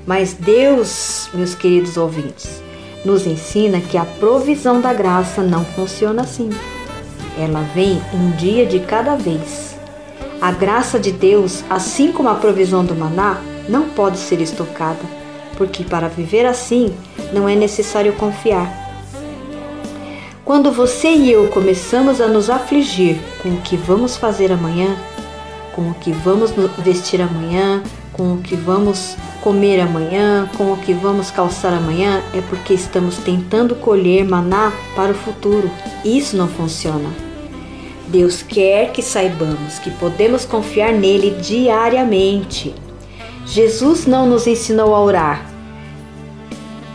[0.07, 2.63] Mas Deus, meus queridos ouvintes,
[3.05, 6.49] nos ensina que a provisão da graça não funciona assim.
[7.39, 9.77] Ela vem um dia de cada vez.
[10.41, 15.01] A graça de Deus, assim como a provisão do maná, não pode ser estocada,
[15.57, 16.95] porque para viver assim
[17.33, 18.71] não é necessário confiar.
[20.45, 24.95] Quando você e eu começamos a nos afligir com o que vamos fazer amanhã,
[25.75, 27.83] com o que vamos vestir amanhã,
[28.13, 33.17] com o que vamos comer amanhã, com o que vamos calçar amanhã, é porque estamos
[33.17, 35.71] tentando colher maná para o futuro.
[36.05, 37.09] Isso não funciona.
[38.09, 42.75] Deus quer que saibamos que podemos confiar nele diariamente.
[43.47, 45.51] Jesus não nos ensinou a orar.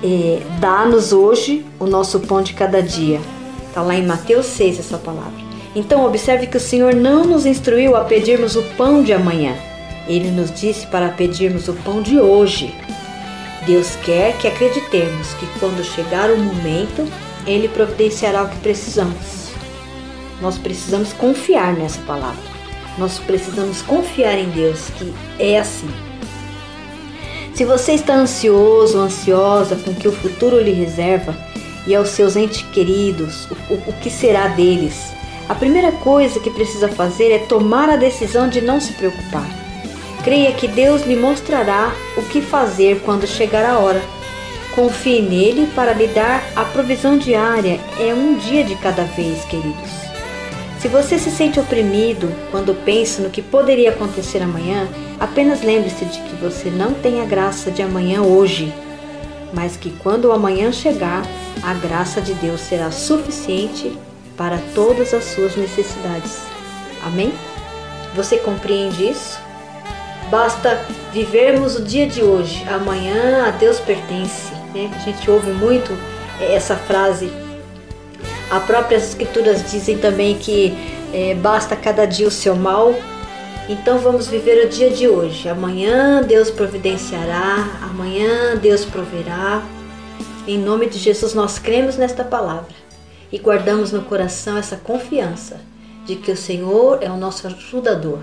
[0.04, 3.20] É, Dá-nos hoje o nosso pão de cada dia.
[3.68, 5.48] Está lá em Mateus 6 essa palavra.
[5.76, 9.56] Então observe que o Senhor não nos instruiu a pedirmos o pão de amanhã.
[10.08, 12.74] Ele nos disse para pedirmos o pão de hoje.
[13.66, 17.06] Deus quer que acreditemos que quando chegar o momento,
[17.46, 19.52] Ele providenciará o que precisamos.
[20.42, 22.42] Nós precisamos confiar nessa palavra.
[22.98, 25.90] Nós precisamos confiar em Deus que é assim.
[27.58, 31.36] Se você está ansioso ansiosa com o que o futuro lhe reserva
[31.88, 35.12] e aos seus entes queridos, o, o, o que será deles,
[35.50, 39.50] a primeira coisa que precisa fazer é tomar a decisão de não se preocupar.
[40.24, 44.04] Creia que Deus lhe mostrará o que fazer quando chegar a hora.
[44.76, 47.80] Confie nele para lhe dar a provisão diária.
[48.00, 49.90] É um dia de cada vez, queridos.
[50.80, 54.88] Se você se sente oprimido quando pensa no que poderia acontecer amanhã,
[55.20, 58.74] apenas lembre-se de que você não tem a graça de amanhã hoje,
[59.54, 61.24] mas que quando o amanhã chegar,
[61.64, 63.98] a graça de Deus será suficiente
[64.36, 66.42] para todas as suas necessidades.
[67.04, 67.34] Amém?
[68.16, 69.40] Você compreende isso?
[70.30, 72.66] Basta vivermos o dia de hoje.
[72.68, 74.52] Amanhã a Deus pertence.
[74.74, 74.92] Né?
[74.94, 75.92] A gente ouve muito
[76.40, 77.32] essa frase.
[78.50, 80.78] As próprias escrituras dizem também que
[81.14, 82.94] é, basta cada dia o seu mal.
[83.70, 85.50] Então vamos viver o dia de hoje.
[85.50, 89.62] Amanhã Deus providenciará, amanhã Deus proverá.
[90.48, 92.74] Em nome de Jesus nós cremos nesta palavra
[93.30, 95.60] e guardamos no coração essa confiança
[96.06, 98.20] de que o Senhor é o nosso ajudador.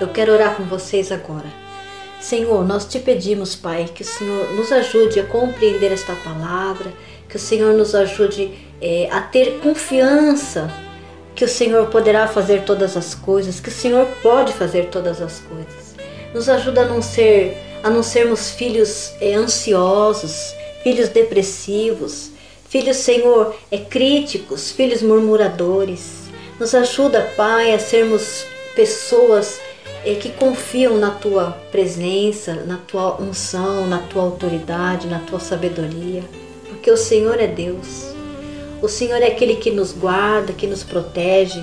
[0.00, 1.46] Eu quero orar com vocês agora.
[2.20, 6.92] Senhor, nós te pedimos, Pai, que o Senhor nos ajude a compreender esta palavra,
[7.28, 10.72] que o Senhor nos ajude é, a ter confiança
[11.34, 15.40] que o Senhor poderá fazer todas as coisas, que o Senhor pode fazer todas as
[15.40, 15.94] coisas.
[16.34, 22.30] Nos ajuda a não ser, a não sermos filhos é, ansiosos, filhos depressivos,
[22.68, 26.22] filhos, Senhor, é críticos, filhos murmuradores.
[26.58, 28.44] Nos ajuda, Pai, a sermos
[28.74, 29.60] pessoas
[30.04, 36.22] é, que confiam na tua presença, na tua unção, na tua autoridade, na tua sabedoria,
[36.68, 38.11] porque o Senhor é Deus.
[38.82, 41.62] O Senhor é aquele que nos guarda, que nos protege.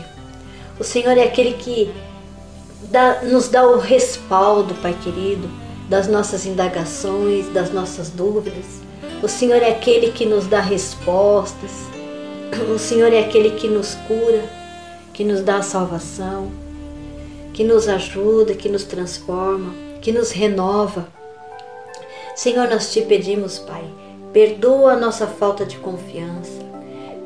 [0.80, 1.94] O Senhor é aquele que
[2.90, 5.50] dá, nos dá o respaldo, Pai querido,
[5.90, 8.64] das nossas indagações, das nossas dúvidas.
[9.22, 11.72] O Senhor é aquele que nos dá respostas.
[12.74, 14.46] O Senhor é aquele que nos cura,
[15.12, 16.50] que nos dá a salvação,
[17.54, 21.10] que nos ajuda, que nos transforma, que nos renova.
[22.34, 23.84] Senhor, nós te pedimos, Pai,
[24.32, 26.69] perdoa a nossa falta de confiança.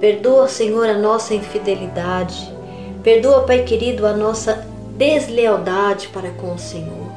[0.03, 2.53] Perdoa, Senhor, a nossa infidelidade.
[3.01, 4.67] Perdoa, Pai querido, a nossa
[4.97, 7.09] deslealdade para com o Senhor.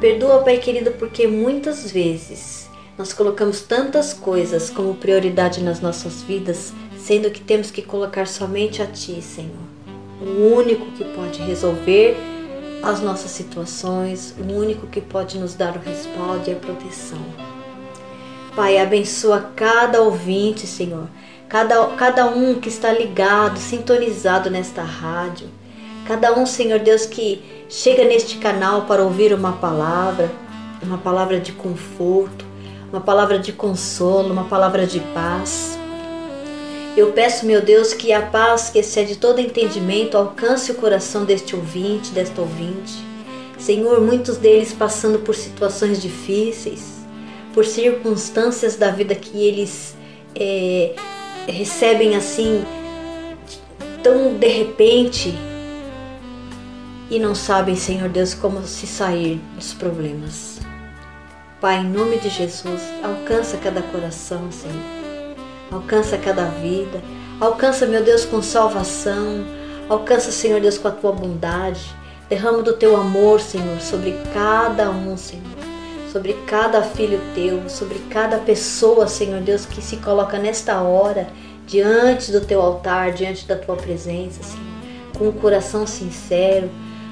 [0.00, 6.72] Perdoa, Pai querido, porque muitas vezes nós colocamos tantas coisas como prioridade nas nossas vidas,
[6.96, 9.66] sendo que temos que colocar somente a Ti, Senhor.
[10.20, 12.16] O único que pode resolver
[12.84, 17.18] as nossas situações, o único que pode nos dar o respaldo e a proteção.
[18.54, 21.08] Pai, abençoa cada ouvinte, Senhor
[21.48, 25.48] cada, cada um que está ligado, sintonizado nesta rádio,
[26.06, 30.30] cada um, Senhor Deus, que chega neste canal para ouvir uma palavra,
[30.82, 32.44] uma palavra de conforto,
[32.92, 35.78] uma palavra de consolo, uma palavra de paz.
[36.96, 41.54] Eu peço, meu Deus, que a paz que excede todo entendimento alcance o coração deste
[41.54, 42.94] ouvinte, desta ouvinte.
[43.58, 47.00] Senhor, muitos deles passando por situações difíceis,
[47.52, 49.96] por circunstâncias da vida que eles
[50.34, 50.94] é,
[51.52, 52.64] recebem assim
[54.02, 55.34] tão de repente
[57.08, 60.58] e não sabem, Senhor Deus, como se sair dos problemas.
[61.60, 65.36] Pai, em nome de Jesus, alcança cada coração, Senhor.
[65.70, 67.00] Alcança cada vida.
[67.40, 69.44] Alcança, meu Deus, com salvação.
[69.88, 71.94] Alcança, Senhor Deus, com a tua bondade.
[72.28, 75.65] Derrama do teu amor, Senhor, sobre cada um, Senhor
[76.16, 81.28] sobre cada filho teu, sobre cada pessoa, Senhor Deus, que se coloca nesta hora
[81.66, 84.64] diante do teu altar, diante da tua presença, Senhor,
[85.18, 86.70] com um coração sincero,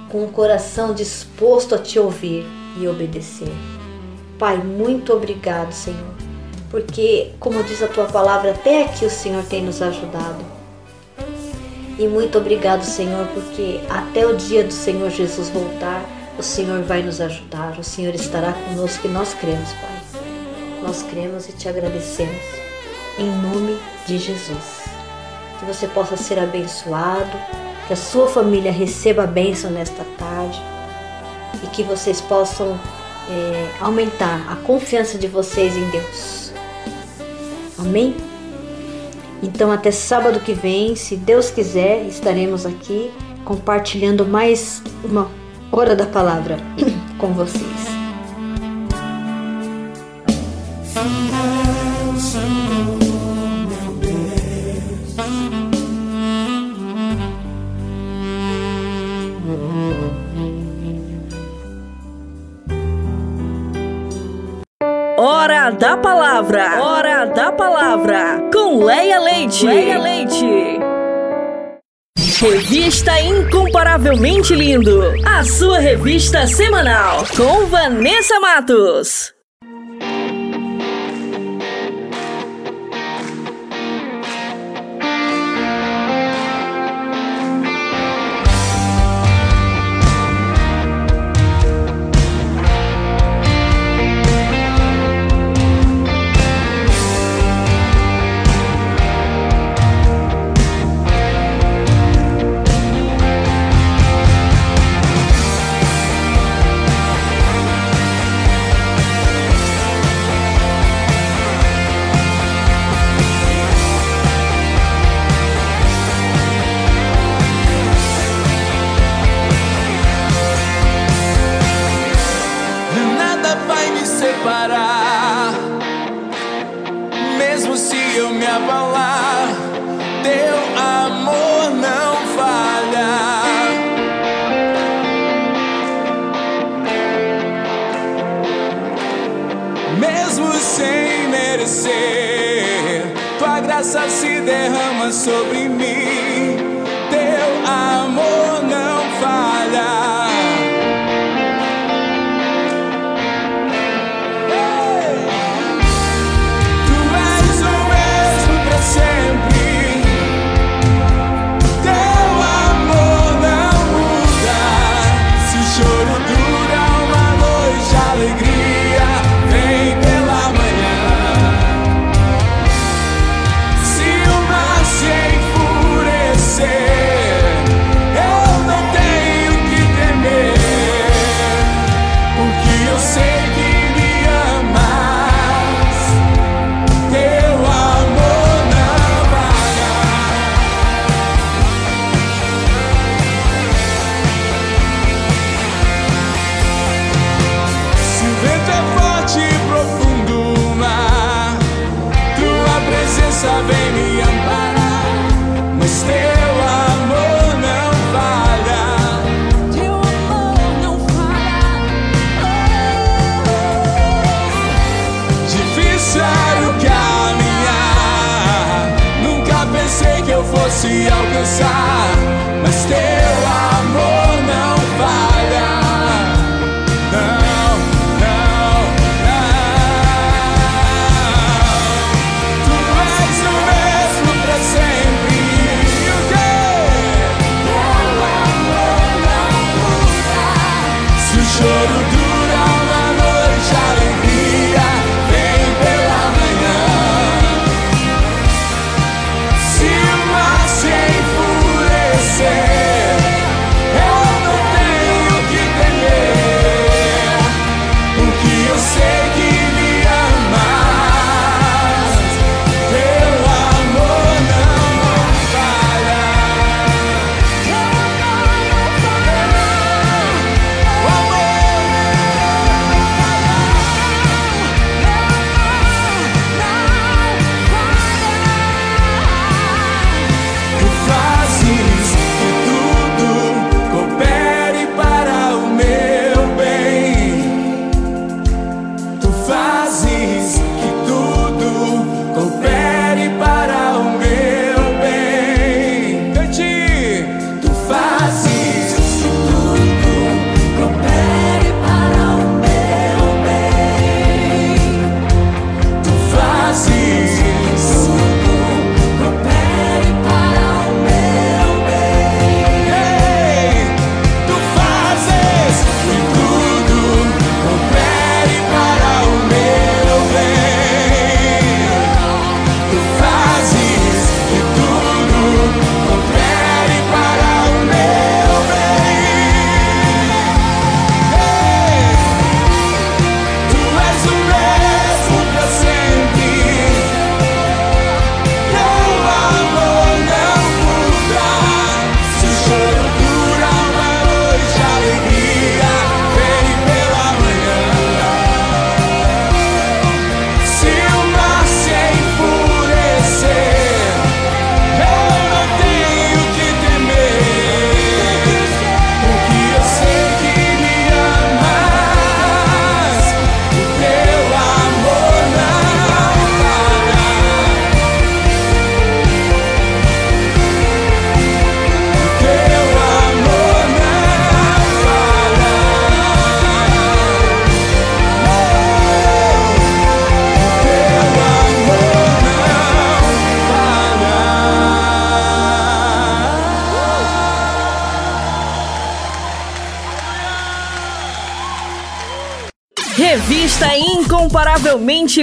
[0.09, 2.47] com um coração disposto a te ouvir
[2.81, 3.53] e obedecer.
[4.39, 6.15] Pai, muito obrigado, Senhor,
[6.71, 10.43] porque, como diz a tua palavra, até aqui o Senhor tem nos ajudado.
[11.99, 16.03] E muito obrigado, Senhor, porque até o dia do Senhor Jesus voltar,
[16.37, 20.23] o Senhor vai nos ajudar, o Senhor estará conosco que nós cremos, Pai.
[20.83, 22.43] Nós cremos e te agradecemos.
[23.17, 24.83] Em nome de Jesus.
[25.61, 27.39] Que você possa ser abençoado,
[27.87, 30.61] que a sua família receba a bênção nesta tarde
[31.63, 32.79] e que vocês possam
[33.31, 36.53] é, aumentar a confiança de vocês em Deus.
[37.79, 38.17] Amém?
[39.41, 43.13] Então, até sábado que vem, se Deus quiser, estaremos aqui
[43.45, 45.31] compartilhando mais uma
[45.77, 46.57] Hora da Palavra
[47.19, 47.65] com vocês.
[65.19, 69.67] Hora da Palavra, Hora da Palavra, com Leia Leite.
[69.67, 70.74] Leia Leite.
[72.41, 79.34] Revista Incomparavelmente Lindo, a sua revista semanal, com Vanessa Matos.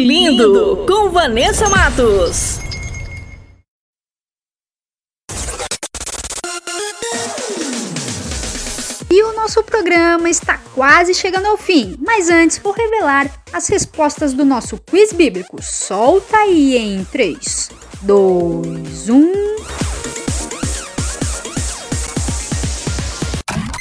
[0.02, 2.60] Lindo com Vanessa Matos.
[9.11, 14.34] E o nosso programa está quase chegando ao fim, mas antes vou revelar as respostas
[14.34, 15.61] do nosso quiz bíblico.
[15.61, 17.69] Solta aí em 3,
[18.02, 19.32] 2, 1.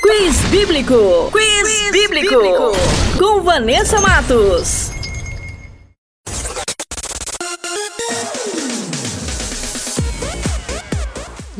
[0.03, 1.31] Quiz Bíblico!
[1.33, 2.37] Quiz, quiz bíblico.
[2.37, 2.73] bíblico!
[3.19, 4.80] Com Vanessa Matos.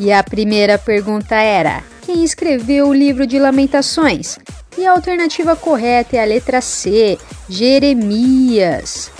[0.03, 4.39] E a primeira pergunta era: quem escreveu o livro de Lamentações?
[4.75, 9.11] E a alternativa correta é a letra C, Jeremias.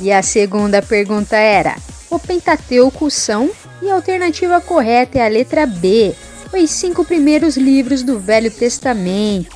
[0.00, 1.76] E a segunda pergunta era:
[2.08, 3.50] o Pentateuco são?
[3.82, 6.14] E a alternativa correta é a letra B,
[6.54, 9.54] os cinco primeiros livros do Velho Testamento.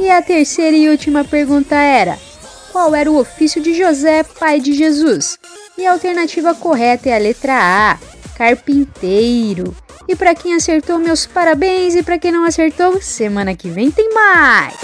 [0.00, 2.18] E a terceira e última pergunta era:
[2.72, 5.38] qual era o ofício de José, pai de Jesus?
[5.76, 7.98] E a alternativa correta é a letra A,
[8.38, 9.76] carpinteiro.
[10.08, 11.94] E para quem acertou, meus parabéns.
[11.94, 14.74] E para quem não acertou, semana que vem tem mais.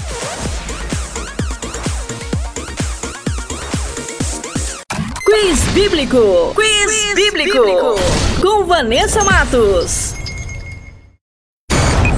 [5.24, 6.52] Quiz Bíblico.
[6.54, 7.58] Quiz, Quiz bíblico.
[7.58, 7.94] bíblico.
[8.42, 10.14] Com Vanessa Matos.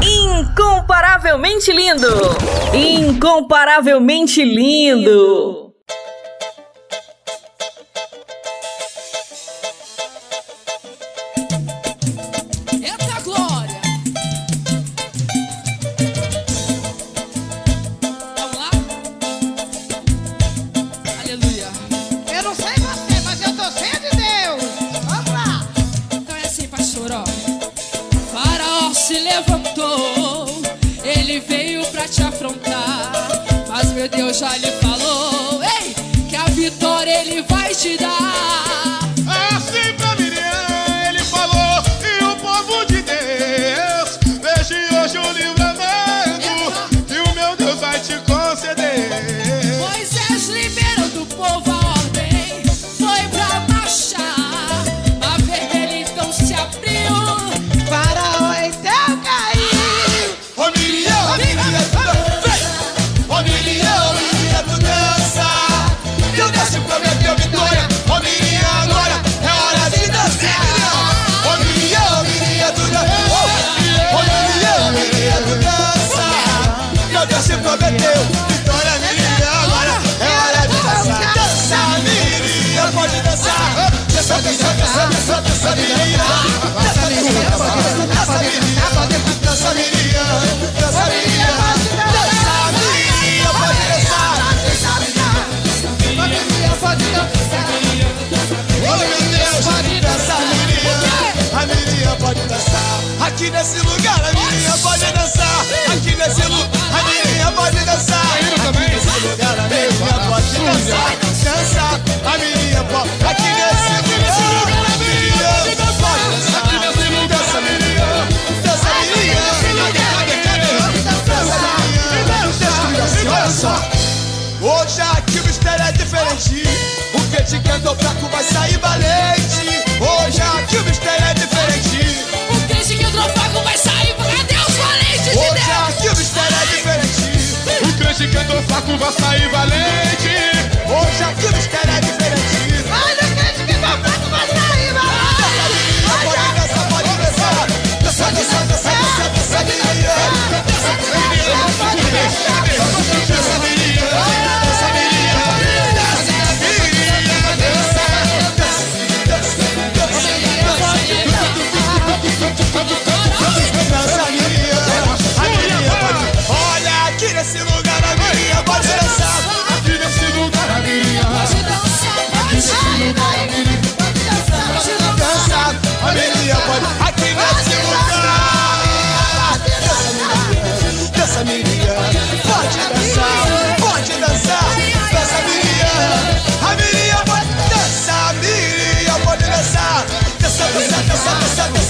[0.03, 2.09] Incomparavelmente lindo.
[2.74, 5.65] Incomparavelmente lindo.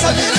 [0.07, 0.36] Salir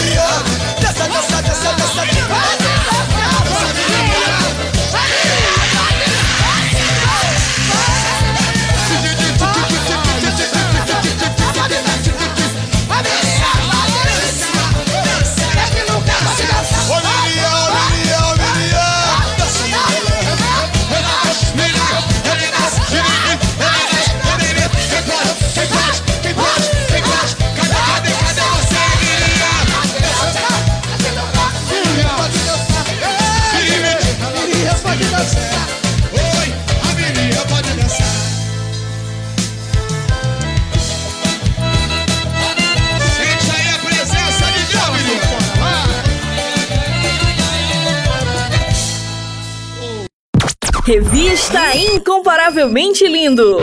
[50.87, 53.57] Revista Incomparavelmente Lindo.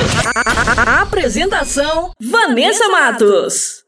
[0.77, 3.83] A apresentação: Vanessa Matos.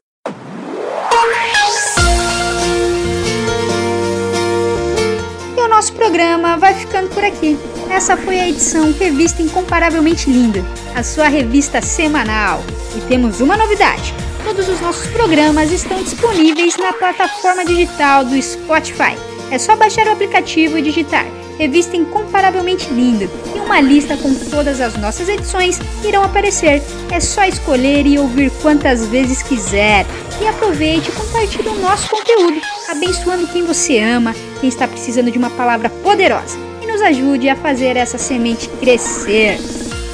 [5.54, 7.58] E o nosso programa vai ficando por aqui.
[7.90, 10.64] Essa foi a edição Revista Incomparavelmente Linda,
[10.94, 12.62] a sua revista semanal.
[12.96, 14.14] E temos uma novidade:
[14.46, 19.35] todos os nossos programas estão disponíveis na plataforma digital do Spotify.
[19.50, 21.26] É só baixar o aplicativo e digitar
[21.58, 26.82] Revista Incomparavelmente Linda e uma lista com todas as nossas edições irão aparecer.
[27.10, 30.04] É só escolher e ouvir quantas vezes quiser.
[30.40, 35.38] E aproveite e compartilhe o nosso conteúdo, abençoando quem você ama, quem está precisando de
[35.38, 39.58] uma palavra poderosa e nos ajude a fazer essa semente crescer.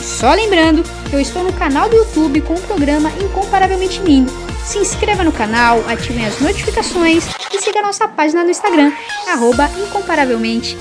[0.01, 4.33] Só lembrando eu estou no canal do YouTube com o programa Incomparavelmente Lindo.
[4.65, 8.93] Se inscreva no canal, ativem as notificações e siga nossa página no Instagram,
[9.29, 10.77] arroba incomparavelmente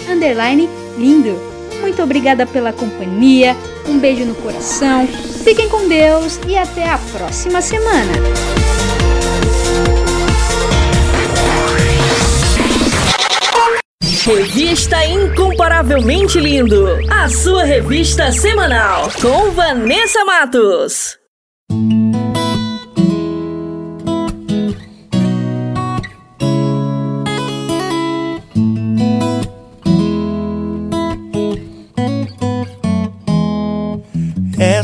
[0.98, 1.38] lindo.
[1.82, 3.56] Muito obrigada pela companhia,
[3.88, 5.08] um beijo no coração,
[5.44, 8.12] fiquem com Deus e até a próxima semana.
[14.24, 21.18] Revista Incomparavelmente Lindo, a sua revista semanal com Vanessa Matos.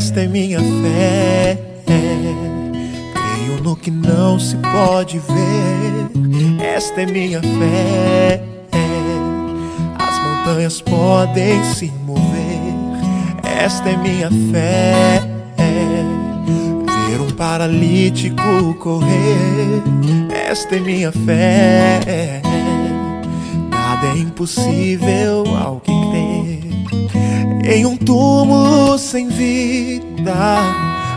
[0.08, 1.58] Esta é minha fé.
[1.84, 6.64] Creio no que não se pode ver.
[6.64, 8.42] Esta é minha fé.
[9.98, 12.72] As montanhas podem se mover.
[13.44, 15.20] Esta é minha fé.
[17.10, 19.82] Ver um paralítico correr.
[20.32, 22.40] Esta é minha fé.
[23.70, 26.07] Nada é impossível ao que.
[27.70, 30.32] Em um túmulo sem vida,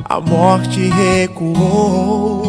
[0.03, 2.43] a morte recuou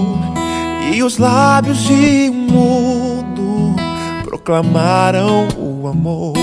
[0.92, 3.76] e os lábios de um mudo
[4.24, 6.34] proclamaram o amor.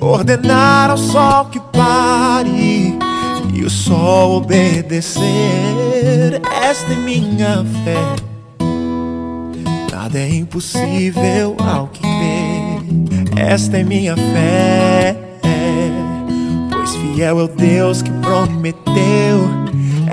[0.00, 2.96] Ordenaram ao sol que pare
[3.52, 5.20] e o sol obedecer.
[6.62, 8.16] Esta é minha fé.
[9.92, 13.42] Nada é impossível ao que crê.
[13.42, 15.29] Esta é minha fé.
[17.14, 19.59] Fiel é o Deus que prometeu